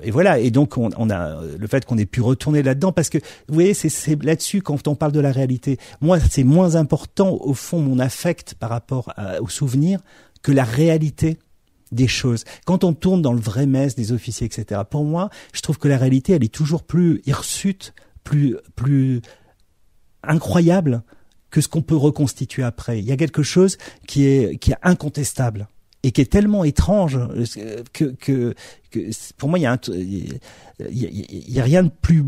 et 0.04 0.12
voilà. 0.12 0.40
Et 0.40 0.52
donc 0.52 0.78
on, 0.78 0.90
on 0.98 1.10
a 1.10 1.40
le 1.58 1.68
fait 1.68 1.86
qu'on 1.86 1.98
ait 1.98 2.06
pu 2.06 2.22
retourner 2.22 2.64
là-dedans 2.64 2.92
parce 2.92 3.10
que 3.10 3.18
vous 3.48 3.54
voyez, 3.54 3.74
c'est 3.74 4.24
là-dessus 4.24 4.62
quand 4.62 4.88
on 4.88 4.96
parle 4.96 5.12
de 5.12 5.20
la 5.20 5.32
réalité. 5.32 5.78
Moi, 6.02 6.20
c'est 6.20 6.44
moins 6.44 6.76
important 6.76 7.38
au 7.42 7.54
fond 7.54 7.80
mon 7.80 8.00
affect 8.00 8.56
par 8.56 8.70
rapport 8.70 9.14
au 9.40 9.48
souvenir 9.48 10.00
que 10.42 10.52
la 10.52 10.64
réalité 10.64 11.38
des 11.92 12.08
choses. 12.08 12.44
Quand 12.66 12.84
on 12.84 12.94
tourne 12.94 13.22
dans 13.22 13.34
le 13.34 13.40
vrai 13.40 13.66
mess 13.66 13.96
des 13.96 14.12
officiers, 14.12 14.48
etc. 14.48 14.82
Pour 14.90 15.04
moi, 15.04 15.30
je 15.54 15.62
trouve 15.62 15.78
que 15.78 15.88
la 15.88 15.98
réalité, 15.98 16.34
elle 16.34 16.44
est 16.44 16.54
toujours 16.54 16.84
plus 16.84 17.22
hirsute, 17.26 17.94
plus 18.24 18.58
plus 18.76 19.22
incroyable 20.24 21.04
que 21.50 21.62
ce 21.62 21.68
qu'on 21.68 21.82
peut 21.82 21.96
reconstituer 21.96 22.64
après. 22.64 23.00
Il 23.00 23.06
y 23.06 23.12
a 23.12 23.18
quelque 23.18 23.44
chose 23.44 23.78
qui 24.08 24.26
est 24.26 24.58
qui 24.58 24.72
est 24.72 24.78
incontestable 24.84 25.68
et 26.04 26.12
qui 26.12 26.22
est 26.22 26.32
tellement 26.32 26.64
étrange 26.64 27.20
que 27.94 28.16
que, 28.16 28.56
que 28.90 29.10
pour 29.38 29.50
moi 29.50 29.60
il 29.60 29.64
y 29.64 29.66
a 29.66 29.78
il 30.90 31.52
y 31.52 31.60
a 31.60 31.64
rien 31.64 31.84
de 31.84 31.92
plus 32.02 32.24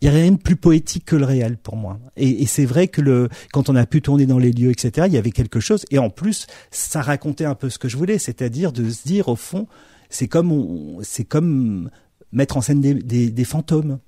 il 0.00 0.08
n'y 0.08 0.16
a 0.16 0.20
rien 0.20 0.32
de 0.32 0.36
plus 0.36 0.56
poétique 0.56 1.04
que 1.04 1.16
le 1.16 1.24
réel 1.24 1.56
pour 1.56 1.76
moi. 1.76 1.98
Et, 2.16 2.46
c'est 2.46 2.64
vrai 2.64 2.86
que 2.88 3.28
quand 3.52 3.68
on 3.68 3.74
a 3.74 3.84
pu 3.84 4.00
tourner 4.00 4.26
dans 4.26 4.38
les 4.38 4.52
lieux, 4.52 4.70
etc., 4.70 5.06
il 5.08 5.12
y 5.12 5.18
avait 5.18 5.32
quelque 5.32 5.60
chose. 5.60 5.84
Et 5.90 5.98
en 5.98 6.10
plus, 6.10 6.46
ça 6.70 7.02
racontait 7.02 7.44
un 7.44 7.56
peu 7.56 7.68
ce 7.68 7.78
que 7.78 7.88
je 7.88 7.96
voulais, 7.96 8.18
c'est-à-dire 8.18 8.72
de 8.72 8.88
se 8.88 9.06
dire 9.06 9.28
au 9.28 9.36
fond, 9.36 9.66
c'est 10.08 10.28
comme, 10.28 11.90
mettre 12.32 12.56
en 12.56 12.60
scène 12.60 12.80
des, 12.80 13.44
fantômes. 13.44 13.98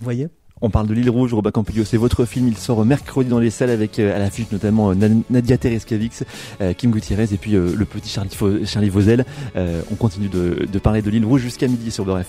Vous 0.00 0.04
voyez? 0.04 0.28
On 0.60 0.70
parle 0.70 0.88
de 0.88 0.94
l'île 0.94 1.10
rouge, 1.10 1.32
Robin 1.32 1.52
Campillo, 1.52 1.84
c'est 1.84 1.98
votre 1.98 2.24
film, 2.24 2.48
il 2.48 2.56
sort 2.56 2.84
mercredi 2.84 3.30
dans 3.30 3.38
les 3.38 3.50
salles 3.50 3.70
avec 3.70 4.00
euh, 4.00 4.16
à 4.16 4.18
l'affiche 4.18 4.50
notamment 4.50 4.90
euh, 4.90 4.94
Nadia 5.30 5.56
Tereskavix, 5.56 6.24
euh, 6.60 6.72
Kim 6.72 6.90
Gutiérrez 6.90 7.28
et 7.32 7.36
puis 7.36 7.52
le 7.52 7.84
petit 7.84 8.08
Charlie, 8.08 8.30
Charlie 8.66 8.88
Vauzel. 8.88 9.24
on 9.54 9.94
continue 9.94 10.28
de, 10.28 10.78
parler 10.78 11.00
de 11.00 11.10
l'île 11.10 11.24
rouge 11.24 11.42
jusqu'à 11.42 11.68
midi 11.68 11.92
sur 11.92 12.04
Beurre. 12.04 12.24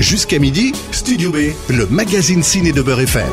Jusqu'à 0.00 0.38
midi, 0.38 0.72
Studio 0.90 1.30
B, 1.30 1.36
le 1.68 1.86
magazine 1.86 2.42
ciné 2.42 2.72
de 2.72 2.82
Beurre 2.82 3.00
FM. 3.00 3.28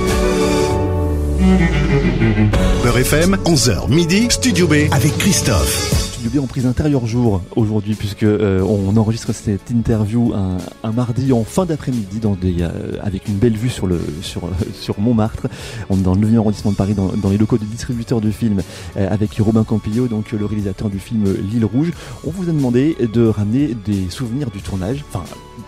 Beurre 2.83 2.99
FM, 2.99 3.37
11h 3.45 3.89
midi, 3.89 4.27
Studio 4.29 4.67
B 4.67 4.73
avec 4.91 5.17
Christophe. 5.17 6.11
Studio 6.13 6.39
B 6.39 6.43
en 6.43 6.47
prise 6.47 6.67
intérieure 6.67 7.07
jour 7.07 7.41
aujourd'hui 7.55 7.95
puisque 7.95 8.23
euh, 8.23 8.61
on 8.61 8.95
enregistre 8.95 9.33
cette 9.33 9.71
interview 9.71 10.33
un, 10.35 10.91
mardi 10.91 11.33
en 11.33 11.43
fin 11.43 11.65
d'après-midi 11.65 12.21
euh, 12.23 12.69
avec 13.01 13.27
une 13.27 13.37
belle 13.37 13.57
vue 13.57 13.69
sur 13.69 13.87
le 13.87 13.99
sur 14.21 14.43
sur 14.79 14.99
Montmartre. 14.99 15.47
On 15.89 15.97
est 15.97 16.03
dans 16.03 16.13
le 16.13 16.27
9e 16.27 16.37
arrondissement 16.37 16.71
de 16.71 16.77
Paris 16.77 16.93
dans, 16.93 17.07
dans 17.07 17.29
les 17.29 17.37
locaux 17.37 17.57
de 17.57 17.65
distributeurs 17.65 18.21
de 18.21 18.29
films 18.29 18.61
euh, 18.97 19.07
avec 19.09 19.33
Robin 19.39 19.63
Campillo 19.63 20.07
donc 20.07 20.31
le 20.31 20.45
réalisateur 20.45 20.91
du 20.91 20.99
film 20.99 21.25
L'île 21.51 21.65
rouge. 21.65 21.91
On 22.23 22.29
vous 22.29 22.49
a 22.49 22.53
demandé 22.53 22.95
de 23.11 23.25
ramener 23.25 23.75
des 23.85 24.09
souvenirs 24.11 24.51
du 24.51 24.61
tournage, 24.61 25.03
enfin 25.11 25.23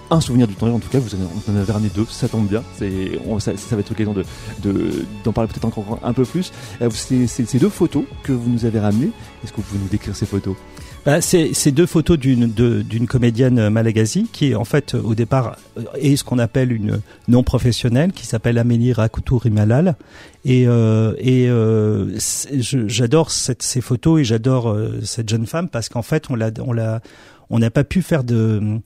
un 0.10 0.22
souvenir 0.22 0.48
du 0.48 0.56
tournage 0.56 0.76
en 0.76 0.80
tout 0.80 0.90
cas, 0.90 1.00
vous 1.00 1.16
en 1.16 1.56
avez 1.56 1.72
ramené 1.72 1.90
deux, 1.94 2.06
ça 2.10 2.28
tombe 2.28 2.48
bien, 2.48 2.64
c'est 2.78 3.20
ça, 3.40 3.58
ça, 3.58 3.76
va 3.76 3.82
être 3.82 3.90
l'occasion 3.90 4.14
de 4.14 5.06
d'en 5.24 5.34
parler 5.34 5.50
peut-être 5.50 5.66
encore 5.66 6.00
un 6.04 6.14
peu 6.14 6.26
plus. 6.26 6.52
C'est 6.90 7.28
ces 7.28 7.60
deux 7.60 7.70
photos 7.70 8.04
que 8.24 8.32
vous 8.32 8.50
nous 8.50 8.66
avez 8.66 8.80
ramenées. 8.80 9.12
Est-ce 9.44 9.52
que 9.52 9.58
vous 9.58 9.64
pouvez 9.64 9.80
nous 9.80 9.90
décrire 9.90 10.16
ces 10.16 10.26
photos? 10.26 10.56
Bah, 11.06 11.20
c'est 11.20 11.72
deux 11.72 11.86
photos 11.86 12.18
d'une 12.18 13.08
comédienne 13.08 13.68
malagasy 13.68 14.30
qui 14.32 14.56
en 14.56 14.64
fait 14.64 14.94
au 14.94 15.16
départ 15.16 15.58
est 16.00 16.16
ce 16.16 16.24
qu'on 16.24 16.40
appelle 16.40 16.72
une 16.72 17.02
non 17.28 17.44
professionnelle 17.44 18.14
qui 18.14 18.26
s'appelle 18.26 18.58
Amélie 18.58 18.94
Rakoutou 18.94 19.38
Rimalal 19.38 19.96
et 20.46 20.66
euh, 20.66 21.14
et 21.20 21.50
euh, 21.50 22.18
j'adore 22.62 23.32
ces 23.32 23.82
photos 23.82 24.22
et 24.22 24.24
j'adore 24.24 24.70
euh, 24.70 25.02
cette 25.04 25.28
jeune 25.28 25.46
femme 25.46 25.68
parce 25.68 25.90
qu'en 25.90 26.04
fait 26.04 26.30
on 26.30 26.36
l'a 26.36 26.52
on 26.60 26.72
l'a 26.72 27.02
on 27.50 27.60
n'a 27.60 27.70
pas 27.70 27.84
pu 27.84 28.02
faire 28.02 28.24
de 28.24 28.80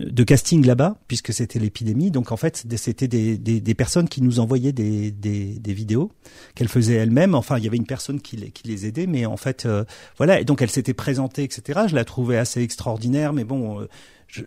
de 0.00 0.24
casting 0.24 0.64
là-bas, 0.64 0.96
puisque 1.08 1.32
c'était 1.32 1.58
l'épidémie. 1.58 2.10
Donc 2.10 2.32
en 2.32 2.36
fait, 2.36 2.66
c'était 2.76 3.08
des, 3.08 3.36
des, 3.38 3.60
des, 3.60 3.74
personnes 3.74 4.08
qui 4.08 4.22
nous 4.22 4.40
envoyaient 4.40 4.72
des, 4.72 5.10
des, 5.10 5.58
des 5.58 5.72
vidéos 5.72 6.12
qu'elles 6.54 6.68
faisaient 6.68 6.94
elles-mêmes. 6.94 7.34
Enfin, 7.34 7.58
il 7.58 7.64
y 7.64 7.66
avait 7.66 7.76
une 7.76 7.86
personne 7.86 8.20
qui 8.20 8.36
les, 8.36 8.50
qui 8.50 8.66
les 8.66 8.86
aidait, 8.86 9.06
mais 9.06 9.26
en 9.26 9.36
fait, 9.36 9.66
euh, 9.66 9.84
voilà. 10.16 10.40
Et 10.40 10.44
donc 10.44 10.62
elle 10.62 10.70
s'était 10.70 10.94
présentée, 10.94 11.44
etc. 11.44 11.82
Je 11.88 11.94
la 11.94 12.04
trouvais 12.04 12.36
assez 12.36 12.62
extraordinaire, 12.62 13.32
mais 13.32 13.44
bon, 13.44 13.80
euh, 13.80 13.88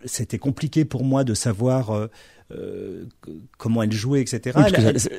c'était 0.04 0.38
compliqué 0.38 0.84
pour 0.84 1.04
moi 1.04 1.24
de 1.24 1.34
savoir. 1.34 1.90
Euh, 1.90 2.08
euh, 2.50 3.06
comment 3.56 3.82
elle 3.82 3.92
jouait, 3.92 4.20
etc. 4.20 4.58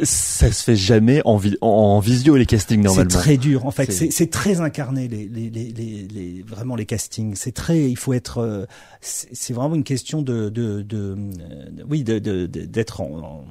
ça, 0.04 0.52
se 0.52 0.64
fait 0.64 0.76
jamais 0.76 1.24
en, 1.26 1.42
en, 1.62 2.00
visio 2.00 2.36
les 2.36 2.46
castings 2.46 2.84
normalement. 2.84 3.10
C'est 3.10 3.18
très 3.18 3.38
dur 3.38 3.66
en 3.66 3.72
fait. 3.72 3.92
C'est 3.92 4.30
très 4.30 4.62
incarné 4.62 5.08
les, 5.08 5.28
les, 5.28 5.50
les, 5.50 5.72
les, 5.72 6.44
vraiment 6.44 6.76
les 6.76 6.86
castings. 6.86 7.34
C'est 7.36 7.52
très, 7.52 7.90
il 7.90 7.98
faut 7.98 8.14
être. 8.14 8.38
Euh, 8.38 8.66
c'est 9.02 9.54
vraiment 9.54 9.74
une 9.74 9.84
question 9.84 10.22
de, 10.22 10.50
de, 10.50 10.84
de, 10.84 11.18
oui, 11.90 12.04
de 12.04 12.20
d'être 12.46 13.02
en 13.02 13.44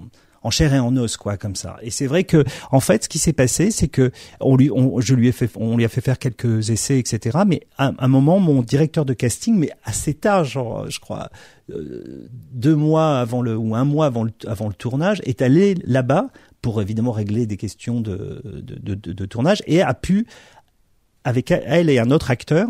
en 0.44 0.50
chair 0.50 0.72
et 0.72 0.78
en 0.78 0.96
os 0.96 1.16
quoi 1.16 1.36
comme 1.36 1.56
ça. 1.56 1.76
Et 1.82 1.90
c'est 1.90 2.06
vrai 2.06 2.24
que 2.24 2.44
en 2.70 2.80
fait 2.80 3.04
ce 3.04 3.08
qui 3.08 3.18
s'est 3.18 3.32
passé 3.32 3.70
c'est 3.70 3.88
que 3.88 4.12
on 4.40 4.56
lui 4.56 4.70
on, 4.70 5.00
je 5.00 5.14
lui 5.14 5.28
ai 5.28 5.32
fait 5.32 5.50
on 5.56 5.76
lui 5.76 5.84
a 5.84 5.88
fait 5.88 6.00
faire 6.00 6.18
quelques 6.18 6.70
essais 6.70 6.98
etc. 6.98 7.38
Mais 7.46 7.62
à, 7.78 7.92
un 7.98 8.08
moment 8.08 8.38
mon 8.38 8.62
directeur 8.62 9.04
de 9.04 9.14
casting 9.14 9.58
mais 9.58 9.70
assez 9.82 10.14
tard 10.14 10.44
genre 10.44 10.88
je 10.88 11.00
crois 11.00 11.30
euh, 11.70 12.28
deux 12.52 12.76
mois 12.76 13.18
avant 13.18 13.42
le 13.42 13.56
ou 13.56 13.74
un 13.74 13.84
mois 13.84 14.06
avant 14.06 14.22
le 14.22 14.32
avant 14.46 14.68
le 14.68 14.74
tournage 14.74 15.20
est 15.24 15.42
allé 15.42 15.74
là-bas 15.84 16.28
pour 16.62 16.80
évidemment 16.80 17.12
régler 17.12 17.46
des 17.46 17.56
questions 17.56 18.00
de 18.00 18.42
de, 18.44 18.94
de, 18.94 19.12
de 19.12 19.26
tournage 19.26 19.62
et 19.66 19.82
a 19.82 19.94
pu 19.94 20.26
avec 21.24 21.50
elle 21.50 21.88
et 21.88 21.98
un 21.98 22.10
autre 22.10 22.30
acteur 22.30 22.68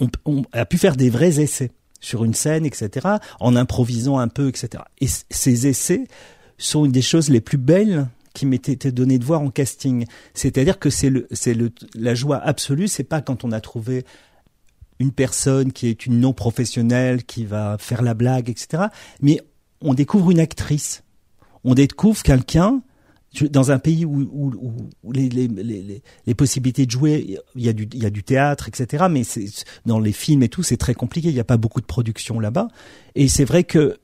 on, 0.00 0.08
on 0.24 0.42
a 0.52 0.64
pu 0.64 0.78
faire 0.78 0.96
des 0.96 1.10
vrais 1.10 1.40
essais 1.40 1.72
sur 2.00 2.24
une 2.24 2.34
scène, 2.34 2.66
etc., 2.66 3.06
en 3.38 3.56
improvisant 3.56 4.18
un 4.18 4.28
peu, 4.28 4.48
etc. 4.48 4.82
Et 5.00 5.06
ces 5.30 5.66
essais 5.66 6.04
sont 6.66 6.84
une 6.84 6.92
des 6.92 7.02
choses 7.02 7.28
les 7.28 7.40
plus 7.40 7.58
belles 7.58 8.08
qui 8.34 8.46
m'était 8.46 8.92
donné 8.92 9.18
de 9.18 9.24
voir 9.24 9.40
en 9.40 9.50
casting. 9.50 10.06
C'est-à-dire 10.34 10.78
que 10.78 10.90
c'est 10.90 11.10
le, 11.10 11.26
c'est 11.32 11.54
le, 11.54 11.70
la 11.94 12.14
joie 12.14 12.38
absolue. 12.38 12.88
C'est 12.88 13.04
pas 13.04 13.20
quand 13.20 13.44
on 13.44 13.52
a 13.52 13.60
trouvé 13.60 14.04
une 14.98 15.12
personne 15.12 15.72
qui 15.72 15.88
est 15.88 16.06
une 16.06 16.20
non 16.20 16.32
professionnelle, 16.32 17.24
qui 17.24 17.44
va 17.44 17.76
faire 17.78 18.02
la 18.02 18.14
blague, 18.14 18.50
etc. 18.50 18.84
Mais 19.20 19.40
on 19.80 19.94
découvre 19.94 20.30
une 20.30 20.40
actrice. 20.40 21.02
On 21.64 21.74
découvre 21.74 22.22
quelqu'un 22.22 22.82
dans 23.50 23.70
un 23.70 23.78
pays 23.78 24.04
où, 24.04 24.28
où, 24.32 24.72
où 25.02 25.12
les, 25.12 25.28
les, 25.28 25.46
les, 25.46 26.02
les, 26.26 26.34
possibilités 26.34 26.84
de 26.84 26.90
jouer, 26.90 27.38
il 27.54 27.62
y 27.62 27.68
a 27.68 27.72
du, 27.72 27.88
il 27.92 28.02
y 28.02 28.06
a 28.06 28.10
du 28.10 28.24
théâtre, 28.24 28.68
etc. 28.68 29.06
Mais 29.08 29.22
c'est, 29.22 29.46
dans 29.86 30.00
les 30.00 30.12
films 30.12 30.42
et 30.42 30.48
tout, 30.48 30.62
c'est 30.62 30.76
très 30.76 30.94
compliqué. 30.94 31.28
Il 31.28 31.34
n'y 31.34 31.40
a 31.40 31.44
pas 31.44 31.56
beaucoup 31.56 31.80
de 31.80 31.86
production 31.86 32.40
là-bas. 32.40 32.68
Et 33.14 33.28
c'est 33.28 33.44
vrai 33.44 33.64
que 33.64 33.98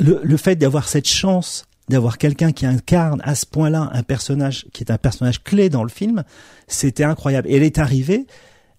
le, 0.00 0.20
le 0.22 0.36
fait 0.36 0.56
d'avoir 0.56 0.88
cette 0.88 1.08
chance 1.08 1.66
d'avoir 1.88 2.18
quelqu'un 2.18 2.52
qui 2.52 2.66
incarne 2.66 3.20
à 3.24 3.34
ce 3.34 3.46
point-là 3.46 3.90
un 3.92 4.02
personnage 4.02 4.66
qui 4.72 4.84
est 4.84 4.90
un 4.90 4.98
personnage 4.98 5.42
clé 5.42 5.68
dans 5.68 5.82
le 5.82 5.88
film, 5.88 6.24
c'était 6.66 7.04
incroyable. 7.04 7.48
Et 7.48 7.56
elle 7.56 7.62
est 7.62 7.78
arrivée, 7.78 8.26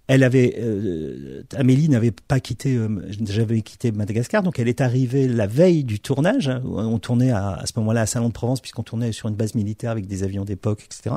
elle 0.08 0.24
avait 0.24 0.56
euh, 0.60 1.44
Amélie 1.56 1.90
n'avait 1.90 2.12
pas 2.12 2.40
quitté 2.40 2.76
euh, 2.76 2.90
j'avais 3.22 3.62
quitté 3.62 3.92
Madagascar 3.92 4.44
donc 4.44 4.60
elle 4.60 4.68
est 4.68 4.82
arrivée 4.82 5.30
la 5.30 5.48
veille 5.48 5.86
du 5.86 6.00
tournage 6.00 6.50
hein, 6.50 6.62
on 6.66 7.00
tournait 7.00 7.32
à, 7.32 7.54
à 7.54 7.66
ce 7.66 7.72
moment-là 7.78 8.02
à 8.02 8.06
Salon 8.06 8.28
de 8.28 8.34
Provence 8.34 8.60
puisqu'on 8.60 8.84
tournait 8.84 9.14
sur 9.14 9.30
une 9.30 9.36
base 9.36 9.56
militaire 9.56 9.92
avec 9.92 10.06
des 10.06 10.24
avions 10.24 10.44
d'époque 10.44 10.84
etc 10.86 11.16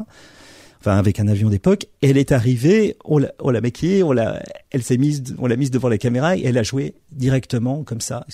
avec 0.95 1.21
un 1.21 1.29
avion 1.29 1.49
d'époque. 1.49 1.87
Elle 2.03 2.17
est 2.17 2.33
arrivée, 2.33 2.97
on 3.05 3.19
l'a, 3.19 3.61
maquillée, 3.61 4.03
on 4.03 4.13
l'a, 4.13 4.43
elle 4.71 4.83
s'est 4.83 4.97
mise, 4.97 5.35
on 5.39 5.47
l'a 5.47 5.57
mise 5.57 5.71
devant 5.71 5.89
la 5.89 5.99
caméra 5.99 6.37
et 6.37 6.45
elle 6.45 6.59
a 6.59 6.63
joué 6.63 6.95
directement 7.13 7.85
comme 7.85 8.01
ça. 8.01 8.27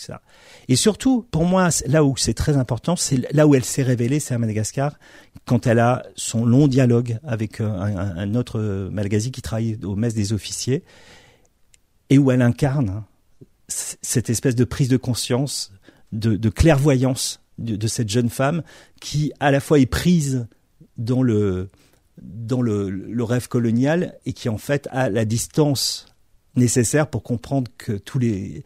Et 0.68 0.76
surtout, 0.76 1.26
pour 1.30 1.44
moi, 1.44 1.68
là 1.86 2.04
où 2.04 2.16
c'est 2.16 2.34
très 2.34 2.56
important, 2.56 2.96
c'est 2.96 3.32
là 3.32 3.46
où 3.46 3.54
elle 3.54 3.64
s'est 3.64 3.82
révélée, 3.82 4.20
c'est 4.20 4.34
à 4.34 4.38
Madagascar, 4.38 4.98
quand 5.46 5.66
elle 5.66 5.78
a 5.78 6.04
son 6.14 6.44
long 6.44 6.68
dialogue 6.68 7.18
avec 7.24 7.60
euh, 7.60 7.68
un, 7.68 8.34
autre 8.34 8.60
Malagasy 8.90 9.30
qui 9.30 9.42
travaille 9.42 9.78
au 9.82 9.96
mess 9.96 10.14
des 10.14 10.32
officiers 10.32 10.82
et 12.10 12.18
où 12.18 12.30
elle 12.30 12.42
incarne 12.42 13.04
cette 13.68 14.28
espèce 14.28 14.54
de 14.54 14.64
prise 14.64 14.88
de 14.88 14.98
conscience, 14.98 15.72
de, 16.12 16.48
clairvoyance 16.50 17.40
de 17.58 17.86
cette 17.86 18.10
jeune 18.10 18.28
femme 18.28 18.62
qui 19.00 19.32
à 19.40 19.50
la 19.50 19.60
fois 19.60 19.78
est 19.78 19.86
prise 19.86 20.46
dans 20.98 21.22
le 21.22 21.70
dans 22.20 22.60
le, 22.60 23.24
rêve 23.24 23.48
colonial 23.48 24.18
et 24.26 24.32
qui 24.32 24.48
en 24.48 24.58
fait 24.58 24.88
a 24.90 25.08
la 25.08 25.24
distance 25.24 26.06
nécessaire 26.56 27.08
pour 27.08 27.22
comprendre 27.22 27.70
que 27.78 27.94
tout 27.94 28.22
est 28.22 28.64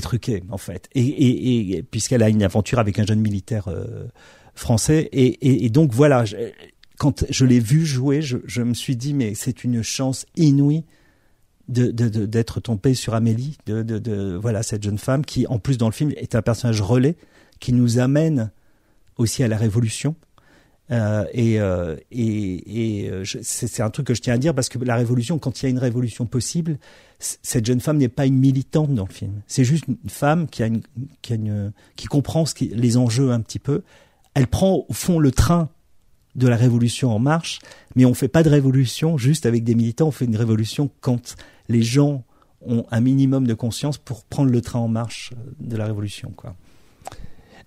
truqué 0.00 0.42
en 0.50 0.58
fait. 0.58 0.88
Et, 0.94 1.84
puisqu'elle 1.90 2.22
a 2.22 2.28
une 2.28 2.42
aventure 2.42 2.78
avec 2.78 2.98
un 2.98 3.06
jeune 3.06 3.20
militaire 3.20 3.68
euh, 3.68 4.06
français. 4.54 5.08
Et, 5.12 5.68
donc 5.68 5.92
voilà 5.92 6.24
quand 6.98 7.24
je 7.28 7.44
l'ai 7.44 7.58
vu 7.58 7.84
jouer 7.84 8.22
je, 8.22 8.62
me 8.62 8.72
suis 8.72 8.96
dit 8.96 9.14
mais 9.14 9.34
c'est 9.34 9.64
une 9.64 9.82
chance 9.82 10.26
inouïe 10.36 10.84
d'être 11.66 12.60
tombé 12.60 12.94
sur 12.94 13.14
Amélie 13.14 13.58
de, 13.66 13.82
de 13.82 14.38
voilà 14.40 14.62
cette 14.62 14.82
jeune 14.82 14.98
femme 14.98 15.24
qui 15.24 15.46
en 15.48 15.58
plus 15.58 15.76
dans 15.76 15.88
le 15.88 15.92
film 15.92 16.12
est 16.16 16.36
un 16.36 16.42
personnage 16.42 16.80
relais 16.82 17.16
qui 17.58 17.72
nous 17.72 17.98
amène 17.98 18.52
aussi 19.16 19.42
à 19.42 19.48
la 19.48 19.56
révolution 19.56 20.14
euh, 20.90 21.24
et, 21.32 21.60
euh, 21.60 21.96
et, 22.10 23.04
et 23.04 23.10
euh, 23.10 23.24
c'est 23.24 23.82
un 23.82 23.88
truc 23.88 24.06
que 24.06 24.14
je 24.14 24.20
tiens 24.20 24.34
à 24.34 24.38
dire 24.38 24.54
parce 24.54 24.68
que 24.68 24.78
la 24.78 24.96
révolution, 24.96 25.38
quand 25.38 25.62
il 25.62 25.64
y 25.64 25.66
a 25.66 25.70
une 25.70 25.78
révolution 25.78 26.26
possible, 26.26 26.78
cette 27.18 27.64
jeune 27.64 27.80
femme 27.80 27.96
n'est 27.96 28.08
pas 28.08 28.26
une 28.26 28.36
militante 28.36 28.94
dans 28.94 29.06
le 29.06 29.12
film. 29.12 29.40
C'est 29.46 29.64
juste 29.64 29.86
une 29.88 29.96
femme 30.08 30.46
qui 30.46 30.62
a 30.62 30.66
une, 30.66 30.82
qui, 31.22 31.32
a 31.32 31.36
une, 31.36 31.72
qui 31.96 32.06
comprend 32.06 32.44
ce 32.44 32.54
qui, 32.54 32.68
les 32.68 32.96
enjeux 32.96 33.30
un 33.30 33.40
petit 33.40 33.58
peu. 33.58 33.82
Elle 34.34 34.46
prend 34.46 34.84
au 34.88 34.92
fond 34.92 35.18
le 35.18 35.30
train 35.30 35.70
de 36.34 36.48
la 36.48 36.56
révolution 36.56 37.12
en 37.12 37.18
marche, 37.18 37.60
mais 37.94 38.04
on 38.04 38.12
fait 38.12 38.28
pas 38.28 38.42
de 38.42 38.50
révolution 38.50 39.16
juste 39.16 39.46
avec 39.46 39.64
des 39.64 39.74
militants. 39.74 40.08
On 40.08 40.10
fait 40.10 40.24
une 40.24 40.36
révolution 40.36 40.90
quand 41.00 41.36
les 41.68 41.82
gens 41.82 42.24
ont 42.66 42.84
un 42.90 43.00
minimum 43.00 43.46
de 43.46 43.54
conscience 43.54 43.96
pour 43.96 44.24
prendre 44.24 44.50
le 44.50 44.60
train 44.60 44.80
en 44.80 44.88
marche 44.88 45.32
de 45.60 45.76
la 45.76 45.86
révolution, 45.86 46.32
quoi. 46.36 46.56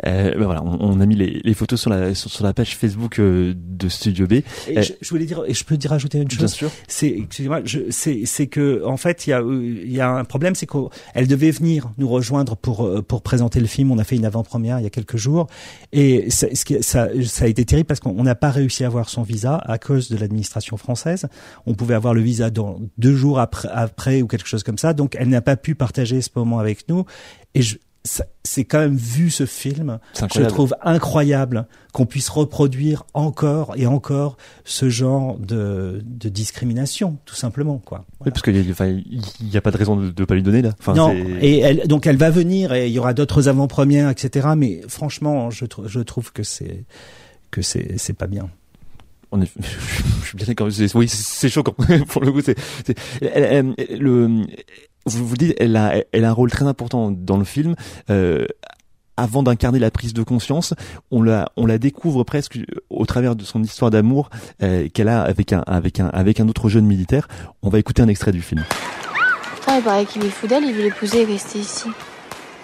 Euh, 0.06 0.32
ben 0.38 0.46
voilà, 0.46 0.64
on, 0.64 0.78
on, 0.80 1.00
a 1.00 1.06
mis 1.06 1.16
les, 1.16 1.42
les 1.44 1.54
photos 1.54 1.82
sur 1.82 1.90
la 1.90 2.14
sur, 2.14 2.30
sur, 2.30 2.44
la 2.44 2.54
page 2.54 2.78
Facebook 2.78 3.20
euh, 3.20 3.54
de 3.56 3.90
Studio 3.90 4.28
B. 4.28 4.34
Et 4.34 4.44
euh, 4.78 4.82
je, 4.82 4.94
je, 5.02 5.10
voulais 5.10 5.26
dire, 5.26 5.44
et 5.48 5.54
je 5.54 5.64
peux 5.64 5.78
dire 5.78 5.92
rajouter 5.92 6.20
une 6.20 6.30
chose. 6.30 6.40
Bien 6.40 6.48
sûr. 6.48 6.72
C'est, 6.88 7.10
excusez-moi, 7.10 7.62
c'est 7.90 8.26
c'est 8.26 8.48
que 8.48 8.84
en 8.86 8.98
fait 8.98 9.26
il 9.26 9.32
y 9.32 9.34
a 9.34 9.42
il 9.42 9.92
y 9.92 10.00
a 10.00 10.10
un 10.10 10.24
problème, 10.24 10.54
c'est 10.54 10.68
qu'elle 10.68 11.28
devait 11.28 11.52
venir 11.52 11.92
nous 11.98 12.08
rejoindre 12.08 12.56
pour 12.56 12.86
euh, 12.86 13.02
pour 13.02 13.24
présenter 13.24 13.60
le 13.60 13.66
film. 13.66 13.92
On 13.92 13.98
a 13.98 14.04
fait 14.04 14.16
une 14.16 14.26
avant-première 14.26 14.80
il 14.80 14.84
y 14.84 14.88
a 14.88 14.92
quelques 14.92 15.18
jours, 15.18 15.48
et 15.92 16.30
ça, 16.30 16.48
ce 16.54 16.64
qui, 16.64 16.82
ça 16.84 17.10
ça 17.26 17.46
a 17.46 17.48
été 17.48 17.66
terrible 17.66 17.88
parce 17.88 18.00
qu'on 18.00 18.24
n'a 18.24 18.36
pas 18.36 18.52
réussi 18.52 18.84
à 18.84 18.88
avoir 18.88 19.10
son 19.10 19.24
visa 19.24 19.58
à 19.66 19.80
cause 19.80 20.10
de 20.10 20.18
l'administration 20.18 20.78
française. 20.78 21.28
On 21.66 21.74
pouvait 21.74 21.96
avoir 21.96 22.14
le 22.14 22.22
visa 22.22 22.52
dans 22.52 22.80
deux 22.98 23.16
jours 23.16 23.40
après 23.40 23.70
après 23.72 24.22
ou 24.22 24.28
quelque 24.28 24.48
chose 24.48 24.64
comme 24.64 24.78
ça. 24.78 24.94
Donc 24.94 25.16
elle 25.18 25.30
n'a 25.30 25.42
pas 25.42 25.58
pu 25.58 25.74
partager 25.74 26.22
ce 26.22 26.30
moment 26.36 26.60
avec 26.60 26.88
nous. 26.88 27.06
Et 27.56 27.62
je, 27.64 27.78
c'est 28.44 28.66
quand 28.66 28.80
même 28.80 28.96
vu 28.96 29.30
ce 29.30 29.46
film, 29.46 30.00
je 30.34 30.42
trouve 30.44 30.76
incroyable 30.82 31.68
qu'on 31.94 32.06
puisse 32.06 32.30
reproduire 32.30 33.06
encore 33.14 33.74
et 33.76 33.88
encore 33.88 34.38
ce 34.66 34.90
genre 34.90 35.38
de, 35.40 36.02
de 36.04 36.30
discrimination, 36.30 37.18
tout 37.26 37.36
simplement, 37.36 37.80
quoi. 37.80 38.06
Voilà. 38.20 38.28
Oui, 38.28 38.32
parce 38.32 38.42
qu'il 38.42 38.54
n'y 38.54 39.56
a, 39.56 39.58
a, 39.58 39.62
pas 39.62 39.72
de 39.72 39.78
raison 39.78 39.96
de 39.96 40.14
ne 40.18 40.26
pas 40.26 40.36
lui 40.36 40.44
donner 40.44 40.62
là. 40.62 40.74
Enfin, 40.80 40.94
non, 40.94 41.14
et 41.42 41.60
elle, 41.60 41.88
donc 41.88 42.08
elle 42.08 42.18
va 42.18 42.30
venir 42.30 42.74
et 42.74 42.88
il 42.88 42.94
y 42.94 43.00
aura 43.00 43.14
d'autres 43.14 43.48
avant-premières, 43.50 44.10
etc. 44.10 44.50
Mais 44.56 44.82
franchement, 44.88 45.50
je, 45.50 45.66
je 45.86 46.00
trouve 46.00 46.32
que 46.32 46.44
c'est 46.44 46.86
que 47.52 47.62
c'est 47.62 47.98
c'est 47.98 48.14
pas 48.14 48.28
bien. 48.28 48.50
On 49.32 49.42
est, 49.42 49.52
je 50.22 50.28
suis 50.28 50.38
bien 50.38 50.48
d'accord. 50.48 50.70
Oui, 50.96 51.08
c'est 51.08 51.50
choquant 51.50 51.76
pour 52.08 52.24
le 52.24 52.32
coup. 52.32 52.42
C'est 52.42 52.58
le 54.00 54.46
vous 55.08 55.28
vous 55.28 55.38
dites, 55.38 55.56
elle 55.60 55.76
a, 55.76 55.96
elle 56.12 56.26
a 56.26 56.30
un 56.30 56.34
rôle 56.34 56.52
très 56.52 56.66
important 56.66 57.12
dans 57.12 57.38
le 57.38 57.46
film. 57.46 57.76
Euh, 58.10 58.46
avant 59.18 59.42
d'incarner 59.42 59.80
la 59.80 59.90
prise 59.90 60.14
de 60.14 60.22
conscience, 60.22 60.76
on 61.10 61.24
la, 61.24 61.50
on 61.58 61.66
la 61.66 61.80
découvre 61.80 62.24
presque 62.24 62.60
au 62.92 63.06
travers 63.06 63.36
de 63.36 63.44
son 63.44 63.64
histoire 63.64 63.90
d'amour 63.90 64.30
euh, 64.62 64.88
qu'elle 64.94 65.08
a 65.08 65.24
avec 65.24 65.54
un, 65.54 65.64
avec 65.66 66.00
un, 66.00 66.08
avec 66.10 66.40
un 66.40 66.48
autre 66.48 66.70
jeune 66.70 66.86
militaire. 66.86 67.28
On 67.64 67.70
va 67.70 67.80
écouter 67.80 68.04
un 68.04 68.08
extrait 68.08 68.32
du 68.32 68.42
film. 68.42 68.64
Ah, 69.66 69.78
il 69.80 69.84
paraît 69.84 70.06
qu'il 70.06 70.24
est 70.24 70.30
fou 70.30 70.48
d'elle, 70.48 70.64
il 70.64 70.74
veut 70.74 70.84
l'épouser 70.84 71.24
et 71.24 71.26
rester 71.26 71.60
ici. 71.60 71.90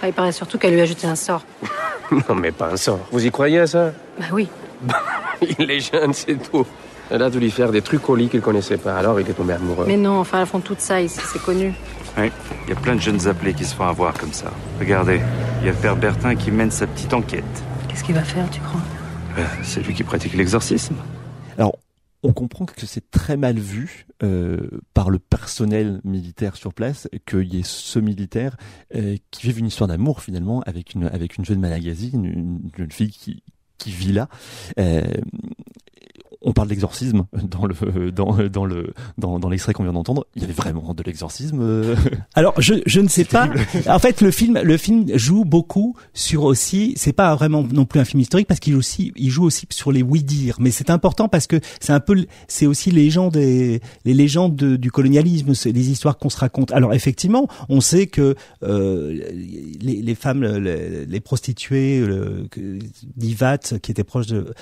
Ah, 0.02 0.08
il 0.08 0.14
paraît 0.14 0.32
surtout 0.32 0.58
qu'elle 0.58 0.74
lui 0.74 0.82
a 0.82 0.86
jeté 0.86 1.08
un 1.08 1.16
sort. 1.16 1.44
non, 2.12 2.36
mais 2.36 2.52
pas 2.52 2.72
un 2.72 2.78
sort. 2.78 3.00
Vous 3.12 3.26
y 3.26 3.32
croyez 3.32 3.60
à 3.60 3.68
ça? 3.68 3.92
Bah 4.20 4.26
oui. 4.32 4.48
il 5.60 5.72
est 5.72 5.80
jeune, 5.80 6.14
c'est 6.14 6.36
tout. 6.36 6.66
Elle 7.10 7.22
a 7.22 7.30
dû 7.30 7.40
lui 7.40 7.52
faire 7.52 7.72
des 7.72 7.82
trucs 7.82 8.08
au 8.10 8.16
lit 8.16 8.30
qu'il 8.30 8.42
connaissait 8.42 8.78
pas, 8.78 8.96
alors 8.96 9.20
il 9.20 9.30
est 9.30 9.34
tombé 9.34 9.54
amoureux. 9.54 9.86
Mais 9.88 9.98
non, 9.98 10.20
enfin, 10.20 10.42
elles 10.42 10.48
font 10.48 10.60
tout 10.60 10.76
ça 10.78 11.02
ici, 11.02 11.20
c'est 11.32 11.42
connu. 11.42 11.74
Oui, 12.18 12.30
il 12.66 12.70
y 12.70 12.74
a 12.74 12.80
plein 12.80 12.96
de 12.96 13.02
jeunes 13.02 13.28
appelés 13.28 13.54
qui 13.54 13.66
se 13.66 13.74
font 13.76 13.86
avoir 13.86 14.14
comme 14.18 14.34
ça. 14.34 14.52
Regardez, 14.80 15.20
il 15.62 15.66
y 15.66 15.70
a 15.70 15.72
le 15.72 15.78
père 15.78 15.96
Bertin 15.96 16.36
qui 16.36 16.52
mène 16.52 16.70
sa 16.70 16.86
petite 16.86 17.14
enquête. 17.14 17.44
Qu'est-ce 17.88 18.04
qu'il 18.04 18.14
va 18.14 18.24
faire, 18.24 18.50
tu 18.52 18.60
crois? 18.62 18.82
Euh, 19.40 19.46
C'est 19.64 19.82
lui 19.82 19.94
qui 19.94 20.04
pratique 20.04 20.34
l'exorcisme. 20.36 20.96
Alors, 21.58 21.78
on 22.22 22.32
comprend 22.32 22.66
que 22.66 22.86
c'est 22.86 23.10
très 23.12 23.36
mal 23.36 23.58
vu 23.58 24.06
euh, 24.22 24.70
par 24.94 25.10
le 25.10 25.20
personnel 25.20 26.02
militaire 26.04 26.56
sur 26.56 26.74
place 26.74 27.10
qu'il 27.26 27.54
y 27.54 27.60
ait 27.60 27.66
ce 27.66 28.00
militaire 28.00 28.58
euh, 28.96 29.18
qui 29.32 29.48
vive 29.48 29.60
une 29.60 29.68
histoire 29.68 29.88
d'amour 29.88 30.22
finalement 30.22 30.62
avec 30.62 30.94
une 30.94 31.08
avec 31.08 31.38
une 31.38 31.46
jeune 31.46 31.60
Malagasy, 31.60 32.12
une, 32.14 32.26
une 32.26 32.72
jeune 32.78 32.92
fille 32.92 33.12
qui 33.12 33.44
qui 33.78 33.92
vit 33.92 34.14
là. 34.14 34.30
Euh, 34.80 35.02
on 36.44 36.54
parle 36.54 36.68
d'exorcisme 36.68 37.26
dans 37.44 37.66
le 37.66 38.12
dans 38.12 38.38
dans 38.50 38.66
le 38.66 38.94
dans, 39.18 39.40
dans 39.40 39.50
l'extrait 39.50 39.74
qu'on 39.74 39.84
vient 39.84 39.94
d'entendre. 39.94 40.26
Il 40.36 40.42
y 40.42 40.46
avait 40.46 40.54
vraiment 40.54 40.94
de 40.94 41.04
l'exorcisme. 41.04 41.60
Euh. 41.62 41.96
Alors 42.36 42.54
je 42.60 42.76
je 42.86 43.00
ne 43.00 43.08
sais 43.08 43.26
pas. 43.26 43.50
En 43.88 44.00
fait 44.00 44.22
le 44.22 44.32
film 44.32 44.60
le 44.62 44.78
film 44.78 45.06
joue 45.16 45.46
beaucoup 45.46 45.96
sur 46.14 46.44
aussi. 46.44 46.94
C'est 46.98 47.14
pas 47.14 47.34
vraiment 47.36 47.64
non 47.64 47.86
plus 47.86 48.00
un 48.00 48.06
film 48.06 48.22
historique 48.22 48.48
parce 48.48 48.60
qu'il 48.60 48.76
aussi 48.76 49.12
il 49.16 49.30
joue 49.30 49.44
aussi 49.44 49.66
sur 49.70 49.92
les 49.92 50.04
oui 50.04 50.24
dire. 50.24 50.58
Mais 50.60 50.72
c'est 50.72 50.90
important 50.90 51.28
parce 51.28 51.48
que 51.48 51.60
c'est 51.80 51.94
un 51.94 52.00
peu 52.00 52.26
c'est 52.48 52.66
aussi 52.66 52.92
les 52.92 53.04
légendes 53.04 53.34
des 53.34 53.82
les 54.06 54.14
légendes 54.14 54.56
de, 54.56 54.76
du 54.76 54.92
colonialisme, 54.92 55.54
c'est 55.54 55.72
les 55.72 55.90
histoires 55.90 56.18
qu'on 56.18 56.30
se 56.30 56.38
raconte. 56.38 56.72
Alors 56.72 56.94
effectivement 56.94 57.48
on 57.70 57.82
sait 57.82 58.08
que 58.08 58.36
euh, 58.64 59.14
les, 59.82 60.02
les 60.02 60.16
femmes 60.16 60.44
les, 60.44 61.06
les 61.06 61.20
prostituées 61.20 62.06
le, 62.06 62.48
d'Ivat 63.16 63.58
qui 63.82 63.92
étaient 63.92 64.04
proches 64.04 64.28
de 64.28 64.54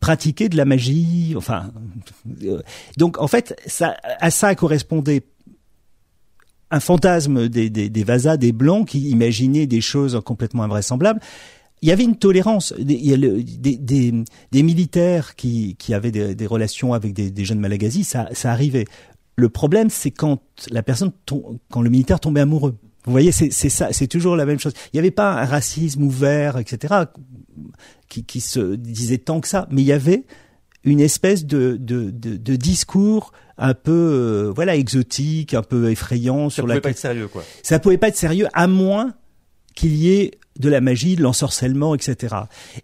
pratiquer 0.00 0.48
de 0.48 0.56
la 0.56 0.64
magie, 0.64 1.34
enfin. 1.36 1.70
Euh, 2.44 2.60
donc 2.96 3.18
en 3.20 3.28
fait, 3.28 3.60
ça, 3.66 3.96
à 4.20 4.30
ça 4.30 4.54
correspondait 4.54 5.22
un 6.70 6.80
fantasme 6.80 7.48
des, 7.48 7.70
des, 7.70 7.88
des 7.88 8.04
des 8.38 8.52
Blancs, 8.52 8.88
qui 8.88 9.08
imaginaient 9.10 9.66
des 9.66 9.80
choses 9.80 10.20
complètement 10.24 10.62
invraisemblables. 10.64 11.20
Il 11.80 11.88
y 11.88 11.92
avait 11.92 12.04
une 12.04 12.16
tolérance. 12.16 12.74
Des, 12.78 13.16
des, 13.16 14.12
des, 14.52 14.62
militaires 14.62 15.36
qui, 15.36 15.76
qui 15.76 15.94
avaient 15.94 16.10
des, 16.10 16.46
relations 16.46 16.92
avec 16.92 17.14
des, 17.14 17.30
des 17.30 17.44
jeunes 17.44 17.60
Malagasy, 17.60 18.04
ça, 18.04 18.28
ça 18.32 18.50
arrivait. 18.50 18.84
Le 19.36 19.48
problème, 19.48 19.88
c'est 19.88 20.10
quand 20.10 20.40
la 20.70 20.82
personne, 20.82 21.12
quand 21.70 21.80
le 21.80 21.90
militaire 21.90 22.18
tombait 22.18 22.40
amoureux. 22.40 22.76
Vous 23.04 23.12
voyez, 23.12 23.32
c'est 23.32 23.50
ça, 23.50 23.92
c'est 23.92 24.06
toujours 24.06 24.36
la 24.36 24.44
même 24.44 24.58
chose. 24.58 24.74
Il 24.86 24.96
n'y 24.96 25.00
avait 25.00 25.10
pas 25.10 25.32
un 25.32 25.44
racisme 25.44 26.02
ouvert, 26.02 26.58
etc 26.58 27.04
qui, 28.08 28.24
qui 28.24 28.40
se 28.40 28.74
disait 28.74 29.18
tant 29.18 29.40
que 29.40 29.48
ça, 29.48 29.66
mais 29.70 29.82
il 29.82 29.86
y 29.86 29.92
avait 29.92 30.24
une 30.84 31.00
espèce 31.00 31.44
de, 31.44 31.76
de, 31.78 32.10
de, 32.10 32.36
de 32.36 32.56
discours 32.56 33.32
un 33.58 33.74
peu 33.74 33.92
euh, 33.92 34.52
voilà 34.54 34.76
exotique, 34.76 35.54
un 35.54 35.62
peu 35.62 35.90
effrayant 35.90 36.48
ça 36.48 36.56
sur 36.56 36.64
pouvait 36.64 36.76
la. 36.76 36.80
pas 36.80 36.90
être 36.90 36.98
sérieux 36.98 37.28
quoi. 37.28 37.44
Ça 37.62 37.78
pouvait 37.78 37.98
pas 37.98 38.08
être 38.08 38.16
sérieux 38.16 38.46
à 38.52 38.68
moins 38.68 39.14
qu'il 39.74 39.94
y 39.94 40.10
ait 40.12 40.30
de 40.58 40.68
la 40.68 40.80
magie, 40.80 41.16
de 41.16 41.22
l'ensorcellement, 41.22 41.94
etc. 41.94 42.34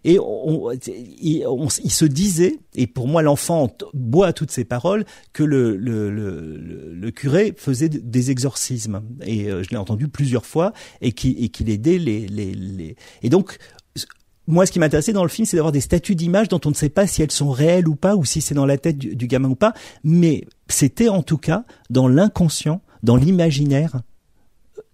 Et 0.03 0.17
on, 0.19 0.71
il, 0.71 1.91
se 1.91 2.05
disait, 2.05 2.59
et 2.75 2.87
pour 2.87 3.07
moi 3.07 3.21
l'enfant 3.21 3.75
boit 3.93 4.33
toutes 4.33 4.51
ces 4.51 4.65
paroles, 4.65 5.05
que 5.33 5.43
le, 5.43 5.75
le, 5.75 6.09
le, 6.09 6.93
le 6.93 7.11
curé 7.11 7.53
faisait 7.57 7.89
des 7.89 8.31
exorcismes. 8.31 9.01
Et 9.25 9.49
euh, 9.49 9.63
je 9.63 9.69
l'ai 9.69 9.77
entendu 9.77 10.07
plusieurs 10.07 10.45
fois, 10.45 10.73
et 11.01 11.11
qu'il 11.11 11.51
qu 11.51 11.63
aidait 11.69 11.97
les, 11.97 12.27
les, 12.27 12.53
les... 12.53 12.95
Et 13.21 13.29
donc, 13.29 13.57
moi, 14.47 14.65
ce 14.65 14.71
qui 14.71 14.79
m'intéressait 14.79 15.13
dans 15.13 15.23
le 15.23 15.29
film, 15.29 15.45
c'est 15.45 15.57
d'avoir 15.57 15.71
des 15.71 15.81
statues 15.81 16.15
d'images 16.15 16.47
dont 16.49 16.61
on 16.65 16.69
ne 16.69 16.75
sait 16.75 16.89
pas 16.89 17.07
si 17.07 17.23
elles 17.23 17.31
sont 17.31 17.49
réelles 17.49 17.87
ou 17.87 17.95
pas, 17.95 18.15
ou 18.15 18.25
si 18.25 18.41
c'est 18.41 18.53
dans 18.53 18.65
la 18.65 18.77
tête 18.77 18.97
du 18.97 19.27
gamin 19.27 19.49
ou 19.49 19.55
pas. 19.55 19.73
Mais 20.03 20.45
c'était 20.67 21.09
en 21.09 21.23
tout 21.23 21.37
cas 21.37 21.65
dans 21.89 22.07
l'inconscient, 22.07 22.81
dans 23.01 23.15
l'imaginaire 23.15 24.01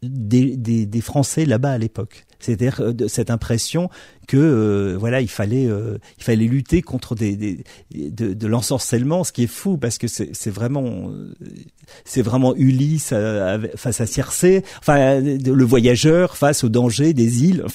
des, 0.01 0.57
des, 0.57 0.85
des 0.85 1.01
Français 1.01 1.45
là-bas 1.45 1.71
à 1.71 1.77
l'époque. 1.77 2.25
C'est-à-dire 2.39 2.81
euh, 2.81 3.07
cette 3.07 3.29
impression 3.29 3.89
que 4.27 4.37
euh, 4.37 4.97
voilà, 4.97 5.21
il 5.21 5.29
fallait 5.29 5.67
euh, 5.67 5.99
il 6.17 6.23
fallait 6.23 6.47
lutter 6.47 6.81
contre 6.81 7.13
des, 7.13 7.35
des 7.35 7.63
de, 7.91 8.33
de 8.33 8.47
l'ensorcellement, 8.47 9.23
ce 9.23 9.31
qui 9.31 9.43
est 9.43 9.47
fou 9.47 9.77
parce 9.77 9.99
que 9.99 10.07
c'est 10.07 10.49
vraiment 10.49 11.11
c'est 12.03 12.23
vraiment 12.23 12.55
Ulysse 12.55 13.13
face 13.75 14.01
à 14.01 14.07
Circé, 14.07 14.63
enfin 14.79 15.19
le 15.19 15.63
voyageur 15.63 16.35
face 16.35 16.63
au 16.63 16.69
danger 16.69 17.13
des 17.13 17.43
îles. 17.43 17.65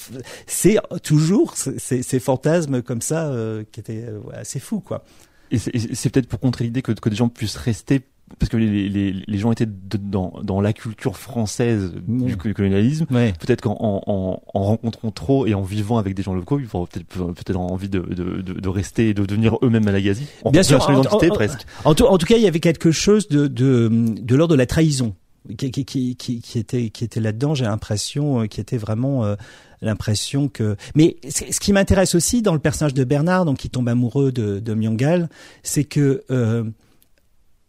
C'est 0.47 0.79
toujours 1.03 1.55
ces, 1.57 2.19
fantasmes 2.19 2.83
comme 2.83 3.03
ça 3.03 3.33
qui 3.71 3.81
étaient 3.81 4.07
assez 4.33 4.59
fous 4.59 4.81
quoi. 4.81 5.05
Et 5.53 5.59
c'est 5.59 6.11
peut-être 6.11 6.29
pour 6.29 6.41
contrer 6.41 6.65
l'idée 6.65 6.83
que, 6.83 6.91
que 6.91 7.09
des 7.09 7.15
gens 7.15 7.29
puissent 7.29 7.57
rester 7.57 8.03
parce 8.39 8.51
que 8.51 8.57
les, 8.57 8.89
les, 8.89 9.13
les 9.27 9.39
gens 9.39 9.53
étaient 9.53 9.69
dans, 9.69 10.35
dans 10.43 10.61
la 10.61 10.73
culture 10.73 11.17
française 11.17 11.93
du 12.07 12.37
colonialisme. 12.37 13.07
Peut-être 13.07 13.61
qu'en 13.61 13.77
en, 13.79 14.43
en, 14.53 14.63
rencontrant 14.63 15.11
trop 15.11 15.47
et 15.47 15.55
en 15.55 15.63
vivant 15.63 15.99
avec 15.99 16.15
des 16.15 16.23
gens 16.23 16.35
locaux, 16.35 16.59
ils 16.59 16.69
auront 16.73 16.87
peut-être 16.87 17.07
peut-être 17.07 17.57
envie 17.57 17.89
de, 17.89 18.01
de, 18.01 18.43
de, 18.43 18.69
rester 18.69 19.11
et 19.11 19.15
de 19.15 19.25
devenir 19.25 19.59
eux-mêmes 19.63 19.85
Malagasy. 19.85 20.27
Bien 20.51 20.63
sûr, 20.63 20.85
en, 20.89 21.03
presque. 21.29 21.67
En 21.85 21.95
tout, 21.95 22.05
en 22.05 22.19
tout 22.19 22.27
cas, 22.27 22.37
il 22.37 22.43
y 22.43 22.49
avait 22.49 22.61
quelque 22.61 22.91
chose 22.91 23.29
de, 23.29 23.47
de, 23.47 23.89
de 23.91 24.35
l'ordre 24.35 24.55
de 24.55 24.59
la 24.59 24.67
trahison 24.67 25.15
qui, 25.57 25.71
qui, 25.71 25.85
qui, 25.85 26.17
qui, 26.17 26.59
était 26.59 26.91
qui 26.91 27.05
était 27.05 27.21
là-dedans. 27.21 27.55
J'ai 27.55 27.65
l'impression 27.65 28.43
euh, 28.43 28.47
qui 28.47 28.61
était 28.61 28.77
vraiment 28.77 29.25
euh, 29.25 29.37
l'impression 29.83 30.49
que. 30.49 30.77
Mais 30.95 31.17
ce 31.29 31.61
qui 31.61 31.73
m'intéresse 31.73 32.15
aussi 32.15 32.43
dans 32.43 32.53
le 32.53 32.59
personnage 32.59 32.95
de 32.95 33.05
Bernard, 33.05 33.45
donc 33.45 33.59
qui 33.59 33.71
tombe 33.71 33.89
amoureux 33.89 34.33
de, 34.33 34.59
de 34.59 34.75
Myangal, 34.75 35.29
c'est 35.63 35.85
que 35.85 36.25
euh, 36.31 36.65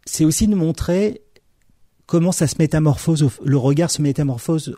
c'est 0.08 0.24
aussi 0.24 0.48
de 0.48 0.54
montrer 0.54 1.22
comment 2.06 2.32
ça 2.32 2.46
se 2.46 2.56
métamorphose, 2.58 3.28
le 3.44 3.56
regard 3.58 3.90
se 3.90 4.00
métamorphose 4.00 4.74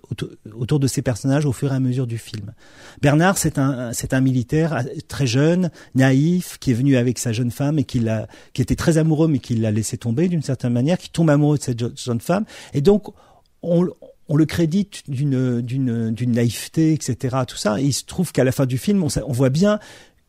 autour 0.53 0.81
de 0.81 0.87
ces 0.89 1.01
personnages 1.01 1.47
au 1.47 1.53
fur 1.53 1.73
et 1.73 1.77
à 1.77 1.81
mesure 1.81 2.09
du 2.09 2.19
film. 2.19 2.53
Bernard, 3.01 3.39
c'est 3.39 3.57
un, 3.57 3.93
c'est 3.93 4.13
un 4.13 4.21
militaire 4.21 4.75
euh, 4.75 4.83
très 5.07 5.29
jeune, 5.29 5.71
naïf, 5.95 6.59
qui 6.59 6.73
est 6.73 6.75
venu 6.75 6.97
avec 6.97 7.21
sa 7.21 7.33
jeune 7.33 7.53
femme 7.53 7.79
et 7.79 7.85
qui 7.85 8.01
l'a, 8.01 8.27
qui 8.53 8.63
était 8.63 8.75
très 8.75 8.99
amoureux 8.99 9.29
mais 9.29 9.39
qui 9.39 9.55
l'a 9.55 9.71
laissé 9.71 9.97
tomber 9.97 10.27
d'une 10.27 10.43
certaine 10.43 10.73
manière, 10.73 10.99
qui 10.99 11.11
tombe 11.11 11.31
amoureux 11.31 11.59
de 11.59 11.63
cette 11.63 11.99
jeune 11.99 12.21
femme. 12.21 12.45
Et 12.75 12.81
donc, 12.81 13.15
on, 13.63 13.85
le 13.85 14.47
crédite 14.47 15.09
d'une, 15.09 15.61
d'une, 15.61 16.11
d'une 16.11 16.33
naïveté, 16.33 16.93
etc., 16.93 17.37
tout 17.47 17.57
ça. 17.57 17.81
Et 17.81 17.85
il 17.85 17.93
se 17.93 18.05
trouve 18.05 18.33
qu'à 18.33 18.43
la 18.43 18.53
fin 18.53 18.67
du 18.67 18.79
film, 18.79 19.05
on, 19.05 19.09
on 19.25 19.33
voit 19.33 19.51
bien 19.51 19.79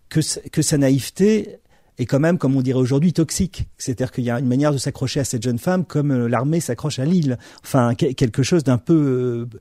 que, 0.10 0.20
que 0.50 0.62
sa 0.62 0.78
naïveté, 0.78 1.58
est 1.98 2.06
quand 2.06 2.20
même, 2.20 2.38
comme 2.38 2.56
on 2.56 2.62
dirait 2.62 2.80
aujourd'hui, 2.80 3.14
toxique. 3.14 3.68
C'est-à-dire 3.78 4.12
qu'il 4.12 4.24
y 4.24 4.30
a 4.30 4.40
une 4.40 4.48
manière 4.48 4.72
de 4.72 4.78
s'accrocher 4.78 5.20
à 5.20 5.24
cette 5.24 5.44
jeune 5.44 5.60
femme 5.60 5.86
comme 5.86 6.12
euh, 6.12 6.28
l'armée 6.28 6.60
s'accroche 6.60 7.00
à 7.00 7.06
l'île. 7.06 7.38
Enfin, 7.64 7.96
quelque 7.96 8.44
chose 8.44 8.64
d'un 8.64 8.78
peu 8.78 8.94
euh, 8.94 9.60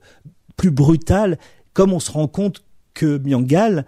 plus 0.57 0.71
brutal, 0.71 1.37
comme 1.73 1.93
on 1.93 1.99
se 1.99 2.11
rend 2.11 2.27
compte 2.27 2.63
que 2.93 3.17
Myangal 3.17 3.85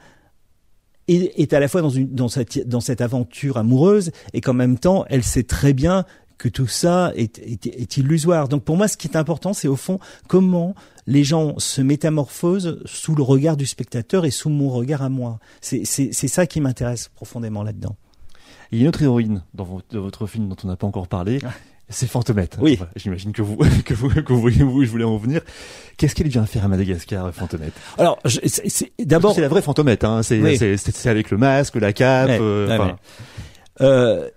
est, 1.08 1.54
à 1.54 1.60
la 1.60 1.68
fois 1.68 1.82
dans, 1.82 2.30
cette, 2.30 3.02
aventure 3.02 3.58
amoureuse 3.58 4.12
et 4.34 4.42
qu'en 4.42 4.54
même 4.54 4.78
temps, 4.78 5.06
elle 5.10 5.24
sait 5.24 5.44
très 5.44 5.74
bien 5.74 6.06
que 6.38 6.50
tout 6.50 6.68
ça 6.68 7.12
est, 7.16 7.98
illusoire. 7.98 8.48
Donc 8.48 8.64
pour 8.64 8.78
moi, 8.78 8.88
ce 8.88 8.98
qui 8.98 9.08
est 9.08 9.18
important, 9.18 9.54
c'est 9.54 9.68
au 9.68 9.76
fond 9.76 10.00
comment 10.28 10.76
les 11.06 11.24
gens 11.24 11.60
se 11.60 11.82
métamorphosent 11.82 12.82
sous 12.86 13.16
le 13.16 13.24
regard 13.24 13.58
du 13.58 13.66
spectateur 13.66 14.26
et 14.26 14.32
sous 14.32 14.50
mon 14.50 14.70
regard 14.70 15.02
à 15.02 15.10
moi. 15.10 15.40
C'est 15.62 16.12
ça 16.12 16.48
qui 16.48 16.62
m'intéresse 16.62 17.10
profondément 17.10 17.64
là-dedans. 17.64 17.98
Il 18.74 18.80
y 18.80 18.82
a 18.82 18.84
une 18.84 18.88
autre 18.88 19.04
héroïne 19.04 19.44
dans 19.54 19.66
votre, 19.92 20.26
film 20.26 20.50
dont 20.50 20.56
on 20.64 20.68
n'a 20.68 20.76
pas 20.76 20.88
encore 20.88 21.08
parlé. 21.08 21.40
C'est 21.90 22.08
Fantomette. 22.08 22.58
Oui. 22.60 22.80
J'imagine 22.96 23.32
que 23.34 23.44
vous, 23.44 23.56
que 23.86 23.94
vous, 23.94 24.10
que 24.10 24.34
vous, 24.34 24.84
je 24.84 24.90
voulais 24.90 25.04
en 25.04 25.18
venir. 25.18 25.42
Qu'est-ce 25.98 26.16
qu'elle 26.16 26.28
vient 26.28 26.48
faire 26.48 26.66
à 26.66 26.68
Madagascar, 26.68 27.32
Fantomette 27.32 27.74
Alors, 28.00 28.20
d'abord, 29.00 29.36
c'est 29.36 29.42
la 29.42 29.48
vraie 29.48 29.62
Fantomette. 29.62 30.04
Hein. 30.04 30.24
C'est 30.24 31.08
avec 31.08 31.30
le 31.30 31.38
masque, 31.38 31.76
la 31.76 31.94
cape. 31.94 32.32
euh, 32.32 32.94
euh, 33.82 34.28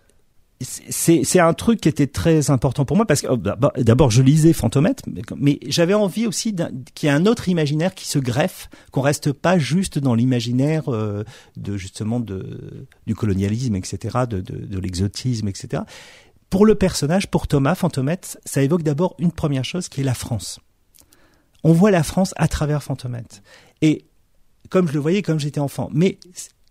c'est 0.61 1.39
un 1.39 1.53
truc 1.53 1.83
qui 1.83 1.89
était 1.89 2.07
très 2.07 2.51
important 2.51 2.87
pour 2.87 2.97
moi 2.97 3.05
parce 3.05 3.21
que 3.21 3.27
oh, 3.29 3.37
d'abord 3.37 4.11
je 4.11 4.23
lisais 4.23 4.55
Fantomètre 4.55 5.03
mais, 5.37 5.59
j'avais 5.67 5.93
envie 5.93 6.27
aussi 6.27 6.55
qu'il 6.95 7.09
y 7.09 7.13
ait 7.13 7.15
un 7.15 7.27
autre 7.27 7.51
imaginaire 7.51 7.95
qui 7.95 8.09
se 8.09 8.19
greffe, 8.19 8.71
qu'on 8.91 9.03
reste 9.03 9.33
pas 9.33 9.59
juste 9.59 9.99
dans 9.99 10.15
l'imaginaire 10.15 10.91
euh, 10.91 11.25
de 11.57 11.77
justement 11.77 12.21
de 12.21 12.87
du 13.07 13.15
colonialisme, 13.15 13.77
etc., 13.77 14.21
de, 14.29 14.41
de, 14.41 14.65
de 14.65 14.79
l'exotisme, 14.79 15.49
etc. 15.49 15.83
Pour 16.49 16.65
le 16.65 16.75
personnage, 16.75 17.27
pour 17.29 17.49
Thomas 17.49 17.75
Fantomètre, 17.75 18.39
ça 18.45 18.63
évoque 18.63 18.83
d'abord 18.83 19.15
une 19.19 19.33
première 19.33 19.65
chose 19.65 19.89
qui 19.89 20.01
est 20.01 20.05
la 20.05 20.15
France. 20.15 20.59
On 21.65 21.73
voit 21.73 21.91
la 21.91 22.03
France 22.03 22.33
à 22.37 22.49
travers 22.49 22.83
Fantomètre 22.83 23.43
et 23.83 24.07
comme 24.71 24.89
je 24.89 24.95
le 24.95 25.01
voyais 25.01 25.23
comme 25.23 25.39
j'étais 25.39 25.61
enfant, 25.61 25.91
mais 25.93 26.19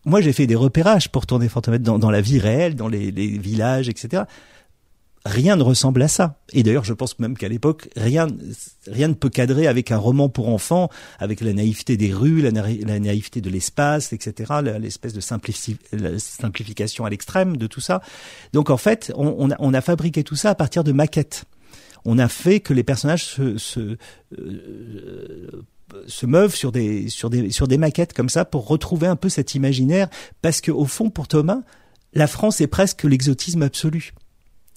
moi, 0.05 0.21
j'ai 0.21 0.33
fait 0.33 0.47
des 0.47 0.55
repérages 0.55 1.09
pour 1.09 1.25
tourner 1.25 1.49
Fantomètre 1.49 1.83
dans, 1.83 2.11
la 2.11 2.21
vie 2.21 2.39
réelle, 2.39 2.75
dans 2.75 2.87
les, 2.87 3.11
villages, 3.11 3.89
etc. 3.89 4.23
Rien 5.25 5.55
ne 5.55 5.63
ressemble 5.63 6.03
à 6.03 6.07
ça. 6.07 6.37
Et 6.53 6.61
d'ailleurs, 6.61 6.83
je 6.83 6.93
pense 6.93 7.17
même 7.17 7.35
qu'à 7.35 7.47
l'époque, 7.47 7.89
rien, 7.95 8.27
ne 8.27 9.13
peut 9.13 9.29
cadrer 9.29 9.65
avec 9.65 9.91
un 9.91 9.97
roman 9.97 10.29
pour 10.29 10.49
enfants, 10.49 10.89
avec 11.17 11.41
la 11.41 11.53
naïveté 11.53 11.97
des 11.97 12.13
rues, 12.13 12.41
la, 12.41 12.51
naïveté 12.51 13.41
de 13.41 13.49
l'espace, 13.49 14.13
etc. 14.13 14.53
L'espèce 14.79 15.13
de 15.13 15.21
simplification 15.21 17.05
à 17.05 17.09
l'extrême 17.09 17.57
de 17.57 17.65
tout 17.65 17.81
ça. 17.81 18.01
Donc, 18.53 18.69
en 18.69 18.77
fait, 18.77 19.11
on, 19.15 19.35
on, 19.39 19.49
a, 19.49 19.55
on, 19.57 19.73
a, 19.73 19.81
fabriqué 19.81 20.23
tout 20.23 20.35
ça 20.35 20.51
à 20.51 20.55
partir 20.55 20.83
de 20.83 20.91
maquettes 20.91 21.45
on 22.05 22.19
a 22.19 22.27
fait 22.27 22.59
que 22.59 22.73
les 22.73 22.83
personnages 22.83 23.25
se, 23.25 23.57
se 23.57 23.97
euh, 24.37 25.65
se 26.07 26.25
meuvent 26.25 26.55
sur 26.55 26.71
des 26.71 27.09
sur 27.09 27.29
des 27.29 27.51
sur 27.51 27.67
des 27.67 27.77
maquettes 27.77 28.13
comme 28.13 28.29
ça 28.29 28.45
pour 28.45 28.67
retrouver 28.67 29.07
un 29.07 29.15
peu 29.15 29.29
cet 29.29 29.55
imaginaire. 29.55 30.09
Parce 30.41 30.61
que 30.61 30.71
au 30.71 30.85
fond 30.85 31.09
pour 31.09 31.27
Thomas 31.27 31.61
la 32.13 32.27
France 32.27 32.61
est 32.61 32.67
presque 32.67 33.03
l'exotisme 33.03 33.61
absolu. 33.61 34.13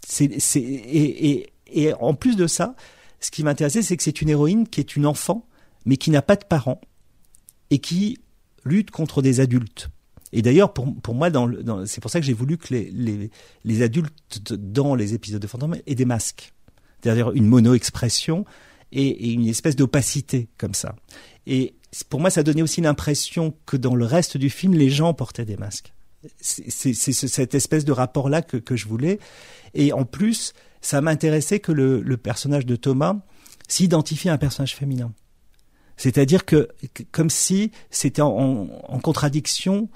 C'est 0.07 0.41
c'est 0.41 0.61
et, 0.61 1.31
et 1.31 1.53
et 1.67 1.95
en 1.95 2.15
plus 2.15 2.37
de 2.37 2.47
ça 2.47 2.75
ce 3.21 3.31
qui 3.31 3.43
m'intéressait 3.43 3.83
c'est 3.83 3.97
que 3.97 4.03
c'est 4.03 4.23
une 4.23 4.29
héroïne 4.29 4.69
qui 4.69 4.81
est 4.81 4.97
une 4.97 5.07
enfant 5.07 5.47
mais 5.85 5.97
qui 5.97 6.11
n'a 6.11 6.23
pas 6.23 6.37
de 6.37 6.45
parents 6.45 6.81
et 7.71 7.79
qui 7.79 8.19
lutte 8.65 8.91
contre 8.91 9.23
des 9.23 9.41
adultes. 9.41 9.89
Et 10.33 10.43
d'ailleurs, 10.43 10.73
pour, 10.73 10.95
pour 11.01 11.15
moi, 11.15 11.31
c'est 11.87 12.01
pour 12.01 12.11
ça 12.11 12.21
que 12.21 12.27
j'ai 12.27 12.35
voulu 12.35 12.59
que 12.59 12.75
les, 12.75 12.91
les, 12.91 13.31
les 13.65 13.83
adultes 13.83 14.53
dans 14.53 14.95
les 14.95 15.15
épisodes 15.15 15.41
de 15.41 15.47
Fantôme 15.47 15.77
aient 15.87 15.95
des 15.95 16.05
masques. 16.05 16.53
C'est-à-dire 17.03 17.33
une 17.33 17.47
mono-expression 17.47 18.45
et, 18.93 19.33
une 19.33 19.47
espèce 19.47 19.77
d'opacité 19.77 20.49
comme 20.59 20.75
ça. 20.75 20.95
Et 21.47 21.75
pour 22.09 22.21
moi, 22.21 22.31
ça 22.31 22.43
donnait 22.43 22.63
aussi 22.63 22.81
l'impression 22.81 23.55
que 23.67 23.77
dans 23.77 23.95
le 23.95 24.05
reste 24.05 24.37
du 24.37 24.51
film, 24.51 24.75
les 24.75 24.91
gens 24.91 25.15
portaient 25.15 25.45
des 25.45 25.57
masques. 25.57 25.93
C'est 26.41 27.03
cette 27.03 27.55
espèce 27.55 27.85
de 27.85 27.93
rapport-là 27.93 28.43
que, 28.43 28.77
je 28.77 28.89
voulais. 28.89 29.19
Et 29.75 29.93
en 29.93 30.05
plus, 30.05 30.53
ça 30.81 31.01
m'intéressait 31.01 31.61
que 31.61 31.73
le, 31.73 32.17
personnage 32.17 32.67
de 32.67 32.77
Thomas 32.77 33.17
s'identifie 33.69 34.29
à 34.29 34.33
un 34.33 34.39
personnage 34.39 34.75
féminin. 34.75 35.13
C'est-à-dire 35.97 36.45
que, 36.45 36.69
comme 37.13 37.31
si 37.31 37.73
c'était 37.91 38.23
en, 38.23 38.67
contradiction 39.03 39.89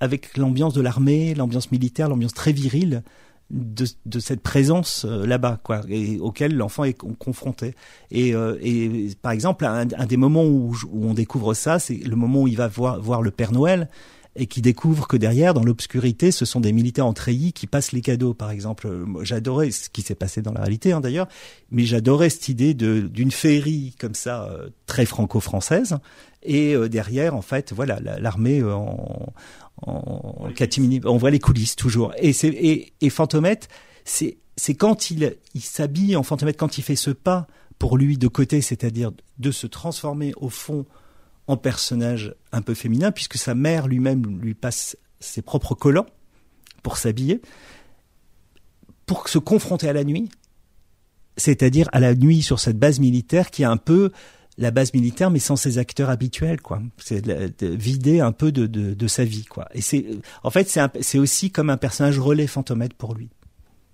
avec 0.00 0.36
l'ambiance 0.36 0.74
de 0.74 0.80
l'armée, 0.80 1.34
l'ambiance 1.34 1.70
militaire, 1.70 2.08
l'ambiance 2.08 2.34
très 2.34 2.52
virile 2.52 3.02
de, 3.50 3.86
de, 4.06 4.20
cette 4.20 4.42
présence 4.42 5.04
euh, 5.04 5.26
là-bas, 5.26 5.60
quoi, 5.62 5.80
et 5.88 6.18
auquel 6.20 6.56
l'enfant 6.56 6.84
est 6.84 6.94
confronté. 6.94 7.74
Et, 8.10 8.34
euh, 8.34 8.58
et, 8.62 9.10
par 9.22 9.32
exemple, 9.32 9.64
un, 9.64 9.84
des 9.84 10.16
moments 10.16 10.44
où, 10.44 10.74
où, 10.90 11.06
on 11.06 11.14
découvre 11.14 11.54
ça, 11.54 11.78
c'est 11.78 11.96
le 11.96 12.16
moment 12.16 12.42
où 12.42 12.48
il 12.48 12.56
va 12.56 12.68
voir, 12.68 13.00
voir 13.00 13.22
le 13.22 13.30
Père 13.30 13.52
Noël 13.52 13.88
et 14.36 14.46
qui 14.46 14.62
découvre 14.62 15.08
que 15.08 15.16
derrière, 15.16 15.54
dans 15.54 15.64
l'obscurité, 15.64 16.30
ce 16.30 16.44
sont 16.44 16.60
des 16.60 16.72
militaires 16.72 17.06
en 17.06 17.12
treillis 17.12 17.52
qui 17.52 17.66
passent 17.66 17.92
les 17.92 18.00
cadeaux, 18.00 18.32
par 18.32 18.50
exemple. 18.50 18.88
J'adorais 19.22 19.70
ce 19.70 19.90
qui 19.90 20.02
s'est 20.02 20.14
passé 20.14 20.40
dans 20.40 20.52
la 20.52 20.60
réalité, 20.60 20.92
hein, 20.92 21.00
d'ailleurs, 21.00 21.28
mais 21.70 21.84
j'adorais 21.84 22.30
cette 22.30 22.48
idée 22.48 22.74
d'une 22.74 23.32
féerie 23.32 23.94
comme 23.98 24.14
ça, 24.14 24.44
euh, 24.44 24.68
très 24.86 25.04
franco-française, 25.04 25.98
et 26.42 26.74
derrière, 26.88 27.34
en 27.34 27.42
fait, 27.42 27.72
voilà, 27.72 28.00
l'armée 28.00 28.62
en, 28.62 29.32
en, 29.82 30.50
catimini. 30.54 31.00
On 31.04 31.16
voit 31.16 31.30
les 31.30 31.38
coulisses 31.38 31.76
toujours. 31.76 32.12
Et 32.18 32.32
c'est 32.32 32.48
et, 32.48 32.92
et 33.00 33.10
Fantomette, 33.10 33.68
c'est 34.04 34.38
c'est 34.56 34.74
quand 34.74 35.10
il 35.10 35.36
il 35.54 35.62
s'habille 35.62 36.16
en 36.16 36.22
Fantomette, 36.22 36.58
quand 36.58 36.78
il 36.78 36.82
fait 36.82 36.96
ce 36.96 37.10
pas 37.10 37.46
pour 37.78 37.96
lui 37.96 38.18
de 38.18 38.28
côté, 38.28 38.60
c'est-à-dire 38.60 39.10
de 39.38 39.50
se 39.50 39.66
transformer 39.66 40.32
au 40.36 40.50
fond 40.50 40.84
en 41.50 41.56
personnage 41.56 42.34
un 42.52 42.62
peu 42.62 42.74
féminin, 42.74 43.10
puisque 43.10 43.36
sa 43.36 43.54
mère 43.54 43.88
lui-même 43.88 44.40
lui 44.40 44.54
passe 44.54 44.96
ses 45.18 45.42
propres 45.42 45.74
collants 45.74 46.06
pour 46.82 46.96
s'habiller, 46.96 47.42
pour 49.04 49.28
se 49.28 49.38
confronter 49.38 49.88
à 49.88 49.92
la 49.92 50.04
nuit, 50.04 50.30
c'est-à-dire 51.36 51.88
à 51.92 51.98
la 51.98 52.14
nuit 52.14 52.42
sur 52.42 52.60
cette 52.60 52.78
base 52.78 53.00
militaire 53.00 53.50
qui 53.50 53.62
est 53.62 53.66
un 53.66 53.76
peu 53.76 54.12
la 54.58 54.70
base 54.70 54.94
militaire, 54.94 55.30
mais 55.30 55.40
sans 55.40 55.56
ses 55.56 55.78
acteurs 55.78 56.08
habituels, 56.10 56.60
quoi. 56.60 56.80
C'est 56.98 57.20
de, 57.22 57.66
vider 57.66 58.20
un 58.20 58.32
peu 58.32 58.52
de, 58.52 58.66
de, 58.66 58.94
de, 58.94 59.06
sa 59.08 59.24
vie, 59.24 59.46
quoi. 59.46 59.68
Et 59.74 59.80
c'est, 59.80 60.06
en 60.44 60.50
fait, 60.50 60.68
c'est, 60.68 60.80
c'est 61.00 61.18
aussi 61.18 61.50
comme 61.50 61.70
un 61.70 61.78
personnage 61.78 62.18
relais 62.18 62.46
fantomètre 62.46 62.94
pour 62.94 63.14
lui. 63.14 63.30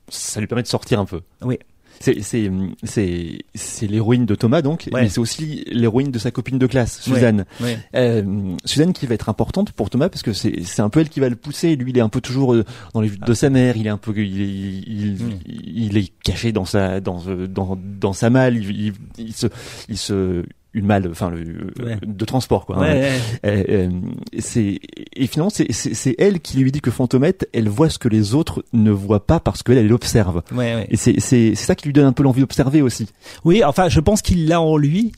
Ça 0.09 0.41
lui 0.41 0.47
permet 0.47 0.63
de 0.63 0.69
sortir 0.69 1.01
un 1.01 1.07
peu. 1.07 1.23
Oui. 1.41 1.59
C'est 2.01 2.23
c'est 2.23 2.51
c'est 2.83 3.39
c'est 3.55 3.87
l'héroïne 3.87 4.27
de 4.27 4.35
Thomas 4.35 4.63
donc, 4.63 4.89
mais 4.93 5.09
c'est 5.09 5.19
aussi 5.19 5.65
l'héroïne 5.71 6.11
de 6.11 6.19
sa 6.19 6.31
copine 6.31 6.59
de 6.59 6.67
classe, 6.67 7.01
Suzanne. 7.01 7.45
Euh, 7.95 8.57
Suzanne 8.65 8.93
qui 8.93 9.07
va 9.07 9.15
être 9.15 9.29
importante 9.29 9.73
pour 9.73 9.91
Thomas 9.91 10.09
parce 10.09 10.23
que 10.23 10.33
c'est 10.33 10.63
c'est 10.65 10.83
un 10.83 10.89
peu 10.89 11.01
elle 11.01 11.09
qui 11.09 11.21
va 11.21 11.29
le 11.29 11.37
pousser. 11.37 11.77
Lui, 11.77 11.91
il 11.91 11.99
est 11.99 12.03
un 12.03 12.09
peu 12.09 12.21
toujours 12.21 12.55
euh, 12.55 12.65
dans 12.95 13.01
les 13.01 13.11
de 13.11 13.35
sa 13.35 13.51
mère. 13.51 13.77
Il 13.77 13.87
est 13.87 13.91
un 13.91 13.99
peu 13.99 14.13
il 14.17 14.41
est, 14.41 14.83
il, 14.87 15.13
mm. 15.13 15.39
il 15.47 15.97
est 15.97 16.13
caché 16.23 16.53
dans 16.53 16.65
sa 16.65 17.01
dans 17.01 17.23
dans 17.49 17.79
dans 17.83 18.13
sa 18.13 18.31
malle. 18.31 18.57
Il, 18.57 18.95
il 19.19 19.33
se 19.33 19.47
il 19.89 19.99
se 19.99 20.45
une 20.77 20.87
malle, 20.87 21.09
enfin 21.11 21.31
le 21.31 21.71
de 22.07 22.25
transport 22.25 22.67
quoi. 22.67 22.85
Hein. 22.85 23.19
Euh, 23.45 23.91
c'est 24.39 24.79
et 25.15 25.27
finalement 25.27 25.51
c'est 25.51 25.73
c'est 25.73 26.15
elle 26.19 26.41
qui 26.41 26.59
lui 26.59 26.71
dit 26.71 26.83
que 26.83 26.91
Fantomette, 26.91 27.49
elle 27.55 27.69
voit 27.69 27.89
ce 27.89 27.99
que 27.99 28.09
les 28.09 28.35
autres 28.35 28.63
ne 28.75 28.91
voient 28.91 29.27
pas 29.27 29.41
parce 29.41 29.63
qu'elle 29.63 29.79
elle 29.79 29.89
l'observe. 29.89 30.43
Et 30.91 30.97
c'est 30.97 31.19
c'est 31.19 31.55
c'est 31.55 31.67
ça 31.67 31.75
qui 31.75 31.87
lui 31.87 31.93
donne 31.95 32.05
un 32.05 32.13
peu 32.13 32.23
l'envie 32.23 32.43
d'observer 32.43 32.83
aussi. 32.83 33.09
Oui, 33.45 33.65
enfin 33.65 33.89
je 33.89 34.01
pense 34.01 34.21
qu'il 34.21 34.47
l'a 34.47 34.61
en 34.61 34.77
lui, 34.77 35.13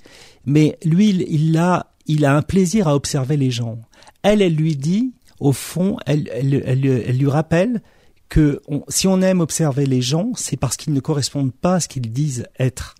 mais 0.46 0.78
lui 0.84 1.10
il, 1.10 1.26
il 1.28 1.58
a 1.58 1.86
il 2.06 2.24
a 2.24 2.34
un 2.36 2.42
plaisir 2.42 2.86
à 2.86 2.94
observer 2.94 3.36
les 3.36 3.50
gens. 3.50 3.78
Elle 4.22 4.40
elle 4.40 4.54
lui 4.54 4.76
dit 4.76 5.12
au 5.40 5.52
fond, 5.52 5.96
elle 6.06 6.30
elle, 6.32 6.62
elle, 6.64 6.86
elle 6.86 7.18
lui 7.18 7.28
rappelle 7.28 7.82
que 8.28 8.60
si 8.88 9.08
on 9.08 9.20
aime 9.22 9.40
observer 9.40 9.86
les 9.86 10.02
gens, 10.02 10.30
c'est 10.36 10.56
parce 10.56 10.76
qu'ils 10.76 10.92
ne 10.92 11.00
correspondent 11.00 11.54
pas 11.54 11.74
à 11.74 11.80
ce 11.80 11.88
qu'ils 11.88 12.12
disent 12.12 12.46
être 12.60 12.94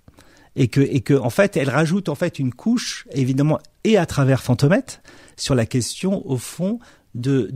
et 0.58 0.68
que 0.68 0.80
et 0.80 1.00
que 1.00 1.14
en 1.14 1.30
fait 1.30 1.56
elle 1.56 1.70
rajoute 1.70 2.08
en 2.08 2.14
fait 2.14 2.38
une 2.38 2.52
couche 2.52 3.06
évidemment 3.12 3.58
et 3.84 3.96
à 3.96 4.04
travers 4.04 4.42
Fantomette 4.42 5.00
sur 5.36 5.54
la 5.54 5.64
question 5.64 6.28
au 6.28 6.36
fond 6.36 6.80
de 7.18 7.50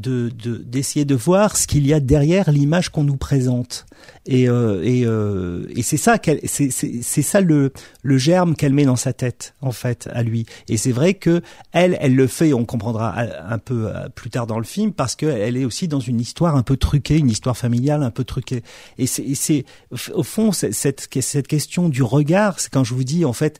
d'essayer 0.64 1.04
de, 1.04 1.14
de 1.14 1.18
voir 1.18 1.56
ce 1.56 1.66
qu'il 1.66 1.86
y 1.86 1.92
a 1.92 2.00
derrière 2.00 2.50
l'image 2.50 2.90
qu'on 2.90 3.04
nous 3.04 3.16
présente. 3.16 3.86
Et 4.24 4.48
euh, 4.48 4.82
et, 4.84 5.02
euh, 5.04 5.66
et 5.74 5.82
c'est 5.82 5.96
ça 5.96 6.18
qu'elle 6.18 6.40
c'est 6.44 7.22
ça 7.22 7.40
le 7.40 7.72
le 8.02 8.18
germe 8.18 8.54
qu'elle 8.54 8.72
met 8.72 8.84
dans 8.84 8.96
sa 8.96 9.12
tête 9.12 9.54
en 9.60 9.72
fait 9.72 10.08
à 10.12 10.22
lui. 10.22 10.46
Et 10.68 10.76
c'est 10.76 10.92
vrai 10.92 11.14
que 11.14 11.42
elle 11.72 11.98
elle 12.00 12.14
le 12.14 12.28
fait 12.28 12.52
on 12.52 12.64
comprendra 12.64 13.16
un 13.18 13.58
peu 13.58 13.88
euh, 13.88 14.08
plus 14.14 14.30
tard 14.30 14.46
dans 14.46 14.58
le 14.58 14.64
film 14.64 14.92
parce 14.92 15.16
que 15.16 15.26
elle 15.26 15.56
est 15.56 15.64
aussi 15.64 15.88
dans 15.88 15.98
une 15.98 16.20
histoire 16.20 16.54
un 16.54 16.62
peu 16.62 16.76
truquée 16.76 17.18
une 17.18 17.30
histoire 17.30 17.56
familiale 17.56 18.04
un 18.04 18.10
peu 18.10 18.22
truquée. 18.22 18.62
Et 18.96 19.06
c'est 19.06 19.64
au 20.14 20.22
fond 20.22 20.52
cette 20.52 21.08
cette 21.20 21.48
question 21.48 21.88
du 21.88 22.04
regard 22.04 22.60
c'est 22.60 22.72
quand 22.72 22.84
je 22.84 22.94
vous 22.94 23.04
dis 23.04 23.24
en 23.24 23.32
fait 23.32 23.58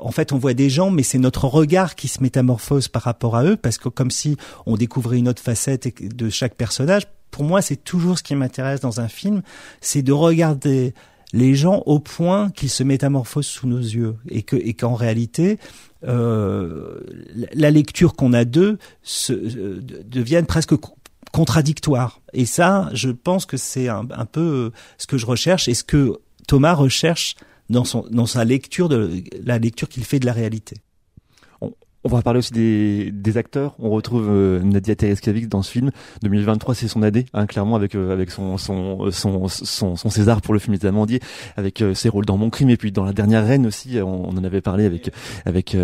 en 0.00 0.10
fait 0.10 0.32
on 0.32 0.38
voit 0.38 0.54
des 0.54 0.70
gens 0.70 0.90
mais 0.90 1.02
c'est 1.02 1.18
notre 1.18 1.44
regard 1.46 1.96
qui 1.96 2.08
se 2.08 2.22
métamorphose 2.22 2.88
par 2.88 3.02
rapport 3.02 3.36
à 3.36 3.44
eux 3.44 3.56
parce 3.56 3.76
que 3.76 3.90
comme 3.90 4.10
si 4.10 4.36
on 4.64 4.76
découvrait 4.76 5.18
une 5.18 5.28
autre 5.28 5.37
facette 5.38 6.02
de 6.02 6.30
chaque 6.30 6.54
personnage. 6.54 7.04
Pour 7.30 7.44
moi, 7.44 7.62
c'est 7.62 7.76
toujours 7.76 8.18
ce 8.18 8.22
qui 8.22 8.34
m'intéresse 8.34 8.80
dans 8.80 9.00
un 9.00 9.08
film, 9.08 9.42
c'est 9.80 10.02
de 10.02 10.12
regarder 10.12 10.94
les 11.32 11.54
gens 11.54 11.82
au 11.86 11.98
point 11.98 12.50
qu'ils 12.50 12.70
se 12.70 12.82
métamorphosent 12.82 13.46
sous 13.46 13.66
nos 13.66 13.78
yeux 13.78 14.16
et 14.28 14.42
que 14.42 14.56
et 14.56 14.74
qu'en 14.74 14.94
réalité 14.94 15.58
euh, 16.06 17.00
la 17.52 17.70
lecture 17.70 18.14
qu'on 18.14 18.32
a 18.32 18.44
d'eux 18.44 18.78
se, 19.02 19.32
euh, 19.32 19.80
devienne 20.04 20.46
presque 20.46 20.74
contradictoire 21.32 22.20
et 22.32 22.46
ça 22.46 22.88
je 22.94 23.10
pense 23.10 23.44
que 23.44 23.56
c'est 23.56 23.88
un, 23.88 24.08
un, 24.10 24.24
peu 24.24 24.72
ce 24.96 25.06
que 25.06 25.18
je 25.18 25.26
recherche 25.26 25.68
et 25.68 25.74
ce 25.74 25.84
que 25.84 26.18
Thomas 26.46 26.72
recherche 26.72 27.34
dans 27.68 27.84
son 27.84 28.06
dans 28.10 28.26
sa 28.26 28.44
lecture 28.44 28.88
de 28.88 29.22
la 29.44 29.58
lecture 29.58 29.88
qu'il 29.88 30.04
fait 30.04 30.20
de 30.20 30.26
la 30.26 30.32
réalité 30.32 30.76
on 32.04 32.08
va 32.08 32.22
parler 32.22 32.38
aussi 32.38 32.52
des, 32.52 33.36
acteurs. 33.36 33.74
On 33.78 33.90
retrouve 33.90 34.28
euh, 34.30 34.62
Nadia 34.62 34.94
Tereskavik 34.94 35.48
dans 35.48 35.62
ce 35.62 35.70
film. 35.70 35.90
2023, 36.22 36.74
c'est 36.74 36.88
son 36.88 37.02
AD, 37.02 37.24
hein, 37.34 37.46
clairement, 37.46 37.76
avec 37.76 37.94
euh, 37.94 38.12
avec 38.12 38.30
son 38.30 38.56
son, 38.56 39.10
son 39.10 39.48
son, 39.48 39.96
son 39.96 40.10
César 40.10 40.40
pour 40.40 40.54
le 40.54 40.60
film 40.60 40.76
des 40.76 40.86
Amandiers, 40.86 41.20
avec 41.56 41.82
euh, 41.82 41.94
ses 41.94 42.08
rôles 42.08 42.24
dans 42.24 42.36
Mon 42.36 42.50
Crime 42.50 42.70
et 42.70 42.76
puis 42.76 42.92
dans 42.92 43.04
La 43.04 43.12
Dernière 43.12 43.44
Reine 43.44 43.66
aussi. 43.66 43.98
On, 44.00 44.28
en 44.28 44.44
avait 44.44 44.60
parlé 44.60 44.84
avec 44.84 45.10
avec 45.44 45.76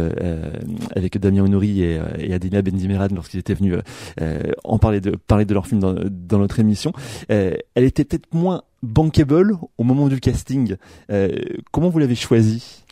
avec 0.94 1.18
Damien 1.18 1.42
Honori 1.42 1.82
et, 1.82 2.00
et 2.18 2.32
Adina 2.32 2.62
Benzimerad 2.62 3.12
lorsqu'ils 3.12 3.40
étaient 3.40 3.54
venus 3.54 3.76
en 4.64 4.78
parler 4.78 5.00
de 5.00 5.10
parler 5.10 5.44
de 5.44 5.54
leur 5.54 5.66
film 5.66 5.80
dans, 5.80 5.94
dans 5.94 6.38
notre 6.38 6.60
émission. 6.60 6.92
elle 7.28 7.58
était 7.74 8.04
peut-être 8.04 8.32
moins 8.32 8.62
bankable 8.82 9.56
au 9.78 9.84
moment 9.84 10.08
du 10.08 10.20
casting. 10.20 10.76
comment 11.72 11.88
vous 11.88 11.98
l'avez 11.98 12.14
choisi 12.14 12.83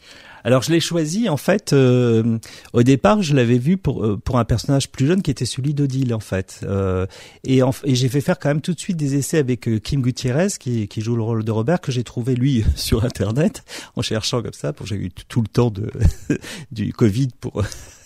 alors 0.44 0.62
je 0.62 0.70
l'ai 0.70 0.80
choisi 0.80 1.28
en 1.28 1.36
fait. 1.36 1.72
Euh, 1.72 2.38
au 2.72 2.82
départ, 2.82 3.22
je 3.22 3.34
l'avais 3.34 3.58
vu 3.58 3.76
pour 3.76 4.04
euh, 4.04 4.16
pour 4.16 4.38
un 4.38 4.44
personnage 4.44 4.90
plus 4.90 5.06
jeune 5.06 5.22
qui 5.22 5.30
était 5.30 5.44
celui 5.44 5.74
d'Odile 5.74 6.14
en 6.14 6.20
fait. 6.20 6.60
Euh, 6.64 7.06
et, 7.44 7.60
et 7.84 7.94
j'ai 7.94 8.08
fait 8.08 8.20
faire 8.20 8.38
quand 8.38 8.48
même 8.48 8.60
tout 8.60 8.74
de 8.74 8.80
suite 8.80 8.96
des 8.96 9.16
essais 9.16 9.38
avec 9.38 9.68
Kim 9.82 10.02
Gutiérrez 10.02 10.48
qui 10.58 10.88
qui 10.88 11.00
joue 11.00 11.16
le 11.16 11.22
rôle 11.22 11.44
de 11.44 11.50
Robert 11.50 11.80
que 11.80 11.92
j'ai 11.92 12.04
trouvé 12.04 12.34
lui 12.34 12.64
sur 12.76 13.04
internet 13.04 13.64
en 13.96 14.02
cherchant 14.02 14.42
comme 14.42 14.52
ça. 14.52 14.72
Pour 14.72 14.86
j'ai 14.86 14.96
eu 14.96 15.10
tout 15.10 15.42
le 15.42 15.48
temps 15.48 15.70
de 15.70 15.90
du 16.72 16.92
Covid 16.92 17.28
pour 17.40 17.62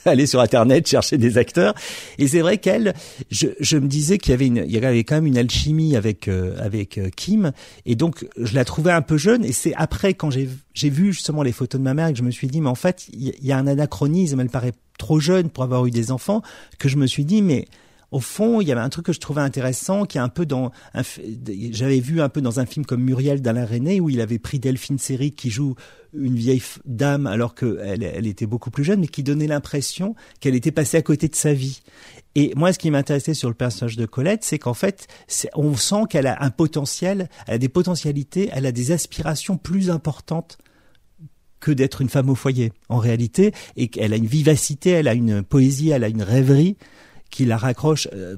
aller 0.11 0.27
sur 0.27 0.41
internet 0.41 0.87
chercher 0.87 1.19
des 1.19 1.39
acteurs. 1.39 1.75
Et 2.19 2.29
c'est 2.29 2.41
vrai 2.41 2.59
qu'elle 2.59 2.95
je, 3.31 3.49
je 3.61 3.77
me 3.77 3.87
disais 3.87 4.19
qu'il 4.19 4.31
y 4.31 4.35
avait 4.35 4.47
une 4.47 4.65
il 4.67 4.73
y 4.73 4.79
avait 4.79 5.05
quand 5.05 5.17
même 5.17 5.27
une 5.27 5.39
alchimie 5.39 5.97
avec 5.97 6.29
euh, 6.29 6.57
avec 6.59 6.99
euh, 6.99 7.11
Kim. 7.15 7.53
Et 7.85 7.95
donc 7.95 8.27
je 8.37 8.55
la 8.55 8.65
trouvais 8.65 8.93
un 8.93 9.03
peu 9.03 9.17
jeune. 9.17 9.45
Et 9.45 9.53
c'est 9.53 9.75
après 9.75 10.15
quand 10.15 10.31
j'ai 10.31 10.49
j'ai 10.75 10.91
vu 10.91 11.13
justement 11.13 11.43
les 11.43 11.53
photos 11.53 11.81
de 11.81 11.85
ma 11.85 11.95
mère 11.95 12.11
que 12.11 12.19
je 12.19 12.23
me 12.23 12.31
suis 12.31 12.49
dit 12.49 12.61
mais 12.61 12.69
en 12.69 12.75
fait 12.75 13.07
il 13.13 13.35
y, 13.43 13.53
a 13.53 13.59
un 13.59 13.67
anachronisme. 13.67 14.41
Elle 14.41 14.51
paraît 14.51 14.75
trop 14.99 15.21
jeune 15.21 15.51
pour 15.51 15.65
avoir 15.65 15.87
eu 15.87 15.91
des 15.91 16.11
enfants 16.11 16.43
que 16.79 16.89
je 16.89 16.97
me 16.97 17.07
suis 17.07 17.25
dit 17.25 17.43
mais 17.43 17.67
au 18.13 18.21
fond, 18.21 18.61
il 18.61 18.69
y 18.69 18.73
avait 18.73 18.81
un 18.81 18.89
truc 18.89 19.07
que 19.07 19.13
je 19.13 19.21
trouvais 19.21 19.41
intéressant, 19.41 20.05
qui 20.05 20.19
est 20.19 20.21
un 20.21 20.29
peu 20.29 20.47
dans, 20.47 20.71
j'avais 21.71 22.01
vu 22.01 22.21
un 22.21 22.29
peu 22.29 22.41
dans 22.41 22.61
un 22.61 22.67
film 22.67 22.87
comme 22.87 23.03
Muriel 23.03 23.43
d'Alain 23.43 23.67
René, 23.67 24.01
où 24.01 24.09
il 24.09 24.21
avait 24.21 24.39
pris 24.39 24.59
Delphine 24.59 24.99
Seyrig 24.99 25.35
qui 25.35 25.51
joue 25.51 25.75
une 26.15 26.37
vieille 26.37 26.63
dame 26.85 27.27
alors 27.27 27.55
qu'elle 27.55 28.03
elle 28.03 28.27
était 28.27 28.47
beaucoup 28.47 28.71
plus 28.71 28.85
jeune, 28.85 29.01
mais 29.01 29.09
qui 29.09 29.23
donnait 29.23 29.49
l'impression 29.49 30.15
qu'elle 30.41 30.55
était 30.55 30.71
passée 30.71 30.97
à 30.97 31.03
côté 31.03 31.29
de 31.29 31.35
sa 31.35 31.53
vie. 31.53 31.83
Et 32.37 32.53
moi, 32.55 32.73
ce 32.73 32.79
qui 32.79 32.91
m'intéressait 32.91 33.35
sur 33.35 33.49
le 33.49 33.55
personnage 33.55 33.97
de 33.97 34.07
Colette, 34.07 34.45
c'est 34.45 34.59
qu'en 34.59 34.75
fait, 34.75 35.09
on 35.55 35.75
sent 35.75 36.05
qu'elle 36.09 36.27
a 36.27 36.43
un 36.43 36.51
potentiel, 36.51 37.29
elle 37.47 37.55
a 37.55 37.59
des 37.59 37.69
potentialités, 37.69 38.51
elle 38.53 38.67
a 38.67 38.73
des 38.73 38.93
aspirations 38.93 39.57
plus 39.57 39.91
importantes 39.91 40.59
que 41.59 41.73
d'être 41.73 42.03
une 42.03 42.09
femme 42.09 42.31
au 42.31 42.35
foyer, 42.35 42.73
en 42.89 42.99
réalité, 42.99 43.53
et 43.77 43.89
qu'elle 43.89 44.13
a 44.13 44.17
une 44.17 44.27
vivacité, 44.27 44.91
elle 44.91 45.09
a 45.09 45.15
une 45.15 45.43
poésie, 45.43 45.91
elle 45.91 46.05
a 46.05 46.09
une 46.09 46.23
rêverie 46.23 46.77
qui 47.31 47.45
la 47.45 47.57
raccroche 47.57 48.09
euh, 48.13 48.37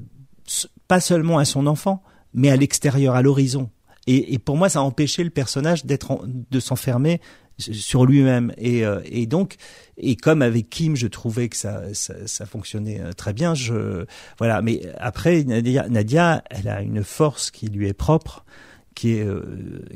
pas 0.87 0.99
seulement 0.99 1.37
à 1.37 1.45
son 1.45 1.67
enfant, 1.67 2.03
mais 2.33 2.49
à 2.49 2.55
l'extérieur, 2.55 3.15
à 3.15 3.21
l'horizon. 3.21 3.69
Et, 4.07 4.33
et, 4.33 4.39
pour 4.39 4.57
moi, 4.57 4.69
ça 4.69 4.79
a 4.79 4.81
empêché 4.81 5.23
le 5.23 5.29
personnage 5.29 5.85
d'être, 5.85 6.25
de 6.25 6.59
s'enfermer 6.59 7.21
sur 7.59 8.05
lui-même. 8.05 8.53
Et, 8.57 8.85
euh, 8.85 9.01
et, 9.05 9.27
donc, 9.27 9.57
et 9.97 10.15
comme 10.15 10.41
avec 10.41 10.69
Kim, 10.69 10.95
je 10.95 11.07
trouvais 11.07 11.49
que 11.49 11.57
ça, 11.57 11.93
ça, 11.93 12.15
ça, 12.25 12.45
fonctionnait 12.45 13.01
euh, 13.01 13.13
très 13.13 13.33
bien. 13.33 13.53
Je, 13.53 14.05
voilà. 14.37 14.61
Mais 14.61 14.81
après, 14.97 15.43
Nadia, 15.43 15.87
Nadia, 15.89 16.43
elle 16.49 16.67
a 16.67 16.81
une 16.81 17.03
force 17.03 17.51
qui 17.51 17.67
lui 17.67 17.87
est 17.87 17.93
propre 17.93 18.45
qui 18.95 19.13
est 19.13 19.27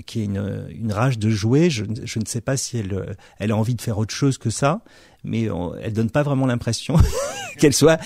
qui 0.05 0.21
est 0.21 0.25
une, 0.25 0.67
une 0.69 0.93
rage 0.93 1.19
de 1.19 1.29
jouer. 1.29 1.69
Je, 1.69 1.83
je, 2.03 2.19
ne 2.19 2.25
sais 2.25 2.39
pas 2.39 2.55
si 2.55 2.77
elle 2.77 3.17
elle 3.37 3.51
a 3.51 3.57
envie 3.57 3.75
de 3.75 3.81
faire 3.81 3.97
autre 3.97 4.13
chose 4.13 4.37
que 4.37 4.49
ça, 4.49 4.81
mais 5.25 5.49
elle 5.81 5.91
donne 5.91 6.09
pas 6.09 6.23
vraiment 6.23 6.45
l'impression 6.45 6.95
qu'elle 7.57 7.73
soit 7.73 7.99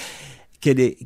qu'elle 0.62 0.80
ait 0.80 0.98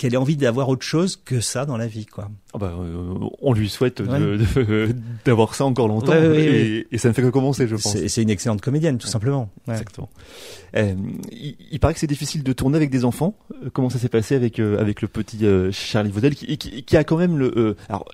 qu'elle 0.00 0.14
ait 0.14 0.16
envie 0.16 0.38
d'avoir 0.38 0.70
autre 0.70 0.82
chose 0.82 1.20
que 1.22 1.40
ça 1.40 1.66
dans 1.66 1.76
la 1.76 1.86
vie, 1.86 2.06
quoi. 2.06 2.30
Oh 2.54 2.58
bah, 2.58 2.72
euh, 2.74 3.18
on 3.42 3.52
lui 3.52 3.68
souhaite 3.68 4.00
d'avoir 5.26 5.54
ça 5.54 5.66
encore 5.66 5.88
longtemps, 5.88 6.14
et, 6.14 6.86
et, 6.90 6.96
ça 6.96 7.08
ne 7.08 7.12
fait 7.12 7.20
que 7.20 7.28
commencer, 7.28 7.68
je 7.68 7.76
pense. 7.76 7.98
C'est 8.06 8.22
une 8.22 8.30
excellente 8.30 8.62
comédienne, 8.62 8.96
tout 8.96 9.06
simplement. 9.06 9.50
Exactement. 9.68 10.08
Euh, 10.74 10.94
il, 11.30 11.54
il, 11.70 11.80
paraît 11.80 11.92
que 11.92 12.00
c'est 12.00 12.06
difficile 12.06 12.42
de 12.42 12.52
tourner 12.54 12.76
avec 12.76 12.88
des 12.88 13.04
enfants. 13.04 13.34
Euh, 13.62 13.68
comment 13.70 13.90
ça 13.90 13.98
s'est 13.98 14.08
passé 14.08 14.34
avec 14.34 14.58
euh, 14.58 14.80
avec 14.80 15.02
le 15.02 15.08
petit 15.08 15.44
Charlie 15.70 16.10
Vaudel, 16.10 16.34
qui, 16.34 16.56
qui, 16.56 16.82
qui, 16.82 16.96
a 16.96 17.04
quand 17.04 17.18
même 17.18 17.36
le. 17.36 17.76
alors, 17.90 18.06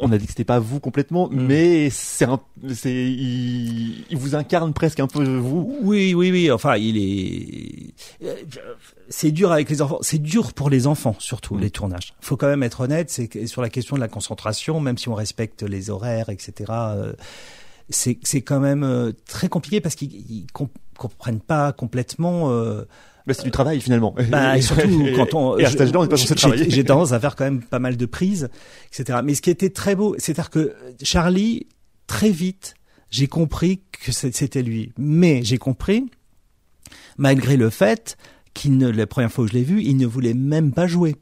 on 0.00 0.12
a 0.12 0.18
dit 0.18 0.26
que 0.26 0.30
c'était 0.30 0.44
pas 0.44 0.58
vous 0.58 0.80
complètement, 0.80 1.28
mm. 1.28 1.46
mais 1.46 1.90
c'est 1.90 2.24
un, 2.24 2.40
c'est, 2.72 2.92
il, 2.92 4.04
il, 4.10 4.16
vous 4.16 4.34
incarne 4.34 4.72
presque 4.72 5.00
un 5.00 5.06
peu 5.06 5.24
vous. 5.24 5.78
Oui, 5.82 6.14
oui, 6.14 6.30
oui. 6.30 6.50
Enfin, 6.50 6.76
il 6.76 6.96
est, 6.96 7.94
c'est 9.08 9.30
dur 9.30 9.52
avec 9.52 9.68
les 9.70 9.82
enfants. 9.82 9.98
C'est 10.02 10.22
dur 10.22 10.52
pour 10.52 10.70
les 10.70 10.86
enfants, 10.86 11.16
surtout 11.18 11.56
mm. 11.56 11.60
les 11.60 11.70
tournages. 11.70 12.14
Faut 12.20 12.36
quand 12.36 12.46
même 12.48 12.62
être 12.62 12.80
honnête. 12.80 13.10
C'est 13.10 13.46
sur 13.46 13.62
la 13.62 13.70
question 13.70 13.96
de 13.96 14.00
la 14.00 14.08
concentration, 14.08 14.80
même 14.80 14.98
si 14.98 15.08
on 15.08 15.14
respecte 15.14 15.62
les 15.62 15.90
horaires, 15.90 16.28
etc. 16.28 16.52
Euh, 16.70 17.12
c'est 17.90 18.18
c'est 18.22 18.42
quand 18.42 18.60
même 18.60 18.84
euh, 18.84 19.12
très 19.26 19.48
compliqué 19.48 19.80
parce 19.80 19.94
qu'ils 19.94 20.46
comprennent 20.96 21.40
pas 21.40 21.72
complètement. 21.72 22.50
Euh, 22.50 22.84
bah, 23.28 23.34
c'est 23.34 23.44
du 23.44 23.50
travail 23.50 23.78
finalement. 23.82 24.14
Bah, 24.30 24.56
et 24.56 24.62
surtout 24.62 25.06
quand 25.14 25.34
on. 25.34 25.58
Et 25.58 25.66
à 25.66 25.70
cet 25.70 25.94
on 25.94 26.02
n'est 26.02 26.08
pas 26.08 26.16
censé 26.16 26.34
travailler. 26.34 26.70
J'ai 26.70 26.82
tendance 26.82 27.12
à 27.12 27.20
faire 27.20 27.36
quand 27.36 27.44
même 27.44 27.62
pas 27.62 27.78
mal 27.78 27.98
de 27.98 28.06
prises, 28.06 28.48
etc. 28.90 29.18
Mais 29.22 29.34
ce 29.34 29.42
qui 29.42 29.50
était 29.50 29.68
très 29.68 29.94
beau, 29.94 30.16
c'est-à-dire 30.18 30.48
que 30.48 30.74
Charlie, 31.02 31.66
très 32.06 32.30
vite, 32.30 32.74
j'ai 33.10 33.26
compris 33.26 33.82
que 33.92 34.12
c'était 34.12 34.62
lui. 34.62 34.92
Mais 34.96 35.42
j'ai 35.44 35.58
compris 35.58 36.06
malgré 37.18 37.58
le 37.58 37.68
fait 37.68 38.16
qu'il 38.54 38.78
ne, 38.78 38.88
la 38.88 39.06
première 39.06 39.30
fois 39.30 39.44
où 39.44 39.46
je 39.46 39.52
l'ai 39.52 39.62
vu, 39.62 39.82
il 39.82 39.98
ne 39.98 40.06
voulait 40.06 40.32
même 40.32 40.72
pas 40.72 40.86
jouer. 40.86 41.16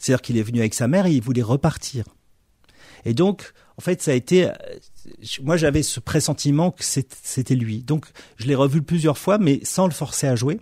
C'est-à-dire 0.00 0.22
qu'il 0.22 0.38
est 0.38 0.42
venu 0.42 0.58
avec 0.58 0.74
sa 0.74 0.88
mère 0.88 1.06
et 1.06 1.12
il 1.12 1.22
voulait 1.22 1.42
repartir. 1.42 2.06
Et 3.04 3.14
donc, 3.14 3.52
en 3.76 3.82
fait, 3.82 4.02
ça 4.02 4.10
a 4.10 4.14
été, 4.14 4.50
moi 5.44 5.56
j'avais 5.56 5.84
ce 5.84 6.00
pressentiment 6.00 6.72
que 6.72 6.82
c'était 6.82 7.54
lui. 7.54 7.84
Donc, 7.84 8.06
je 8.36 8.46
l'ai 8.46 8.56
revu 8.56 8.82
plusieurs 8.82 9.16
fois, 9.16 9.38
mais 9.38 9.60
sans 9.62 9.86
le 9.86 9.92
forcer 9.92 10.26
à 10.26 10.34
jouer 10.34 10.58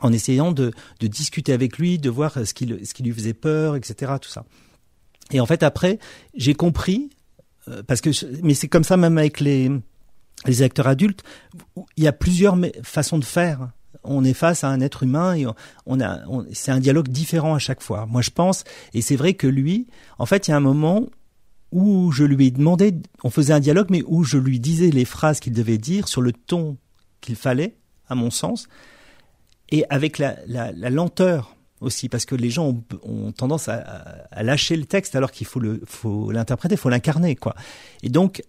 en 0.00 0.12
essayant 0.12 0.52
de, 0.52 0.72
de 1.00 1.06
discuter 1.06 1.52
avec 1.52 1.78
lui, 1.78 1.98
de 1.98 2.10
voir 2.10 2.32
ce 2.44 2.54
qui, 2.54 2.66
ce 2.84 2.94
qui 2.94 3.02
lui 3.02 3.12
faisait 3.12 3.34
peur, 3.34 3.76
etc. 3.76 4.12
Tout 4.20 4.30
ça. 4.30 4.44
Et 5.30 5.40
en 5.40 5.46
fait, 5.46 5.62
après, 5.62 5.98
j'ai 6.34 6.54
compris, 6.54 7.10
euh, 7.68 7.82
parce 7.82 8.00
que, 8.00 8.10
mais 8.42 8.54
c'est 8.54 8.68
comme 8.68 8.84
ça 8.84 8.96
même 8.96 9.18
avec 9.18 9.40
les, 9.40 9.70
les 10.46 10.62
acteurs 10.62 10.88
adultes, 10.88 11.22
il 11.96 12.04
y 12.04 12.08
a 12.08 12.12
plusieurs 12.12 12.58
façons 12.82 13.18
de 13.18 13.24
faire. 13.24 13.70
On 14.02 14.24
est 14.24 14.34
face 14.34 14.64
à 14.64 14.68
un 14.68 14.80
être 14.80 15.02
humain 15.02 15.34
et 15.34 15.46
on 15.84 16.00
a, 16.00 16.20
c'est 16.52 16.70
un 16.70 16.80
dialogue 16.80 17.08
différent 17.08 17.54
à 17.54 17.58
chaque 17.58 17.82
fois. 17.82 18.06
Moi, 18.06 18.22
je 18.22 18.30
pense, 18.30 18.64
et 18.94 19.02
c'est 19.02 19.16
vrai 19.16 19.34
que 19.34 19.46
lui, 19.46 19.88
en 20.18 20.26
fait, 20.26 20.48
il 20.48 20.52
y 20.52 20.54
a 20.54 20.56
un 20.56 20.60
moment 20.60 21.06
où 21.70 22.10
je 22.10 22.24
lui 22.24 22.46
ai 22.46 22.50
demandé, 22.50 22.94
on 23.22 23.30
faisait 23.30 23.52
un 23.52 23.60
dialogue, 23.60 23.88
mais 23.90 24.02
où 24.06 24.24
je 24.24 24.38
lui 24.38 24.58
disais 24.58 24.90
les 24.90 25.04
phrases 25.04 25.38
qu'il 25.38 25.52
devait 25.52 25.78
dire 25.78 26.08
sur 26.08 26.22
le 26.22 26.32
ton 26.32 26.78
qu'il 27.20 27.36
fallait, 27.36 27.76
à 28.08 28.14
mon 28.14 28.30
sens, 28.30 28.68
et 29.70 29.84
avec 29.90 30.18
la, 30.18 30.36
la, 30.46 30.72
la 30.72 30.90
lenteur 30.90 31.56
aussi, 31.80 32.08
parce 32.08 32.24
que 32.24 32.34
les 32.34 32.50
gens 32.50 32.82
ont, 33.02 33.32
tendance 33.32 33.68
à, 33.68 33.76
à, 34.30 34.42
lâcher 34.42 34.76
le 34.76 34.84
texte 34.84 35.16
alors 35.16 35.30
qu'il 35.30 35.46
faut 35.46 36.30
l'interpréter, 36.30 36.76
faut 36.76 36.90
l'incarner, 36.90 37.36
quoi. 37.36 37.54
Et 38.02 38.10
donc, 38.10 38.42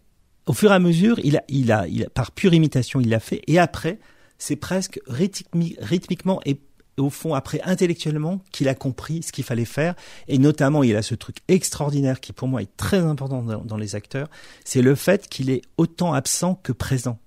au 0.47 0.53
fur 0.53 0.72
et 0.72 0.76
à 0.76 0.80
mesure, 0.80 1.19
il 1.24 1.38
a, 1.38 1.43
il 1.47 1.72
a, 1.72 1.88
il 1.88 2.03
a 2.03 2.09
par 2.09 2.32
pure 2.32 2.53
imitation, 2.53 2.99
il 2.99 3.09
l'a 3.09 3.19
fait. 3.19 3.41
Et 3.47 3.59
après, 3.59 3.99
c'est 4.38 4.55
presque 4.55 4.99
rythmiquement 5.07 6.41
et 6.45 6.59
au 6.97 7.09
fond, 7.09 7.34
après, 7.34 7.61
intellectuellement, 7.63 8.41
qu'il 8.51 8.67
a 8.67 8.76
compris 8.76 9.24
ce 9.24 9.32
qu'il 9.32 9.43
fallait 9.43 9.65
faire. 9.65 9.95
Et 10.28 10.38
notamment, 10.38 10.84
il 10.84 10.95
a 10.95 11.01
ce 11.01 11.15
truc 11.15 11.38
extraordinaire 11.47 12.19
qui, 12.19 12.34
pour 12.34 12.47
moi, 12.47 12.61
est 12.61 12.78
très 12.78 12.99
important 12.99 13.41
dans 13.41 13.78
les 13.78 13.95
acteurs. 13.95 14.30
C'est 14.65 14.82
le 14.82 14.93
fait 14.95 15.28
qu'il 15.28 15.49
est 15.49 15.61
autant 15.78 16.13
absent 16.13 16.55
que 16.55 16.74
présent 16.74 17.17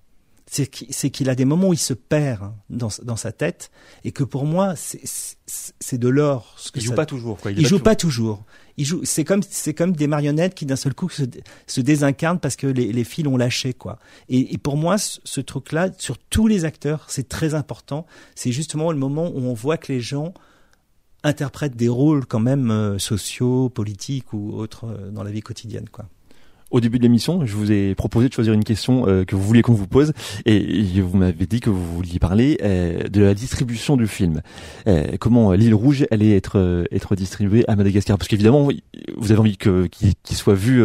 c'est 0.47 1.11
qu'il 1.11 1.30
a 1.30 1.34
des 1.34 1.45
moments 1.45 1.68
où 1.68 1.72
il 1.72 1.78
se 1.78 1.95
perd 1.95 2.53
dans, 2.68 2.90
dans 3.03 3.16
sa 3.16 3.32
tête 3.32 3.70
et 4.05 4.12
que 4.12 4.22
pour 4.22 4.45
moi 4.45 4.74
c'est 4.76 5.99
de 5.99 6.09
l'or. 6.09 6.57
Il 6.74 6.82
joue 6.82 6.95
pas 6.95 7.07
toujours. 7.07 7.38
Quoi. 7.38 7.51
Il, 7.51 7.61
il 7.61 7.66
joue 7.66 7.78
pas 7.78 7.97
toujours. 7.97 8.45
Il 8.76 8.84
joue. 8.84 9.01
C'est 9.05 9.24
comme 9.24 9.42
c'est 9.42 9.74
comme 9.74 9.92
des 9.92 10.07
marionnettes 10.07 10.55
qui 10.55 10.66
d'un 10.66 10.76
seul 10.76 10.95
coup 10.95 11.09
se, 11.09 11.22
se, 11.66 11.80
désincarnent 11.80 12.40
parce 12.40 12.57
que 12.57 12.66
les, 12.66 12.92
les 12.92 13.05
fils 13.05 13.26
ont 13.26 13.36
lâché 13.36 13.72
quoi. 13.72 13.99
Et, 14.28 14.55
et 14.55 14.59
pour 14.59 14.76
moi 14.76 14.99
ce, 14.99 15.18
ce 15.24 15.40
truc-là 15.40 15.90
sur 15.99 16.18
tous 16.18 16.47
les 16.47 16.64
acteurs 16.64 17.07
c'est 17.09 17.28
très 17.28 17.55
important. 17.55 18.07
C'est 18.34 18.53
justement 18.53 18.92
le 18.92 18.99
moment 18.99 19.28
où 19.28 19.38
on 19.38 19.55
voit 19.55 19.78
que 19.78 19.92
les 19.92 20.01
gens 20.01 20.34
interprètent 21.22 21.76
des 21.76 21.88
rôles 21.88 22.26
quand 22.26 22.40
même 22.40 22.70
euh, 22.70 22.99
sociaux, 22.99 23.70
politiques 23.70 24.32
ou 24.34 24.53
autres 24.53 24.84
euh, 24.84 25.11
dans 25.11 25.22
la 25.22 25.30
vie 25.30 25.40
quotidienne 25.40 25.88
quoi 25.88 26.07
au 26.74 26.80
début 26.80 26.98
de 26.98 27.04
l'émission, 27.04 27.46
je 27.46 27.54
vous 27.54 27.70
ai 27.70 27.94
proposé 27.94 28.28
de 28.28 28.34
choisir 28.34 28.52
une 28.52 28.64
question 28.64 29.06
euh, 29.06 29.24
que 29.24 29.36
vous 29.36 29.42
vouliez 29.42 29.62
qu'on 29.62 29.74
vous 29.74 29.86
pose 29.86 30.12
et 30.44 31.00
vous 31.00 31.16
m'avez 31.16 31.46
dit 31.46 31.60
que 31.60 31.70
vous 31.70 31.94
vouliez 31.94 32.18
parler 32.18 32.58
euh, 32.64 33.04
de 33.04 33.22
la 33.22 33.32
distribution 33.32 33.96
du 33.96 34.08
film. 34.08 34.42
Euh, 34.88 35.04
comment 35.20 35.52
l'île 35.52 35.74
rouge 35.74 36.04
allait 36.10 36.36
être 36.36 36.84
être 36.90 37.14
distribuée 37.14 37.64
à 37.68 37.76
Madagascar? 37.76 38.18
Parce 38.18 38.26
qu'évidemment, 38.26 38.68
vous 39.16 39.30
avez 39.30 39.40
envie 39.40 39.56
que 39.56 39.86
qu'il 39.86 40.36
soit 40.36 40.54
vu 40.54 40.82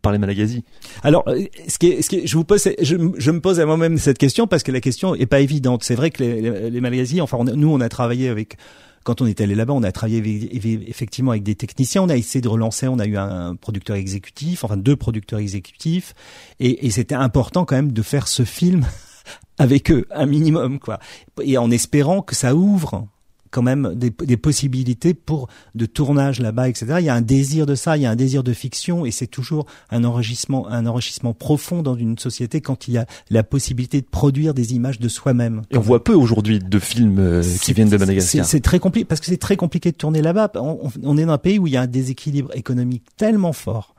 par 0.00 0.12
les 0.12 0.18
Malagasy. 0.18 0.62
Alors, 1.02 1.24
ce 1.66 1.78
qui 1.78 1.88
est, 1.88 2.02
ce 2.02 2.08
qui 2.08 2.24
je 2.28 2.36
vous 2.36 2.44
pose, 2.44 2.68
je, 2.80 2.96
je, 3.18 3.30
me 3.32 3.40
pose 3.40 3.58
à 3.58 3.66
moi-même 3.66 3.98
cette 3.98 4.18
question 4.18 4.46
parce 4.46 4.62
que 4.62 4.70
la 4.70 4.80
question 4.80 5.16
est 5.16 5.26
pas 5.26 5.40
évidente. 5.40 5.82
C'est 5.82 5.96
vrai 5.96 6.12
que 6.12 6.22
les, 6.22 6.70
les 6.70 6.80
Malagasy, 6.80 7.20
enfin, 7.20 7.42
nous, 7.42 7.68
on 7.68 7.80
a 7.80 7.88
travaillé 7.88 8.28
avec 8.28 8.58
quand 9.04 9.20
on 9.20 9.26
est 9.26 9.40
allé 9.40 9.54
là-bas, 9.54 9.72
on 9.72 9.82
a 9.82 9.92
travaillé 9.92 10.50
effectivement 10.88 11.30
avec 11.30 11.42
des 11.42 11.54
techniciens. 11.54 12.02
On 12.02 12.08
a 12.08 12.16
essayé 12.16 12.40
de 12.40 12.48
relancer. 12.48 12.86
On 12.88 12.98
a 12.98 13.06
eu 13.06 13.16
un 13.16 13.56
producteur 13.56 13.96
exécutif, 13.96 14.64
enfin 14.64 14.76
deux 14.76 14.96
producteurs 14.96 15.38
exécutifs, 15.38 16.14
et, 16.58 16.90
c'était 16.90 17.14
important 17.14 17.64
quand 17.64 17.76
même 17.76 17.92
de 17.92 18.02
faire 18.02 18.28
ce 18.28 18.44
film 18.44 18.84
avec 19.58 19.90
eux, 19.90 20.06
un 20.10 20.26
minimum 20.26 20.78
quoi, 20.78 20.98
et 21.42 21.56
en 21.56 21.70
espérant 21.70 22.22
que 22.22 22.34
ça 22.34 22.54
ouvre 22.54 23.06
quand 23.50 23.62
même 23.62 23.94
des, 23.94 24.10
des, 24.10 24.36
possibilités 24.36 25.14
pour 25.14 25.48
de 25.74 25.86
tournage 25.86 26.40
là-bas, 26.40 26.68
etc. 26.68 26.96
Il 26.98 27.04
y 27.04 27.08
a 27.08 27.14
un 27.14 27.20
désir 27.20 27.66
de 27.66 27.74
ça, 27.74 27.96
il 27.96 28.02
y 28.02 28.06
a 28.06 28.10
un 28.10 28.16
désir 28.16 28.42
de 28.42 28.52
fiction, 28.52 29.04
et 29.04 29.10
c'est 29.10 29.26
toujours 29.26 29.66
un 29.90 30.04
enrichissement, 30.04 30.68
un 30.68 30.86
enrichissement 30.86 31.34
profond 31.34 31.82
dans 31.82 31.96
une 31.96 32.18
société 32.18 32.60
quand 32.60 32.88
il 32.88 32.94
y 32.94 32.98
a 32.98 33.06
la 33.30 33.42
possibilité 33.42 34.00
de 34.00 34.06
produire 34.06 34.54
des 34.54 34.74
images 34.74 35.00
de 35.00 35.08
soi-même. 35.08 35.62
Et 35.70 35.76
on 35.76 35.80
voit 35.80 36.04
peu 36.04 36.14
aujourd'hui 36.14 36.58
de 36.58 36.78
films 36.78 37.18
euh, 37.18 37.42
qui 37.62 37.72
viennent 37.72 37.88
de 37.90 37.96
Madagascar. 37.96 38.44
C'est 38.44 38.60
très 38.60 38.78
compliqué 38.78 39.04
parce 39.04 39.20
que 39.20 39.26
c'est 39.26 39.36
très 39.36 39.56
compliqué 39.56 39.90
de 39.90 39.96
tourner 39.96 40.22
là-bas. 40.22 40.52
On, 40.54 40.90
on, 41.02 41.18
est 41.18 41.24
dans 41.24 41.32
un 41.32 41.38
pays 41.38 41.58
où 41.58 41.66
il 41.66 41.72
y 41.72 41.76
a 41.76 41.82
un 41.82 41.86
déséquilibre 41.86 42.50
économique 42.54 43.04
tellement 43.16 43.52
fort 43.52 43.94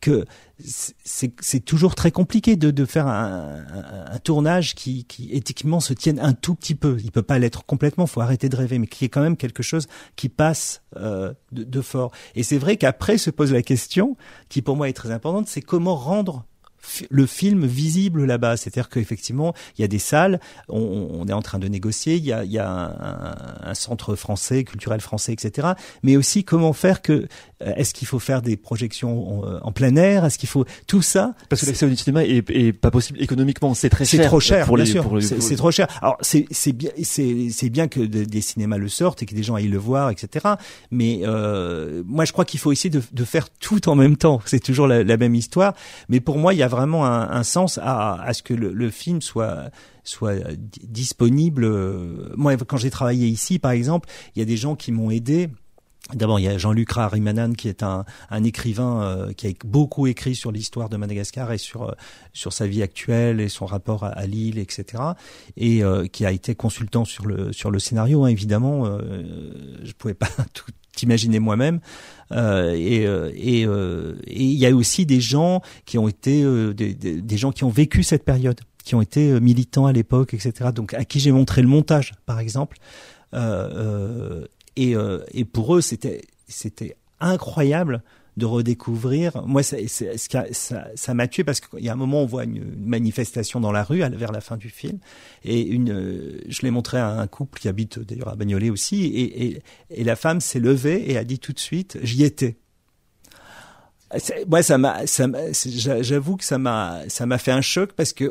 que 0.00 0.24
c'est 1.04 1.64
toujours 1.64 1.94
très 1.94 2.10
compliqué 2.10 2.56
de, 2.56 2.70
de 2.70 2.84
faire 2.84 3.06
un, 3.06 3.64
un, 3.72 4.12
un, 4.12 4.18
tournage 4.18 4.74
qui, 4.74 5.04
qui 5.04 5.30
éthiquement 5.32 5.80
se 5.80 5.92
tienne 5.92 6.18
un 6.18 6.32
tout 6.32 6.54
petit 6.54 6.74
peu. 6.74 6.96
Il 7.02 7.12
peut 7.12 7.22
pas 7.22 7.38
l'être 7.38 7.64
complètement, 7.66 8.06
faut 8.06 8.20
arrêter 8.20 8.48
de 8.48 8.56
rêver, 8.56 8.78
mais 8.78 8.86
qui 8.86 9.04
est 9.04 9.08
quand 9.08 9.20
même 9.20 9.36
quelque 9.36 9.62
chose 9.62 9.86
qui 10.16 10.28
passe 10.28 10.82
euh, 10.96 11.34
de, 11.52 11.64
de 11.64 11.80
fort. 11.80 12.12
Et 12.34 12.42
c'est 12.42 12.58
vrai 12.58 12.76
qu'après 12.76 13.18
se 13.18 13.30
pose 13.30 13.52
la 13.52 13.62
question, 13.62 14.16
qui 14.48 14.62
pour 14.62 14.76
moi 14.76 14.88
est 14.88 14.94
très 14.94 15.10
importante, 15.10 15.48
c'est 15.48 15.62
comment 15.62 15.96
rendre 15.96 16.46
le 17.10 17.26
film 17.26 17.66
visible 17.66 18.24
là-bas. 18.24 18.56
C'est-à-dire 18.56 18.88
qu'effectivement, 18.88 19.54
il 19.78 19.82
y 19.82 19.84
a 19.84 19.88
des 19.88 19.98
salles, 19.98 20.40
on, 20.68 21.08
on, 21.12 21.26
est 21.26 21.32
en 21.32 21.42
train 21.42 21.58
de 21.58 21.68
négocier, 21.68 22.16
il 22.16 22.24
y 22.24 22.32
a, 22.32 22.44
il 22.44 22.52
y 22.52 22.58
a 22.58 22.68
un, 22.68 23.70
un, 23.70 23.74
centre 23.74 24.14
français, 24.14 24.64
culturel 24.64 25.00
français, 25.00 25.32
etc. 25.32 25.68
Mais 26.02 26.16
aussi 26.16 26.44
comment 26.44 26.72
faire 26.72 27.02
que, 27.02 27.12
euh, 27.62 27.74
est-ce 27.76 27.94
qu'il 27.94 28.06
faut 28.06 28.18
faire 28.18 28.42
des 28.42 28.56
projections 28.56 29.44
en, 29.44 29.60
en 29.62 29.72
plein 29.72 29.96
air? 29.96 30.24
Est-ce 30.24 30.38
qu'il 30.38 30.48
faut 30.48 30.64
tout 30.86 31.02
ça? 31.02 31.34
Parce 31.48 31.62
que 31.62 31.66
l'accès 31.66 31.86
au 31.86 31.94
cinéma 31.94 32.24
est, 32.24 32.48
est, 32.50 32.72
pas 32.72 32.90
possible 32.90 33.22
économiquement, 33.22 33.74
c'est 33.74 33.90
très 33.90 34.04
cher. 34.04 34.20
C'est 34.22 34.26
trop 34.26 34.40
cher, 34.40 34.66
pour 34.66 34.76
bien 34.76 34.84
les, 34.84 34.90
sûr. 34.90 35.18
C'est 35.20 35.56
trop 35.56 35.70
cher. 35.70 35.88
Alors 36.02 36.16
c'est 36.20 36.46
bien, 36.72 36.90
c'est 37.02 37.70
bien 37.70 37.88
que 37.88 38.00
des 38.00 38.40
cinémas 38.40 38.78
le 38.78 38.88
sortent 38.88 39.22
et 39.22 39.26
que 39.26 39.34
des 39.34 39.42
gens 39.42 39.54
aillent 39.54 39.68
le 39.68 39.78
voir, 39.78 40.10
etc. 40.10 40.46
Mais 40.90 41.20
euh, 41.24 42.02
moi, 42.06 42.24
je 42.24 42.32
crois 42.32 42.44
qu'il 42.44 42.60
faut 42.60 42.72
essayer 42.72 42.90
de, 42.90 43.02
de, 43.12 43.24
faire 43.24 43.48
tout 43.50 43.88
en 43.88 43.94
même 43.94 44.16
temps. 44.16 44.40
C'est 44.44 44.60
toujours 44.60 44.86
la, 44.86 45.02
la, 45.02 45.16
même 45.16 45.34
histoire. 45.34 45.74
Mais 46.08 46.20
pour 46.20 46.38
moi, 46.38 46.54
il 46.54 46.58
y 46.58 46.62
a 46.62 46.68
vraiment 46.76 47.06
un, 47.06 47.42
sens 47.42 47.78
à, 47.78 48.14
à, 48.14 48.32
ce 48.32 48.42
que 48.42 48.54
le, 48.54 48.72
le, 48.72 48.90
film 48.90 49.20
soit 49.20 49.70
soit 50.04 50.34
disponible. 50.82 51.68
Moi, 52.36 52.56
quand 52.56 52.76
j'ai 52.76 52.90
travaillé 52.90 53.26
ici, 53.26 53.58
par 53.58 53.72
exemple, 53.72 54.08
il 54.34 54.38
y 54.38 54.42
a 54.42 54.44
des 54.44 54.56
gens 54.56 54.76
qui 54.76 54.92
m'ont 54.92 55.10
aidé. 55.10 55.50
D'abord, 56.14 56.38
il 56.38 56.44
y 56.44 56.48
a 56.48 56.56
Jean-Luc 56.56 56.92
Rarimanan 56.92 57.56
qui 57.56 57.68
est 57.68 57.82
un, 57.82 58.04
un 58.30 58.44
écrivain 58.44 59.02
euh, 59.02 59.32
qui 59.32 59.48
a 59.48 59.50
beaucoup 59.64 60.06
écrit 60.06 60.36
sur 60.36 60.52
l'histoire 60.52 60.88
de 60.88 60.96
Madagascar 60.96 61.50
et 61.50 61.58
sur 61.58 61.82
euh, 61.82 61.92
sur 62.32 62.52
sa 62.52 62.68
vie 62.68 62.82
actuelle 62.82 63.40
et 63.40 63.48
son 63.48 63.66
rapport 63.66 64.04
à, 64.04 64.10
à 64.10 64.24
l'île, 64.24 64.60
etc. 64.60 65.02
Et 65.56 65.82
euh, 65.82 66.06
qui 66.06 66.24
a 66.24 66.30
été 66.30 66.54
consultant 66.54 67.04
sur 67.04 67.26
le 67.26 67.52
sur 67.52 67.72
le 67.72 67.80
scénario. 67.80 68.24
Hein, 68.24 68.28
évidemment, 68.28 68.86
je 69.82 69.92
pouvais 69.94 70.14
pas 70.14 70.28
tout 70.52 70.70
t'imaginer 70.96 71.38
moi-même. 71.38 71.78
Euh, 72.32 72.74
et 72.74 73.06
euh, 73.06 73.30
euh, 73.30 74.16
et 74.26 74.42
il 74.42 74.58
y 74.58 74.66
a 74.66 74.74
aussi 74.74 75.06
des 75.06 75.20
gens 75.20 75.62
qui 75.84 75.96
ont 75.96 76.08
été 76.08 76.42
des, 76.74 76.94
des, 76.94 77.20
des, 77.22 77.36
gens 77.36 77.52
qui 77.52 77.62
ont 77.62 77.68
vécu 77.68 78.02
cette 78.02 78.24
période, 78.24 78.60
qui 78.84 78.96
ont 78.96 79.00
été 79.00 79.38
militants 79.40 79.86
à 79.86 79.92
l'époque, 79.92 80.34
etc. 80.34 80.70
Donc 80.74 80.94
à 80.94 81.04
qui 81.04 81.20
j'ai 81.20 81.30
montré 81.30 81.62
le 81.62 81.68
montage, 81.68 82.14
par 82.26 82.40
exemple. 82.40 82.78
et 83.32 84.94
et 85.34 85.44
pour 85.44 85.76
eux, 85.76 85.80
c'était 85.80 86.22
c'était 86.48 86.96
incroyable 87.20 88.02
de 88.36 88.44
redécouvrir. 88.44 89.42
Moi, 89.46 89.62
ça, 89.62 89.76
ça, 89.88 90.44
ça 90.94 91.14
m'a 91.14 91.26
tué 91.26 91.42
parce 91.42 91.60
qu'il 91.60 91.84
y 91.84 91.88
a 91.88 91.92
un 91.92 91.96
moment, 91.96 92.22
on 92.22 92.26
voit 92.26 92.44
une, 92.44 92.64
manifestation 92.78 93.60
dans 93.60 93.72
la 93.72 93.82
rue 93.82 93.98
vers 93.98 94.32
la 94.32 94.40
fin 94.40 94.56
du 94.56 94.68
film, 94.68 94.98
et 95.44 95.62
une, 95.62 95.90
euh, 95.90 96.40
je 96.48 96.62
l'ai 96.62 96.70
montré 96.70 96.98
à 96.98 97.08
un 97.08 97.26
couple 97.26 97.58
qui 97.58 97.68
habite 97.68 97.98
d'ailleurs 97.98 98.28
à 98.28 98.36
Bagnolet 98.36 98.70
aussi, 98.70 99.04
et, 99.04 99.46
et, 99.46 99.62
et 99.90 100.04
la 100.04 100.16
femme 100.16 100.40
s'est 100.40 100.60
levée 100.60 101.10
et 101.10 101.16
a 101.16 101.24
dit 101.24 101.38
tout 101.38 101.52
de 101.52 101.58
suite, 101.58 101.98
j'y 102.02 102.24
étais. 102.24 102.56
Moi, 104.46 104.62
ça 104.62 104.78
m'a, 104.78 105.04
j'avoue 105.04 106.36
que 106.36 106.44
ça 106.44 106.58
m'a, 106.58 107.00
ça 107.08 107.26
m'a 107.26 107.38
fait 107.38 107.50
un 107.50 107.60
choc 107.60 107.92
parce 107.92 108.12
que 108.12 108.30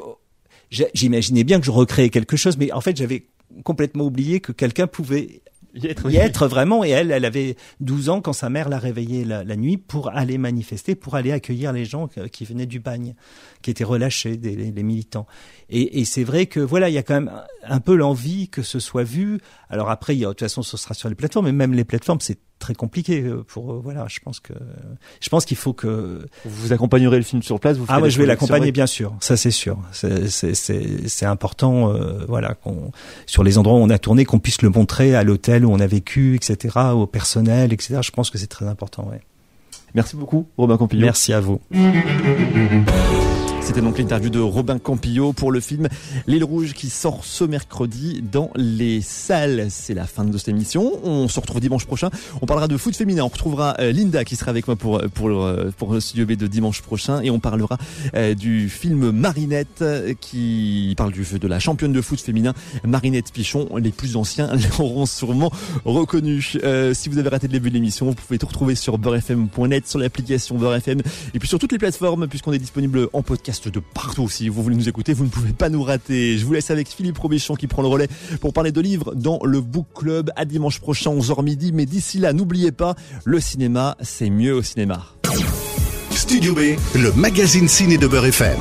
j'imaginais 0.69 1.43
bien 1.43 1.59
que 1.59 1.65
je 1.65 1.71
recréais 1.71 2.09
quelque 2.09 2.37
chose, 2.37 2.57
mais 2.57 2.71
en 2.71 2.81
fait, 2.81 2.95
j'avais 2.95 3.27
complètement 3.63 4.05
oublié 4.05 4.39
que 4.39 4.51
quelqu'un 4.51 4.87
pouvait 4.87 5.41
y 5.75 5.87
être, 5.87 6.13
être 6.13 6.47
vraiment. 6.47 6.83
Et 6.83 6.89
elle, 6.89 7.11
elle 7.11 7.25
avait 7.25 7.55
12 7.81 8.09
ans 8.09 8.21
quand 8.21 8.33
sa 8.33 8.49
mère 8.49 8.69
l'a 8.69 8.79
réveillée 8.79 9.25
la, 9.25 9.43
la, 9.43 9.55
nuit 9.55 9.77
pour 9.77 10.09
aller 10.09 10.37
manifester, 10.37 10.95
pour 10.95 11.15
aller 11.15 11.31
accueillir 11.31 11.73
les 11.73 11.85
gens 11.85 12.07
qui 12.07 12.45
venaient 12.45 12.65
du 12.65 12.79
bagne, 12.79 13.15
qui 13.61 13.71
étaient 13.71 13.83
relâchés, 13.83 14.37
des, 14.37 14.55
les, 14.55 14.83
militants. 14.83 15.27
Et, 15.69 15.99
et 15.99 16.05
c'est 16.05 16.23
vrai 16.23 16.45
que 16.45 16.59
voilà, 16.59 16.89
il 16.89 16.93
y 16.93 16.97
a 16.97 17.03
quand 17.03 17.15
même 17.15 17.31
un 17.63 17.79
peu 17.79 17.95
l'envie 17.95 18.49
que 18.49 18.63
ce 18.63 18.79
soit 18.79 19.03
vu. 19.03 19.39
Alors 19.69 19.89
après, 19.89 20.15
il 20.15 20.19
y 20.19 20.25
a, 20.25 20.29
de 20.29 20.33
toute 20.33 20.41
façon, 20.41 20.63
ce 20.63 20.77
sera 20.77 20.93
sur 20.93 21.09
les 21.09 21.15
plateformes, 21.15 21.45
mais 21.45 21.51
même 21.51 21.73
les 21.73 21.85
plateformes, 21.85 22.21
c'est 22.21 22.39
très 22.59 22.73
compliqué 22.73 23.23
pour 23.47 23.81
voilà 23.81 24.05
je 24.07 24.19
pense 24.19 24.39
que 24.39 24.53
je 25.21 25.29
pense 25.29 25.45
qu'il 25.45 25.57
faut 25.57 25.73
que 25.73 26.25
vous 26.45 26.73
accompagnerez 26.73 27.17
le 27.17 27.23
film 27.23 27.43
sur 27.43 27.59
place 27.59 27.77
vous 27.77 27.85
ah 27.89 27.99
moi 27.99 28.09
je 28.09 28.17
vais 28.17 28.25
l'accompagner 28.25 28.71
bien 28.71 28.87
sûr 28.87 29.13
ça 29.19 29.37
c'est 29.37 29.51
sûr 29.51 29.77
c'est 29.91 30.29
c'est 30.29 30.55
c'est 31.07 31.25
important 31.25 31.93
voilà 32.27 32.53
qu'on 32.53 32.91
sur 33.25 33.43
les 33.43 33.57
endroits 33.57 33.77
où 33.77 33.81
on 33.81 33.89
a 33.89 33.99
tourné 33.99 34.25
qu'on 34.25 34.39
puisse 34.39 34.61
le 34.61 34.69
montrer 34.69 35.15
à 35.15 35.23
l'hôtel 35.23 35.65
où 35.65 35.71
on 35.71 35.79
a 35.79 35.87
vécu 35.87 36.35
etc 36.35 36.79
au 36.93 37.05
personnel 37.05 37.73
etc 37.73 37.99
je 38.01 38.11
pense 38.11 38.29
que 38.29 38.37
c'est 38.37 38.47
très 38.47 38.67
important 38.67 39.07
ouais 39.09 39.21
Merci 39.95 40.17
beaucoup, 40.17 40.49
Robin 40.57 40.75
Campillon. 40.77 41.05
Merci 41.05 41.31
à 41.31 41.39
vous. 41.39 41.61
C'était 43.65 43.81
donc 43.81 43.97
l'interview 43.97 44.29
de 44.29 44.39
Robin 44.39 44.77
Campillo 44.77 45.33
pour 45.33 45.51
le 45.51 45.59
film 45.59 45.87
L'île 46.27 46.43
rouge 46.43 46.73
qui 46.73 46.91
sort 46.91 47.25
ce 47.25 47.43
mercredi 47.43 48.21
dans 48.21 48.51
les 48.55 49.01
salles. 49.01 49.67
C'est 49.71 49.95
la 49.95 50.05
fin 50.05 50.23
de 50.23 50.37
cette 50.37 50.49
émission. 50.49 50.99
On 51.03 51.27
se 51.27 51.39
retrouve 51.39 51.59
dimanche 51.59 51.87
prochain. 51.87 52.11
On 52.43 52.45
parlera 52.45 52.67
de 52.67 52.77
foot 52.77 52.95
féminin. 52.95 53.23
On 53.23 53.27
retrouvera 53.27 53.75
euh, 53.79 53.91
Linda 53.91 54.23
qui 54.23 54.35
sera 54.35 54.51
avec 54.51 54.67
moi 54.67 54.75
pour 54.75 55.01
pour 55.15 55.29
le, 55.29 55.71
pour 55.75 55.91
le 55.91 55.99
studio 55.99 56.27
B 56.27 56.33
de 56.33 56.45
dimanche 56.45 56.83
prochain 56.83 57.21
et 57.21 57.31
on 57.31 57.39
parlera 57.39 57.79
euh, 58.13 58.35
du 58.35 58.69
film 58.69 59.09
Marinette 59.09 59.83
qui 60.21 60.93
parle 60.95 61.11
du 61.11 61.23
de 61.23 61.47
la 61.47 61.57
championne 61.57 61.91
de 61.91 62.01
foot 62.01 62.21
féminin 62.21 62.53
Marinette 62.83 63.31
Pichon. 63.33 63.67
Les 63.77 63.91
plus 63.91 64.15
anciens 64.15 64.51
l'auront 64.77 65.07
sûrement 65.07 65.51
reconnu. 65.85 66.53
Euh, 66.63 66.93
si 66.93 67.09
vous 67.09 67.17
avez 67.17 67.29
raté 67.29 67.47
le 67.47 67.53
début 67.53 67.69
de 67.69 67.73
l'émission, 67.73 68.05
vous 68.05 68.13
pouvez 68.13 68.37
tout 68.37 68.45
retrouver 68.45 68.75
sur 68.75 68.99
beurrefm.net, 68.99 69.87
sur 69.87 69.97
l'application 69.97 70.55
Beurrefm 70.55 71.01
et 71.33 71.39
puis 71.39 71.49
sur 71.49 71.57
toutes 71.57 71.71
les 71.71 71.79
plateformes 71.79 72.27
puisqu'on 72.27 72.53
est 72.53 72.59
disponible 72.59 73.09
en 73.11 73.23
de 73.63 73.79
partout. 73.79 74.29
Si 74.29 74.49
vous 74.49 74.61
voulez 74.63 74.75
nous 74.75 74.89
écouter, 74.89 75.13
vous 75.13 75.23
ne 75.23 75.29
pouvez 75.29 75.53
pas 75.53 75.69
nous 75.69 75.83
rater. 75.83 76.37
Je 76.37 76.45
vous 76.45 76.53
laisse 76.53 76.71
avec 76.71 76.87
Philippe 76.87 77.17
Robichon 77.17 77.55
qui 77.55 77.67
prend 77.67 77.81
le 77.81 77.87
relais 77.87 78.07
pour 78.41 78.53
parler 78.53 78.71
de 78.71 78.81
livres 78.81 79.15
dans 79.15 79.39
le 79.43 79.61
Book 79.61 79.87
Club 79.95 80.31
à 80.35 80.45
dimanche 80.45 80.79
prochain 80.79 81.11
11h 81.11 81.43
midi. 81.43 81.71
Mais 81.73 81.85
d'ici 81.85 82.19
là, 82.19 82.33
n'oubliez 82.33 82.71
pas, 82.71 82.95
le 83.23 83.39
cinéma, 83.39 83.95
c'est 84.01 84.29
mieux 84.29 84.53
au 84.53 84.61
cinéma. 84.61 85.05
Studio 86.11 86.53
B, 86.53 86.59
le 86.95 87.11
magazine 87.13 87.67
ciné 87.67 87.97
de 87.97 88.07
Beurre 88.07 88.25
FM. 88.25 88.57